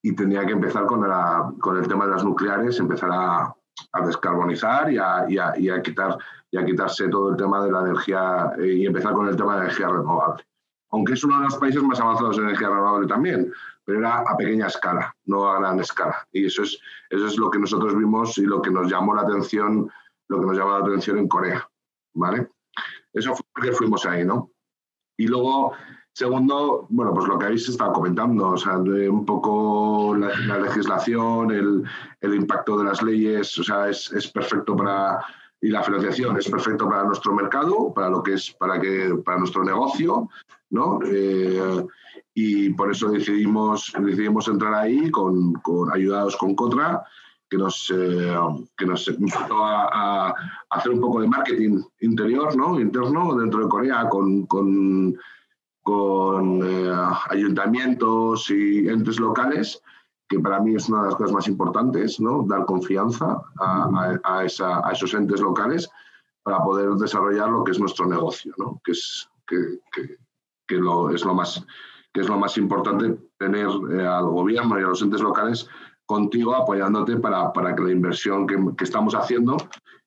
[0.02, 3.54] y tenía que empezar con, la, con el tema de las nucleares, empezar a,
[3.92, 6.16] a descarbonizar y a, y, a, y a, quitar,
[6.50, 9.56] y a quitarse todo el tema de la energía eh, y empezar con el tema
[9.56, 10.44] de energía renovable.
[10.92, 13.52] Aunque es uno de los países más avanzados en energía renovable también,
[13.84, 16.26] pero era a pequeña escala, no a gran escala.
[16.32, 16.78] Y eso es,
[17.08, 19.90] eso es lo que nosotros vimos y lo que nos llamó la atención,
[20.28, 21.68] lo que nos llamó la atención en Corea.
[22.14, 22.48] ¿vale?
[23.12, 24.50] Eso fue porque fuimos ahí, ¿no?
[25.16, 25.74] Y luego
[26.12, 31.84] Segundo, bueno, pues lo que habéis estado comentando, o sea, un poco la, legislación, el,
[32.20, 35.24] el, impacto de las leyes, o sea, es, es, perfecto para,
[35.60, 39.38] y la financiación es perfecto para nuestro mercado, para lo que es, para que, para
[39.38, 40.28] nuestro negocio,
[40.70, 41.00] ¿no?
[41.04, 41.86] Eh,
[42.34, 47.02] y por eso decidimos, decidimos entrar ahí con, con ayudados con Cotra,
[47.48, 48.34] que nos, eh,
[48.76, 50.34] que nos invitó a,
[50.70, 52.80] hacer un poco de marketing interior, ¿no?
[52.80, 55.18] Interno dentro de Corea con, con
[55.82, 56.92] con eh,
[57.30, 59.82] ayuntamientos y entes locales,
[60.30, 62.44] que para mí es una de las cosas más importantes, ¿no?
[62.48, 64.44] dar confianza a,
[64.92, 65.90] esos entes locales
[66.44, 68.80] para poder desarrollar lo que es nuestro negocio, ¿no?
[68.84, 71.66] que, es, que, lo, es, lo más,
[72.12, 75.68] que es lo más importante, tener eh, al gobierno y a los entes locales
[76.06, 79.56] contigo apoyándote para, para que la inversión que, que, estamos haciendo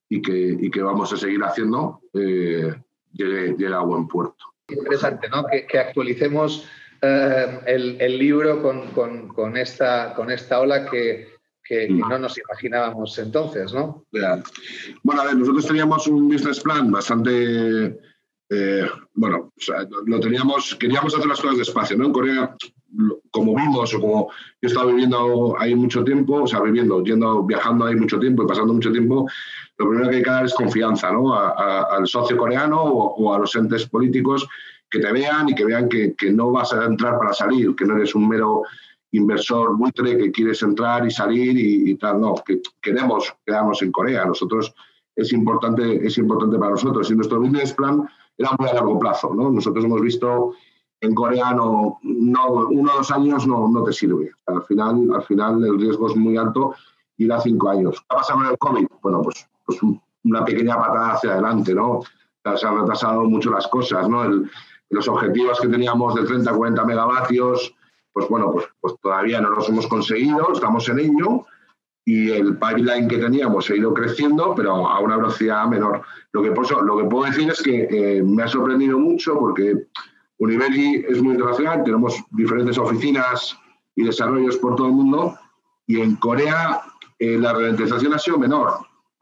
[0.08, 2.74] y que, y que vamos a seguir haciendo eh,
[3.12, 5.46] llegue, llegue a buen puerto interesante, ¿no?
[5.46, 6.68] Que, actualicemos
[7.06, 11.28] eh, el, libro con, esta, con esta ola que,
[11.90, 12.00] mm.
[12.00, 14.06] no nos imaginábamos entonces, ¿no?
[15.04, 18.00] Bueno, a ver, nosotros teníamos un business plan bastante,
[18.50, 19.52] eh, bueno,
[20.06, 22.06] lo teníamos, queríamos hacer las cosas despacio, ¿no?
[22.06, 22.56] En Corea,
[23.32, 27.44] como vimos o como yo he estado viviendo ahí mucho tiempo, o sea, viviendo, yendo,
[27.44, 29.28] viajando ahí mucho tiempo y pasando mucho tiempo,
[29.78, 31.36] lo primero que hay que dar es confianza ¿no?
[31.36, 34.48] al socio coreano o, a los entes políticos
[34.94, 37.84] que te vean y que vean que, que, no vas a entrar para salir, que
[37.84, 38.62] no eres un mero
[39.12, 44.24] inversor buitre que quieres entrar y salir y, tal, no, que queremos quedarnos en Corea.
[44.26, 44.72] Nosotros
[45.16, 48.08] es importante, es importante para nosotros y nuestro business plan
[48.38, 49.34] era muy a largo plazo.
[49.34, 49.50] ¿no?
[49.50, 50.54] Nosotros hemos visto
[51.02, 54.32] en Corea no, no, uno o dos años no, no te sirve.
[54.46, 56.76] Al final, al final el riesgo es muy alto
[57.18, 58.00] y da cinco años.
[58.00, 58.88] ¿Qué ha pasado con el COVID?
[59.02, 59.80] Bueno, pues pues
[60.24, 62.02] una pequeña patada hacia adelante, ¿no?
[62.56, 64.24] Se han retrasado mucho las cosas, ¿no?
[64.94, 67.76] Los objetivos que teníamos de 30 a 40 megavatios,
[68.12, 71.46] pues bueno, pues, pues todavía no los hemos conseguido, estamos en ello
[72.06, 76.02] y el pipeline que teníamos ha ido creciendo, pero a una velocidad menor.
[76.32, 79.88] Lo que, puedo decir es que eh, me ha sorprendido mucho porque
[80.38, 83.58] Univergi es muy internacional, tenemos diferentes oficinas
[83.96, 85.38] y desarrollos por todo el mundo
[85.88, 86.82] y en Corea
[87.20, 88.74] eh, la ralentización ha sido menor,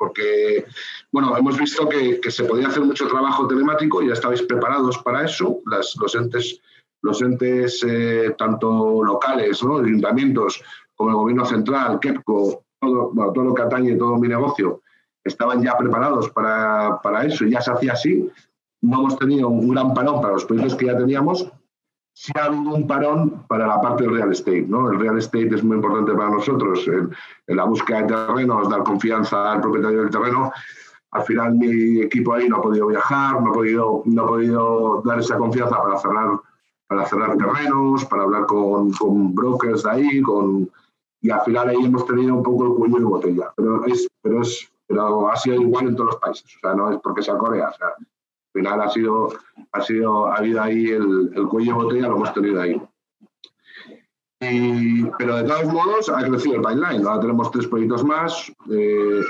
[0.01, 0.65] porque,
[1.11, 5.59] bueno, hemos visto que, se podía hacer mucho trabajo telemático, ya estabais preparados para eso,
[5.65, 6.59] los entes,
[7.03, 9.77] los entes eh, tanto locales, ¿no?
[9.77, 10.59] ayuntamientos,
[10.95, 14.81] como el gobierno central, KEPCO, todo, todo lo que atañe todo mi negocio,
[15.23, 18.27] estaban ya preparados para, para eso y ya se hacía así.
[18.81, 21.47] No hemos tenido un gran parón para los proyectos que ya teníamos,
[22.21, 24.65] sí ha habido un parón para la parte del real estate.
[24.67, 24.91] ¿no?
[24.91, 26.87] El real estate es muy importante para nosotros.
[26.87, 27.09] En,
[27.47, 30.51] la búsqueda de terrenos, dar confianza al propietario del terreno.
[31.13, 35.01] Al final mi equipo ahí no ha podido viajar, no ha podido, no ha podido
[35.03, 36.39] dar esa confianza para cerrar,
[36.87, 40.69] para cerrar terrenos, para hablar con, con brokers de ahí, con,
[41.21, 43.53] y al final ahí hemos tenido un poco el cuello de botella.
[43.57, 46.55] Pero, es, pero, es, pero ha sido igual en todos los países.
[46.55, 47.69] O sea, no es porque sea Corea.
[47.69, 47.87] O sea,
[48.53, 49.33] al final ha sido,
[49.71, 52.81] ha sido, ha habido ahí el, el cuello de botella, lo hemos tenido ahí.
[55.17, 57.05] pero de todos modos ha crecido el pipeline.
[57.05, 59.21] Ahora tenemos tres proyectos más eh,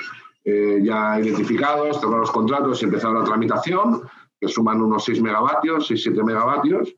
[0.43, 4.01] eh, ya identificados, tenemos los contratos y empezado la tramitación,
[4.39, 6.95] que suman unos 6 megavatios, 6-7 megavatios.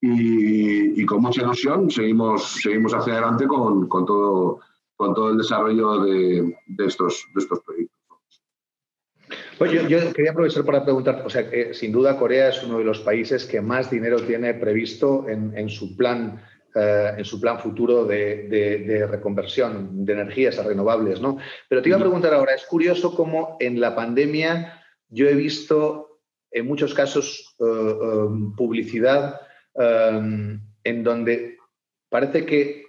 [0.00, 4.60] Y, y, con mucha ilusión seguimos, seguimos hacia adelante con, con, todo,
[4.94, 7.95] con todo el desarrollo de, de, estos, de estos proyectos.
[9.58, 12.84] Pues yo, quería aprovechar para preguntar, o sea, que sin duda Corea es uno de
[12.84, 16.42] los países que más dinero tiene previsto en, su plan
[16.74, 21.38] eh, en su plan futuro de, reconversión de energías a renovables, ¿no?
[21.68, 26.20] Pero te iba a preguntar ahora, es curioso cómo en la pandemia yo he visto
[26.50, 29.40] en muchos casos eh, eh, publicidad
[29.78, 31.58] en donde
[32.08, 32.86] parece que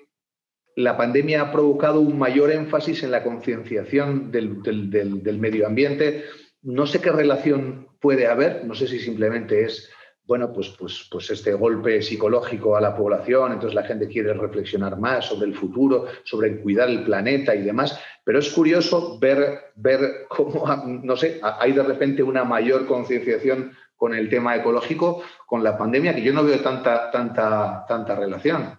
[0.77, 6.23] la pandemia ha provocado un mayor énfasis en la concienciación del medio ambiente
[6.61, 9.89] no sé qué relación puede haber, no sé si simplemente es,
[10.25, 14.99] bueno, pues, pues, pues este golpe psicológico a la población, entonces la gente quiere reflexionar
[14.99, 20.25] más sobre el futuro, sobre cuidar el planeta y demás, pero es curioso ver, ver
[20.27, 20.65] cómo,
[21.03, 26.13] no sé, hay de repente una mayor concienciación con el tema ecológico con la pandemia,
[26.13, 28.77] que yo no veo tanta, tanta, tanta relación.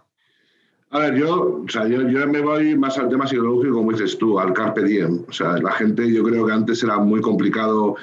[0.91, 4.39] A ver, yo, o sea, yo, me voy más al tema psicológico, como dices tú,
[4.39, 5.23] al carpe diem.
[5.29, 7.97] O sea, la gente, yo creo que antes era muy complicado.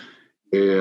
[0.52, 0.80] Eh,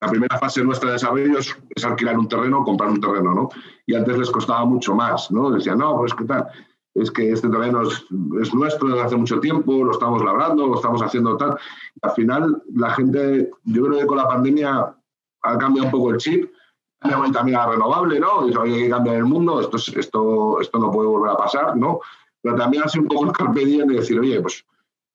[0.00, 3.50] la primera fase nuestra de desarrollo es, alquilar un terreno, comprar un terreno, ¿no?
[3.86, 5.50] Y antes les costaba mucho más, ¿no?
[5.50, 6.48] Decían, no, pues qué tal,
[6.94, 8.04] es que este terreno es,
[8.40, 11.56] es, nuestro desde hace mucho tiempo, lo estamos labrando, lo estamos haciendo tal.
[11.94, 14.94] Y al final, la gente, yo creo que con la pandemia
[15.42, 16.50] ha cambiado un poco el chip
[17.32, 18.40] también a renovable, ¿no?
[18.62, 22.00] Hay que cambiar el mundo, esto, esto, esto no puede volver a pasar, ¿no?
[22.40, 24.64] Pero también hace un poco el carpe de decir, oye, pues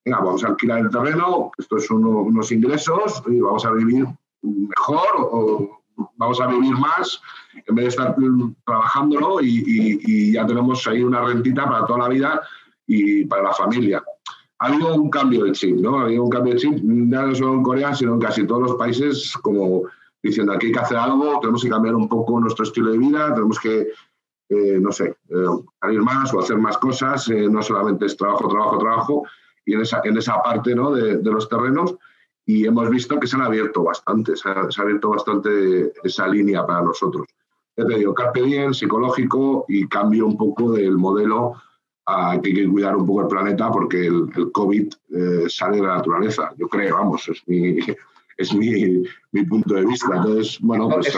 [0.05, 4.07] venga, vamos a alquilar el terreno, esto es unos ingresos y vamos a vivir
[4.41, 5.81] mejor o
[6.15, 7.21] vamos a vivir más
[7.65, 8.15] en vez de estar
[8.65, 12.41] trabajándolo y, ya tenemos ahí una rentita para toda la vida
[12.85, 14.03] y para la familia.
[14.59, 15.99] Ha habido un cambio de chip, ¿no?
[15.99, 18.75] Ha habido un cambio de chip, no solo en Corea, sino en casi todos los
[18.75, 19.83] países como
[20.27, 23.33] diciendo aquí hay que hacer algo, tenemos que cambiar un poco nuestro estilo de vida,
[23.33, 23.87] tenemos que,
[24.49, 25.45] eh, no sé, eh,
[25.81, 29.23] salir más o hacer más cosas, eh, no solamente es trabajo, trabajo, trabajo,
[29.65, 30.91] y en esa, en esa parte ¿no?
[30.91, 31.95] de, de, los terrenos,
[32.45, 36.27] y hemos visto que se han abierto bastante, se ha, se ha, abierto bastante esa
[36.27, 37.27] línea para nosotros.
[37.75, 41.53] Ya te digo, carpe diem, psicológico y cambio un poco del modelo
[42.05, 44.93] a que hay que cuidar un poco el planeta porque el, el COVID
[45.49, 47.77] sale de la naturaleza, yo creo, vamos, es mi,
[48.37, 50.15] es mi, mi punto de vista.
[50.15, 51.11] Entonces, bueno, pues...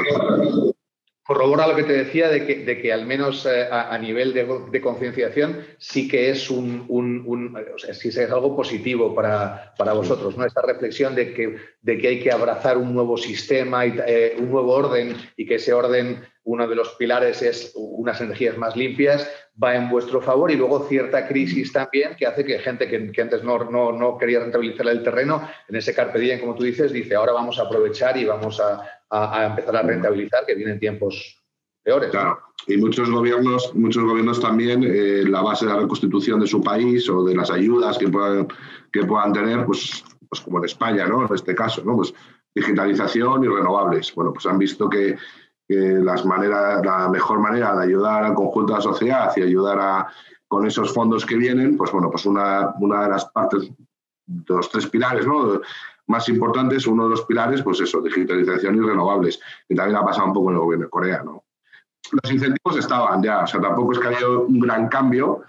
[1.24, 4.48] corrobora lo que te decía de que, de que al menos eh, a, nivel de,
[4.72, 9.76] de, concienciación sí que es un, un, un, o sea, sí es algo positivo para,
[9.78, 10.46] para vosotros, ¿no?
[10.46, 14.50] Esta reflexión de que, de que hay que abrazar un nuevo sistema, y, eh, un
[14.50, 19.30] nuevo orden y que ese orden, uno de los pilares es unas energías más limpias,
[19.62, 23.22] va en vuestro favor y luego cierta crisis también que hace que gente que, que
[23.22, 26.92] antes no, no, no, quería rentabilizar el terreno, en ese carpe diem, como tú dices,
[26.92, 31.44] dice ahora vamos a aprovechar y vamos a, a, empezar a rentabilizar, que vienen tiempos
[31.84, 32.10] peores.
[32.12, 32.40] Claro.
[32.68, 37.10] Y muchos gobiernos, muchos gobiernos también, eh, la base de la reconstitución de su país
[37.10, 38.48] o de las ayudas que puedan,
[38.92, 41.26] que puedan tener, pues, pues como en España, ¿no?
[41.26, 41.96] En este caso, ¿no?
[41.96, 42.14] Pues
[42.54, 44.14] digitalización y renovables.
[44.14, 45.16] Bueno, pues han visto que,
[45.70, 49.78] que las maneras, la mejor manera de ayudar al conjunto de la sociedad y ayudar
[49.80, 50.08] a,
[50.48, 53.72] con esos fondos que vienen, pues bueno, pues una, una de las partes,
[54.26, 55.62] de los tres pilares, ¿no?
[56.08, 60.26] más importantes, uno de los pilares, pues eso, digitalización y renovables, que también ha pasado
[60.26, 61.44] un poco en el gobierno de Corea, ¿no?
[62.12, 65.44] Los incentivos estaban ya, o sea, tampoco es que haya un gran cambio,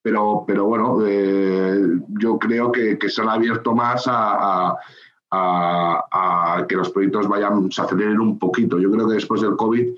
[0.00, 4.78] pero, pero bueno, eh, yo creo que, que, se han abierto más a, a,
[5.30, 8.78] a, que los proyectos vayan, se aceleren un poquito.
[8.78, 9.88] Yo creo que después del COVID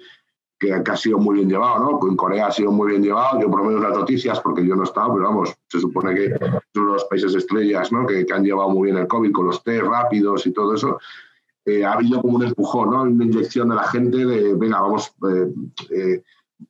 [0.58, 2.08] que, ha sido muy bien llevado, ¿no?
[2.08, 4.74] En Corea ha sido muy bien llevado, yo por lo menos las noticias, porque yo
[4.74, 6.34] no he estado, pero vamos, se supone que
[6.74, 8.06] son los países estrellas, ¿no?
[8.06, 10.98] Que, han llevado muy bien el COVID con los test rápidos y todo eso.
[11.64, 13.02] Eh, ha habido como un empujón, ¿no?
[13.02, 15.52] Una inyección de la gente de, venga, vamos, eh,
[15.90, 16.22] eh,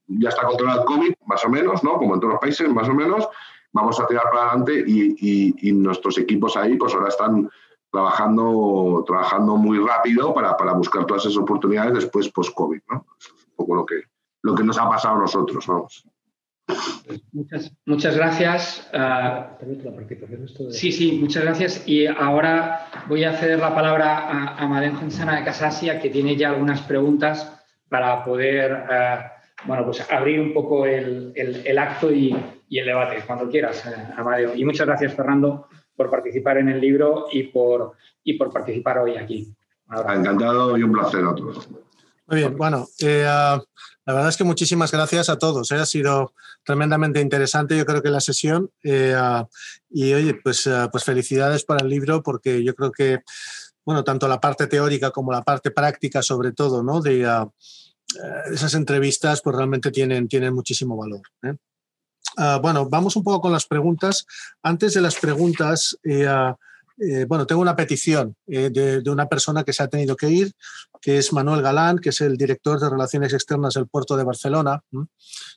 [0.06, 1.94] ya está controlado el COVID, más o menos, ¿no?
[1.94, 3.26] Como en todos los países, más o menos,
[3.72, 7.48] vamos a tirar para adelante y, y nuestros equipos ahí, pues ahora están
[7.90, 13.06] trabajando, trabajando muy rápido para, para buscar todas esas oportunidades después post-COVID, ¿no?
[13.56, 14.02] poco lo que,
[14.42, 15.66] lo que nos ha pasado a nosotros.
[15.66, 16.06] Vamos.
[17.32, 18.90] Muchas, muchas gracias.
[20.70, 21.82] sí, sí, muchas gracias.
[21.86, 26.36] Y ahora voy a ceder la palabra a, a Madeleine Gensana de Casasia, que tiene
[26.36, 27.54] ya algunas preguntas
[27.88, 29.18] para poder eh,
[29.64, 32.36] bueno, pues abrir un poco el, el, acto y,
[32.68, 34.54] y, el debate, cuando quieras, eh, Amadeo.
[34.54, 35.67] Y muchas gracias, Fernando,
[35.98, 39.52] por participar en el libro y por, y por participar hoy aquí.
[39.90, 41.68] Encantado y un placer a todos.
[42.28, 43.60] Muy bien, bueno, eh, ah,
[44.04, 45.72] la verdad es que muchísimas gracias a todos.
[45.72, 48.70] Eh, ha sido tremendamente interesante, yo creo que la sesión.
[48.84, 49.48] Eh, ah,
[49.90, 53.20] y oye, pues, ah, pues felicidades para el libro, porque yo creo que,
[53.84, 57.00] bueno, tanto la parte teórica como la parte práctica, sobre todo, ¿no?
[57.00, 57.26] De
[58.52, 61.22] esas entrevistas, pues realmente tienen, tienen muchísimo valor.
[62.62, 64.26] Bueno, vamos un poco con las preguntas.
[64.62, 65.98] Antes de las preguntas,
[67.00, 70.52] eh, bueno, tengo una petición eh, de, una persona que se ha tenido que ir,
[71.00, 74.82] que es Manuel Galán, que es el director de Relaciones Externas del Puerto de Barcelona,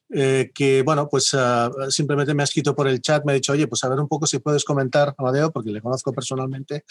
[0.10, 3.54] eh, que, bueno, pues ah, simplemente me ha escrito por el chat, me ha dicho,
[3.54, 6.86] oye, pues a ver un poco si puedes comentar, Amadeo, porque le conozco personalmente,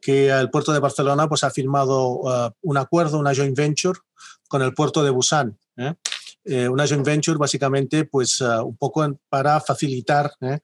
[0.00, 4.00] que el Puerto de Barcelona pues ha firmado ah, un acuerdo, una joint venture
[4.48, 5.56] con el Puerto de Busan.
[6.44, 10.58] Eh, una joint venture básicamente pues ah, un poco para facilitar ¿eh?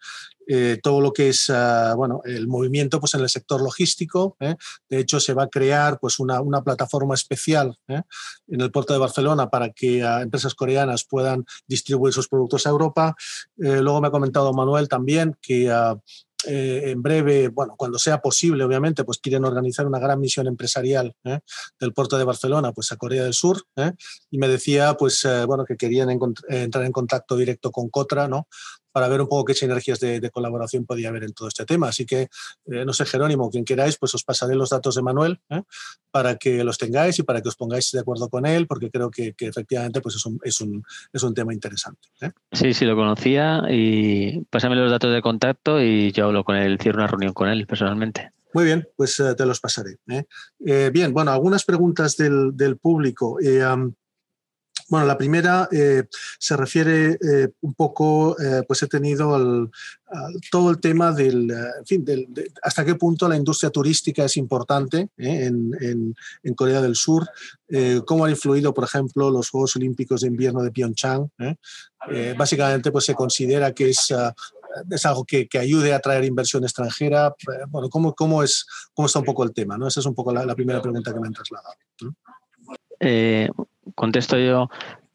[0.48, 4.36] Eh, todo lo que es ah, bueno, el movimiento pues, en el sector logístico.
[4.40, 8.98] De hecho, se va a crear pues, una, una plataforma especial en el puerto de
[8.98, 13.14] Barcelona para que ah, empresas coreanas puedan distribuir sus productos a Europa.
[13.56, 15.70] luego me ha comentado Manuel también que
[16.46, 21.14] eh, en breve, bueno, cuando sea posible, obviamente, pues quieren organizar una gran misión empresarial
[21.24, 21.40] ¿eh?
[21.80, 23.92] del puerto de Barcelona, pues a Corea del Sur, ¿eh?
[24.30, 28.46] y me decía, pues, bueno, que querían entrar en contacto directo con Cotra, ¿no?
[28.98, 31.86] Para ver un poco qué sinergias de, colaboración podía haber en todo este tema.
[31.86, 35.38] Así que, eh, no sé, Jerónimo, quien queráis, pues os pasaré los datos de Manuel
[35.50, 35.62] ¿eh?
[36.10, 39.08] para que los tengáis y para que os pongáis de acuerdo con él, porque creo
[39.08, 42.08] que, efectivamente pues es, un, es, un, es un tema interesante.
[42.22, 42.32] ¿eh?
[42.50, 46.76] Sí, sí, lo conocía y pásame los datos de contacto y yo hablo con él,
[46.82, 48.32] cierro una reunión con él personalmente.
[48.52, 49.98] Muy bien, pues te los pasaré.
[50.58, 53.38] bien, bueno, algunas preguntas del, del público.
[54.88, 56.04] Bueno, la primera eh,
[56.38, 59.68] se refiere eh, un poco, eh, pues he tenido
[60.50, 62.04] todo el tema del, en fin,
[62.62, 67.28] hasta qué punto la industria turística es importante en, en, Corea del Sur,
[68.06, 71.30] cómo han influido, por ejemplo, los Juegos Olímpicos de Invierno de Pyeongchang.
[72.38, 74.10] básicamente, pues se considera que es
[74.90, 77.34] es algo que, que, ayude a atraer inversión extranjera.
[77.68, 79.76] Bueno, ¿cómo, cómo, es, cómo está un poco el tema?
[79.76, 79.88] ¿no?
[79.88, 81.74] Esa es un poco la, primera pregunta que me han trasladado
[83.94, 84.68] contesto yo.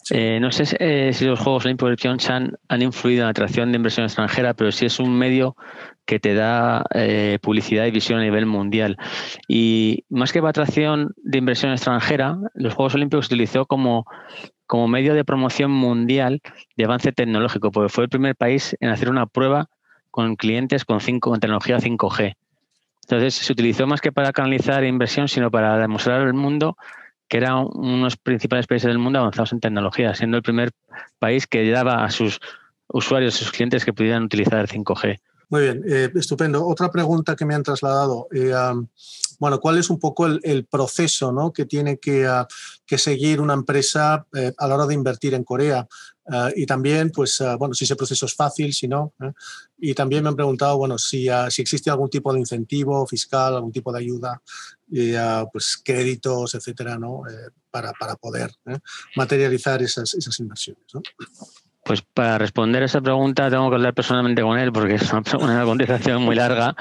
[0.10, 3.72] Eh, no sé eh, si los Juegos Olímpicos de Pyeongchang han influido en la atracción
[3.72, 5.56] de inversión extranjera, pero sí es un medio
[6.06, 8.98] que te da eh, publicidad y visión a nivel mundial.
[9.48, 14.06] Y más que para atracción de inversión extranjera, los Juegos Olímpicos se utilizó como,
[14.68, 16.42] como medio de promoción mundial
[16.76, 19.70] de avance tecnológico, porque fue el primer país en hacer una prueba
[20.12, 22.36] con clientes con, con tecnología 5G.
[23.06, 26.78] Entonces se utilizó más que para canalizar inversión, sino para demostrar al mundo
[27.34, 30.70] que era uno de los principales países del mundo avanzados en tecnología, siendo el primer
[31.18, 32.40] país que daba a sus
[32.90, 35.20] usuarios, a sus clientes que pudieran utilizar el 5G.
[35.50, 36.64] Muy bien, eh, estupendo.
[36.64, 38.28] Otra pregunta que me han trasladado.
[38.32, 38.54] Eh,
[39.40, 41.52] bueno, ¿cuál es un poco el, proceso ¿no?
[41.52, 42.48] que tiene que, ah,
[42.86, 45.88] seguir una empresa eh, a la hora de invertir en Corea?
[46.26, 49.14] Ah, y también, pues, ah, bueno, si ese proceso es fácil, si no.
[49.78, 53.72] Y también me han preguntado, bueno, si, si existe algún tipo de incentivo fiscal, algún
[53.72, 54.42] tipo de ayuda,
[55.52, 57.24] pues créditos, etcétera, ¿no?
[57.70, 58.52] para, para, poder
[59.16, 60.84] materializar esas, esas inversiones.
[60.94, 61.02] ¿no?
[61.86, 65.64] Pues para responder a esa pregunta tengo que hablar personalmente con él porque es una,
[65.66, 66.76] contestación muy larga,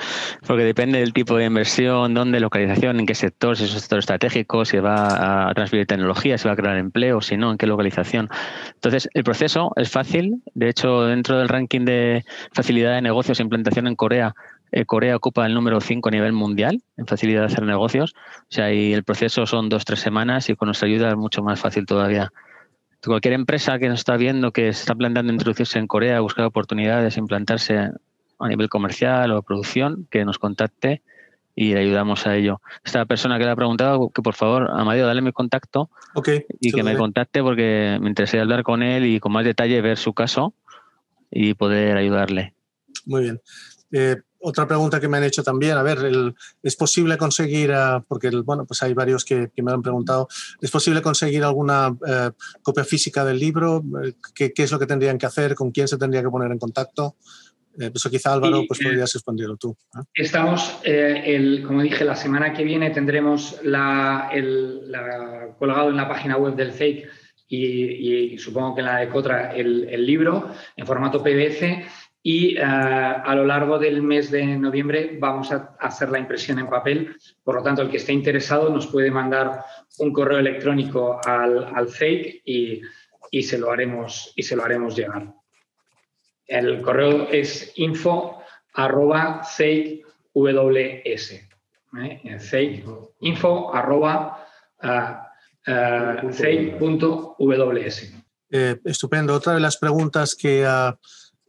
[0.47, 3.99] porque depende del tipo de inversión, dónde, localización, en qué sector, si es un sector
[3.99, 7.67] estratégico, si va a transferir tecnología, si va a crear empleo, si no, en qué
[7.67, 8.29] localización.
[8.75, 10.43] Entonces, el proceso es fácil.
[10.55, 14.35] De hecho, dentro del ranking de facilidad de negocios e implantación en Corea,
[14.71, 18.15] eh, Corea ocupa el número 5 a nivel mundial en facilidad de hacer negocios.
[18.43, 21.43] O sea, y el proceso son dos, tres semanas y con nuestra ayuda es mucho
[21.43, 22.33] más fácil todavía
[23.11, 27.91] cualquier empresa que nos está viendo que está planteando introducirse en Corea, buscar oportunidades, implantarse
[28.39, 31.03] a nivel comercial o producción, que nos contacte
[31.55, 32.61] y le ayudamos a ello.
[32.85, 35.91] Esta persona que le ha preguntado, que por favor, Amadeo, dale mi contacto
[36.61, 39.99] y que me contacte porque me interesaría hablar con él y con más detalle ver
[39.99, 40.55] su caso
[41.31, 42.55] y poder ayudarle.
[43.07, 43.41] Muy bien.
[43.93, 45.99] Eh, otra pregunta que me han hecho también, a ver,
[46.63, 50.29] ¿es posible conseguir, ah, porque bueno, pues hay varios que, me han preguntado,
[50.61, 52.31] ¿es posible conseguir alguna eh,
[52.63, 53.83] copia física del libro?
[54.05, 55.55] Eh, ¿Qué, es lo que tendrían que hacer?
[55.55, 57.17] ¿Con quién se tendría que poner en contacto?
[57.75, 59.75] eso quizá Álvaro, pues podrías responderlo tú.
[60.13, 64.31] Estamos, el, como dije, la semana que viene tendremos la,
[65.59, 67.09] colgado en la página web del FAKE
[67.49, 71.63] y, supongo que en la de Cotra el, el libro en formato PDF
[72.23, 76.69] y eh, a lo largo del mes de noviembre vamos a hacer la impresión en
[76.69, 77.17] papel.
[77.43, 79.65] Por lo tanto, el que esté interesado nos puede mandar
[79.99, 82.81] un correo electrónico al, al fake y,
[83.31, 85.35] y, se lo haremos, y se lo haremos llegar.
[86.47, 88.43] El correo es info
[88.75, 91.33] arroba fake ws.
[91.33, 92.39] ¿eh?
[92.39, 92.85] Fake,
[93.21, 94.47] info arroba
[94.83, 98.15] uh, fake.ws.
[98.51, 99.35] Eh, estupendo.
[99.35, 100.65] Otra de las preguntas que...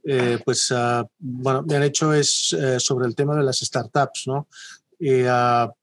[0.05, 3.59] Uh eh, pues ah, bueno, me han hecho es eh, sobre el tema de las
[3.59, 4.47] startups, ¿no?
[4.99, 5.23] Y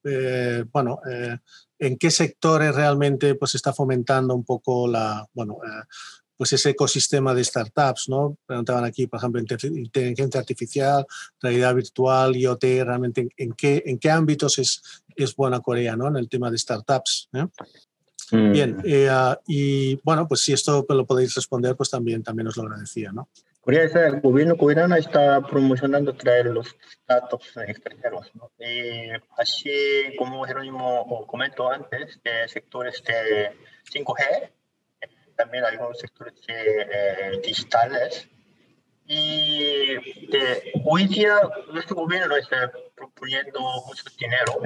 [0.04, 1.00] eh, bueno,
[1.78, 5.58] ¿en qué sectores realmente pues está fomentando un poco la, bueno,
[6.36, 8.38] pues ese ecosistema de startups, ¿no?
[8.46, 11.06] Preguntaban aquí, por ejemplo, inteligencia artificial,
[11.40, 14.80] realidad virtual, IoT, realmente en, qué, en qué ámbitos es,
[15.16, 16.08] es buena Corea, ¿no?
[16.08, 17.28] En el tema de startups.
[18.32, 18.52] Mm.
[18.52, 22.62] Bien, ah, y bueno, pues si esto lo podéis responder, pues también, también os lo
[22.62, 23.28] agradecía, ¿no?
[23.60, 26.74] Corea, el gobierno coreano está promocionando traer los
[27.06, 28.30] datos extranjeros.
[28.34, 28.50] ¿no?
[28.58, 33.50] Y así como Jerónimo comentó antes, de sectores de
[33.92, 34.50] 5G,
[35.36, 38.28] también algunos sectores eh, digitales.
[39.06, 39.96] Y
[40.84, 41.36] hoy día
[41.70, 44.58] nuestro gobierno está proponiendo mucho dinero.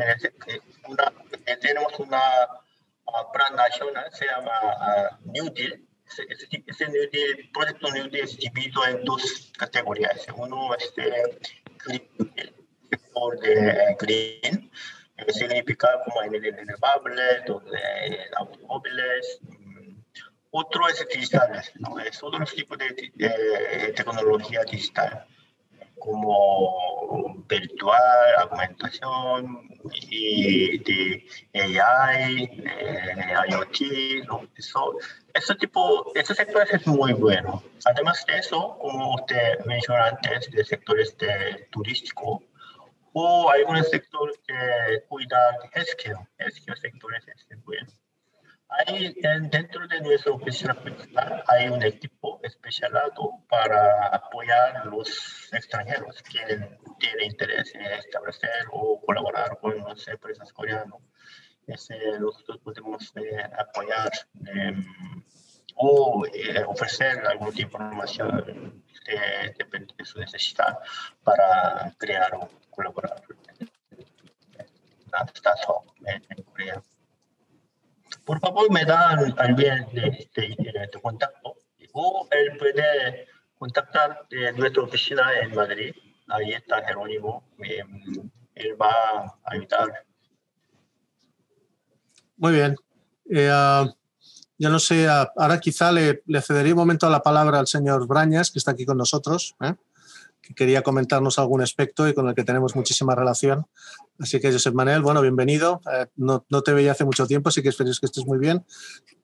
[1.60, 2.20] tenemos una
[3.32, 5.80] plan nacional, se llama uh, New Deal
[6.18, 10.26] ese, New Deal, proyecto New Deal dividido en dos categorías.
[10.36, 11.38] Uno es de
[11.84, 12.54] green,
[12.90, 14.70] sector de green,
[15.16, 17.22] que significa como energía renovable,
[18.36, 19.40] automóviles.
[20.50, 21.98] Otro es digital, ¿no?
[21.98, 25.26] es otro tipo de tecnología digital
[26.04, 29.68] como virtual, augmentación
[30.10, 33.78] y de AI, eh, IoT,
[34.56, 34.98] eso,
[35.32, 37.62] ese tipo, ese sector es muy bueno.
[37.86, 42.42] Además de eso, como usted mencionó antes, de sectores de turístico
[43.14, 47.86] o algunos sectores de cuidar de healthcare, healthcare sectores es bueno.
[48.68, 49.14] Hay,
[49.50, 56.44] dentro de nuestra oficina principal hay un equipo especializado para apoyar a los extranjeros que
[56.98, 61.00] tienen interés en establecer o colaborar con las empresas coreanas.
[61.66, 64.10] Nosotros podemos eh, apoyar
[64.46, 64.84] em,
[65.76, 70.78] o eh, ofrecer alguna información que depende de su necesidad
[71.22, 73.22] para crear o colaborar
[75.34, 76.82] startup en Corea.
[78.24, 81.56] Por favor, me dan también este, este contacto
[81.94, 83.26] o él puede
[83.56, 85.94] contactar de nuestra oficina en Madrid.
[86.28, 87.44] Ahí está Jerónimo.
[87.58, 90.04] él va a ayudar.
[92.36, 92.76] Muy bien.
[93.30, 93.88] Eh, uh,
[94.58, 98.06] yo no sé, uh, ahora quizá le, le, cedería un momento la palabra al señor
[98.06, 99.54] Brañas, que está aquí con nosotros.
[99.60, 99.74] ¿eh?
[100.44, 103.66] que quería comentarnos algún aspecto y con el que tenemos muchísima relación.
[104.18, 105.80] Así que, José Manuel, bueno, bienvenido.
[105.92, 108.64] Eh, no, te veía hace mucho tiempo, así que espero que estés muy bien.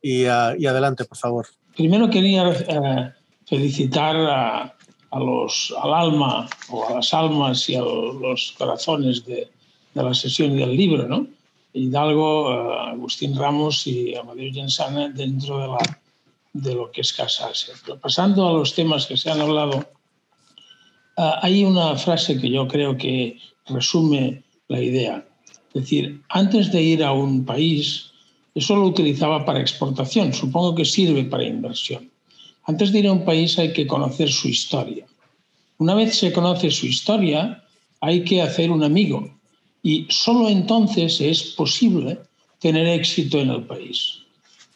[0.03, 1.47] Y, uh, y adelante, por favor.
[1.77, 3.11] Primero quería uh,
[3.47, 4.75] felicitar a,
[5.19, 9.49] los, al alma o a las almas y a los corazones de,
[9.95, 11.27] de la sesión del libro, ¿no?
[11.73, 16.01] Hidalgo, uh, Agustín Ramos y Amadeo Gensana dentro de, la,
[16.53, 17.73] de lo que es casarse.
[17.85, 19.87] Pero pasando a los temas que se han hablado,
[21.23, 23.37] Ah, hay una frase que yo creo que
[23.67, 25.26] resume la idea.
[25.74, 28.12] Es decir, antes de ir a un país,
[28.55, 32.10] eso lo utilizaba para exportación, supongo que sirve para inversión.
[32.64, 35.06] Antes de ir a un país hay que conocer su historia.
[35.78, 37.64] Una vez se conoce su historia,
[38.01, 39.28] hay que hacer un amigo
[39.82, 42.20] y solo entonces es posible
[42.60, 44.20] tener éxito en el país.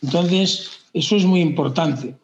[0.02, 2.16] Entonces, eso es muy importante.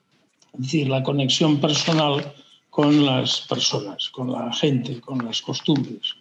[0.55, 2.33] Es decir, la conexión personal
[2.71, 6.15] con las personas, con la gente, con las costumbres.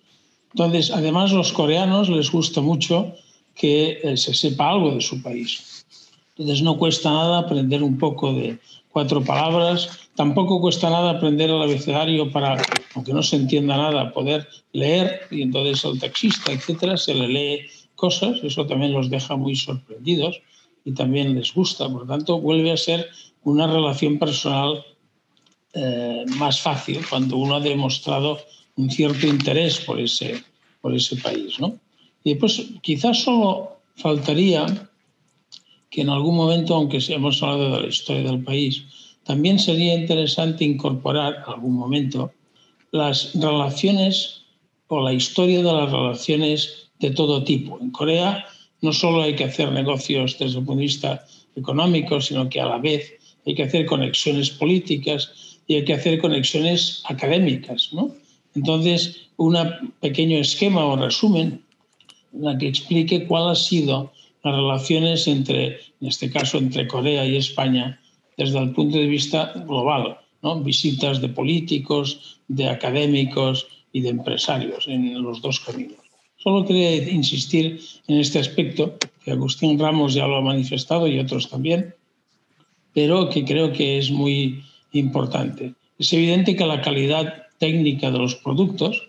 [0.53, 3.13] Entonces, además, los coreanos les gusta mucho
[3.55, 5.85] que eh, se sepa algo de su país.
[6.37, 8.57] Entonces, no cuesta nada aprender un poco de
[8.89, 12.57] cuatro palabras, tampoco cuesta nada aprender el abecedario para
[12.95, 17.61] aunque no se entienda nada, poder leer y entonces el taxista, etcétera, se le lee
[17.95, 20.41] cosas, eso también los deja muy sorprendidos
[20.85, 21.87] y también les gusta.
[21.89, 23.09] Por lo tanto, vuelve a ser
[23.43, 24.83] una relación personal
[25.73, 28.39] eh, más fácil cuando uno ha demostrado
[28.79, 30.41] un cierto interés por ese,
[30.81, 31.59] por ese país.
[31.59, 31.77] ¿no?
[32.23, 34.89] Y después, quizás solo faltaría
[35.89, 38.83] que en algún momento, aunque hemos hablado de la historia del país,
[39.23, 42.31] también sería interesante incorporar en algún momento
[42.91, 44.43] las relaciones
[44.87, 47.77] o la historia de las relaciones de todo tipo.
[47.81, 48.45] En Corea
[48.81, 51.25] no solo hay que hacer negocios desde el punto de vista
[51.55, 53.13] económico, sino que a la vez
[53.45, 57.89] hay que hacer conexiones políticas y hay que hacer conexiones académicas.
[57.91, 58.15] ¿no?
[58.55, 59.57] Entonces, un
[59.99, 61.63] pequeño esquema o resumen
[62.33, 64.11] en la que explique cuál ha sido
[64.43, 67.99] las relaciones entre, en este caso, entre Corea y España
[68.37, 70.61] desde el punto de vista global, ¿no?
[70.61, 75.99] visitas de políticos, de académicos y de empresarios en los dos caminos.
[76.37, 81.49] Solo quería insistir en este aspecto, que Agustín Ramos ya lo ha manifestado y otros
[81.49, 81.93] también,
[82.93, 84.63] pero que creo que es muy
[84.93, 85.73] importante.
[85.97, 89.03] Es evidente que la calidad técnica de los productos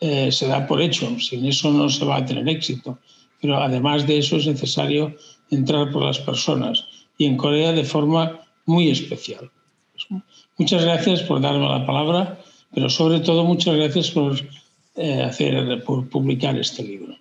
[0.00, 2.98] eh, se da por hecho, sin eso no se va a tener éxito
[3.42, 5.14] pero además de eso es necesario
[5.50, 6.86] entrar por las personas
[7.18, 9.50] y en Corea de forma muy especial.
[10.56, 12.38] Muchas gracias por darme la palabra,
[12.72, 14.34] pero sobre todo muchas gracias por,
[14.94, 17.16] eh, hacer, por publicar este libro.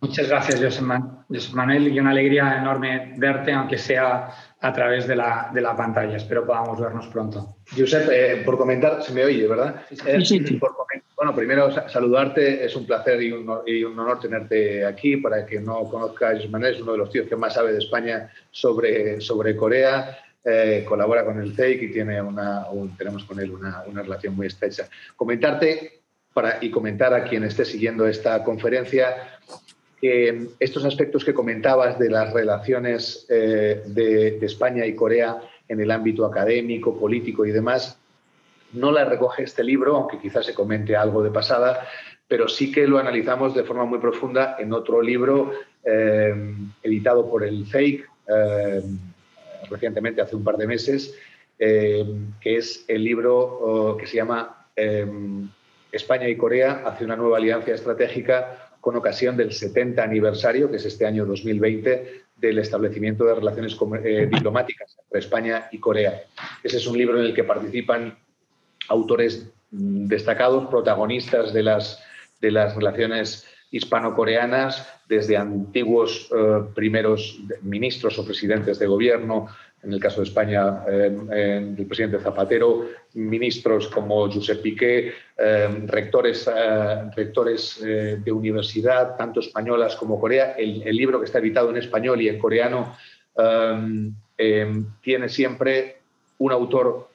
[0.00, 4.28] Muchas gracias, José, Manuel, y una alegría enorme verte, aunque sea
[4.64, 6.16] a través de la, de la pantalla.
[6.16, 7.56] Espero podamos vernos pronto.
[7.76, 9.82] Josep, eh, por comentar, se me oye, ¿verdad?
[9.90, 10.58] Sí, sí,
[11.14, 15.18] bueno, primero saludarte, es un placer y un, honor tenerte aquí.
[15.18, 17.72] Para que no conozca a José Manuel, es uno de los tíos que más sabe
[17.72, 20.18] de España sobre, sobre Corea.
[20.42, 22.64] Eh, colabora con el CEIC y tiene una,
[22.96, 24.88] tenemos con él una, una relación muy estrecha.
[25.14, 26.00] Comentarte
[26.32, 29.33] para, y comentar a quien esté siguiendo esta conferencia
[30.00, 35.90] que estos aspectos que comentabas de las relaciones eh, de, España y Corea en el
[35.90, 37.98] ámbito académico, político y demás,
[38.72, 41.86] no las recoge este libro, aunque quizás se comente algo de pasada,
[42.28, 45.52] pero sí que lo analizamos de forma muy profunda en otro libro
[45.84, 48.82] eh, editado por el FAKE eh,
[49.70, 51.14] recientemente, hace un par de meses,
[51.56, 54.66] que es el libro oh, que se llama
[55.94, 60.84] España y Corea hacia una nueva alianza estratégica con ocasión del 70 aniversario, que es
[60.84, 63.74] este año 2020, del establecimiento de relaciones
[64.04, 66.24] eh, diplomáticas entre España y Corea.
[66.62, 68.18] Ese es un libro en el que participan
[68.90, 72.04] autores destacados, protagonistas de las,
[72.42, 79.48] de las relaciones hispano-coreanas, desde antiguos eh, primeros ministros o presidentes de gobierno,
[79.84, 87.10] en el caso de España, el presidente Zapatero, ministros como Josep Piqué, eh, rectores, eh,
[87.14, 90.52] rectores eh, de universidad, tanto españolas como Corea.
[90.52, 92.96] El, libro que está editado en español y en coreano
[94.36, 95.96] tiene siempre
[96.38, 97.08] un autor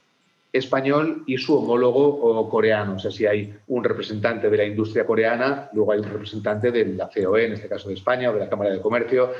[0.51, 2.95] español y su homólogo coreano.
[2.95, 6.85] O sea, si hay un representante de la industria coreana, luego hay un representante de
[6.85, 9.31] la COE, en este caso de España, o de la Cámara de Comercio.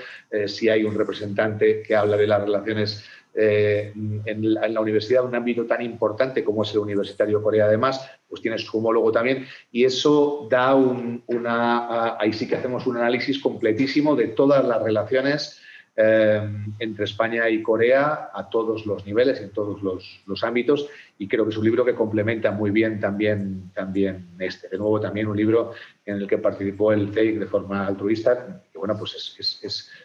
[0.46, 3.04] si hay un representante que habla de las relaciones
[3.42, 3.94] eh,
[4.26, 8.58] en, la, universidad, un ámbito tan importante como es el Universitario Corea, además, pues tiene
[8.58, 12.18] su homólogo también, y eso da una.
[12.20, 15.62] Ahí sí que hacemos un análisis completísimo de todas las relaciones
[15.96, 16.42] eh,
[16.80, 21.52] entre España y Corea a todos los niveles, en todos los, ámbitos, y creo que
[21.52, 24.68] es un libro que complementa muy bien también, también este.
[24.68, 25.72] De nuevo, también un libro
[26.10, 29.36] en el que participó el CEIC de forma altruista, que bueno, pues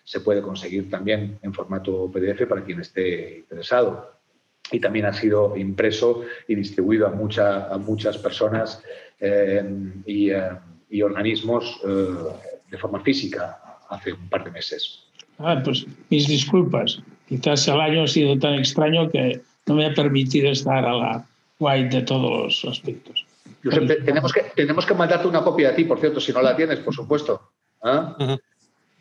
[0.04, 4.12] se puede conseguir también en formato PDF para quien esté interesado.
[4.70, 8.82] Y también ha sido impreso y distribuido a, a muchas personas
[9.20, 9.62] eh,
[10.06, 10.50] eh,
[10.90, 13.58] y, organismos de forma física
[13.88, 15.04] hace un par de meses.
[15.38, 17.02] Ah, pues mis disculpas.
[17.28, 21.26] Quizás el año ha sido tan extraño que no me ha permitido estar a la
[21.58, 23.26] guay de todos los aspectos.
[23.70, 26.80] Tenemos, que, tenemos que mandarte una copia a ti, por cierto, si no la tienes,
[26.80, 27.50] por supuesto.
[27.82, 28.16] ¿Ah?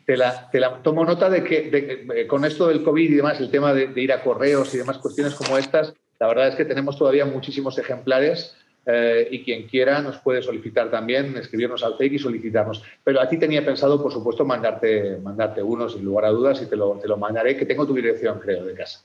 [0.06, 3.50] te, la, te, la, tomo nota de que con esto del COVID y demás, el
[3.50, 6.98] tema de, ir a correos y demás cuestiones como estas, la verdad es que tenemos
[6.98, 12.18] todavía muchísimos ejemplares eh, y quien quiera nos puede solicitar también, escribirnos al fake y
[12.18, 12.82] solicitarnos.
[13.02, 16.66] Pero a ti tenía pensado, por supuesto, mandarte, mandarte uno sin lugar a dudas y
[16.66, 19.00] te lo, te lo mandaré, que tengo tu dirección, creo, de casa.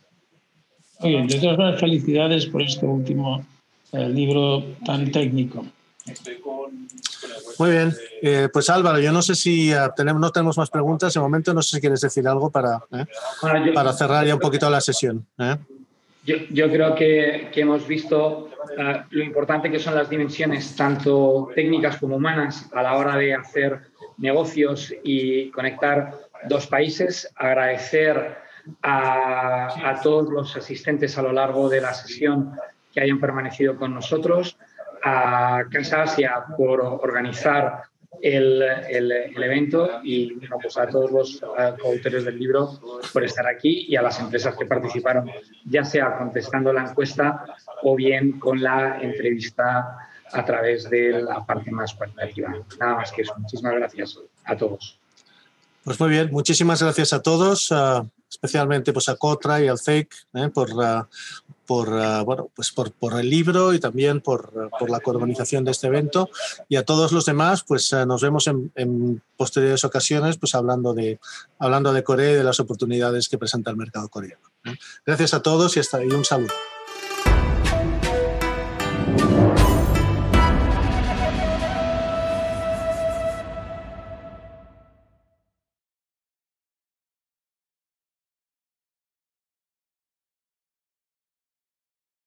[0.99, 3.45] Oye, de todas maneras, felicidades por este último
[3.91, 5.65] eh, libro tan técnico.
[7.57, 11.13] Muy bien, eh, pues Álvaro, yo no sé si tenemos, no tenemos más preguntas.
[11.13, 12.79] De momento no sé si quieres decir algo para,
[13.73, 15.25] para cerrar ya un poquito la sesión.
[16.23, 22.15] yo, creo que, hemos visto eh, lo importante que son las dimensiones, tanto técnicas como
[22.15, 23.81] humanas, a la hora de hacer
[24.17, 26.17] negocios y conectar
[26.47, 27.29] dos países.
[27.35, 28.37] Agradecer
[28.83, 32.53] a, a todos los asistentes a lo largo de la sesión
[32.93, 34.57] que hayan permanecido con nosotros,
[35.03, 37.83] a Casa Asia por organizar
[38.21, 41.43] el, el, evento y pues a todos los
[41.85, 42.79] autores del libro
[43.13, 45.29] por estar aquí y a las empresas que participaron,
[45.65, 47.45] ya sea contestando la encuesta
[47.83, 52.53] o bien con la entrevista a través de la parte más cualitativa.
[52.79, 53.33] Nada más que eso.
[53.37, 54.99] Muchísimas gracias a todos.
[55.83, 57.73] Pues muy bien, muchísimas gracias a todos,
[58.29, 60.49] especialmente pues a Cotra y al CEIC ¿eh?
[60.53, 60.69] por,
[61.69, 65.69] por, uh, bueno, pues por, por, el libro y también por, por, la coorganización de
[65.69, 66.27] este evento.
[66.67, 70.95] Y a todos los demás, pues uh, nos vemos en, en, posteriores ocasiones pues hablando
[70.95, 71.19] de,
[71.59, 74.41] hablando de Corea y de las oportunidades que presenta el mercado coreano.
[75.05, 76.55] Gracias a todos y, hasta, y un saludo.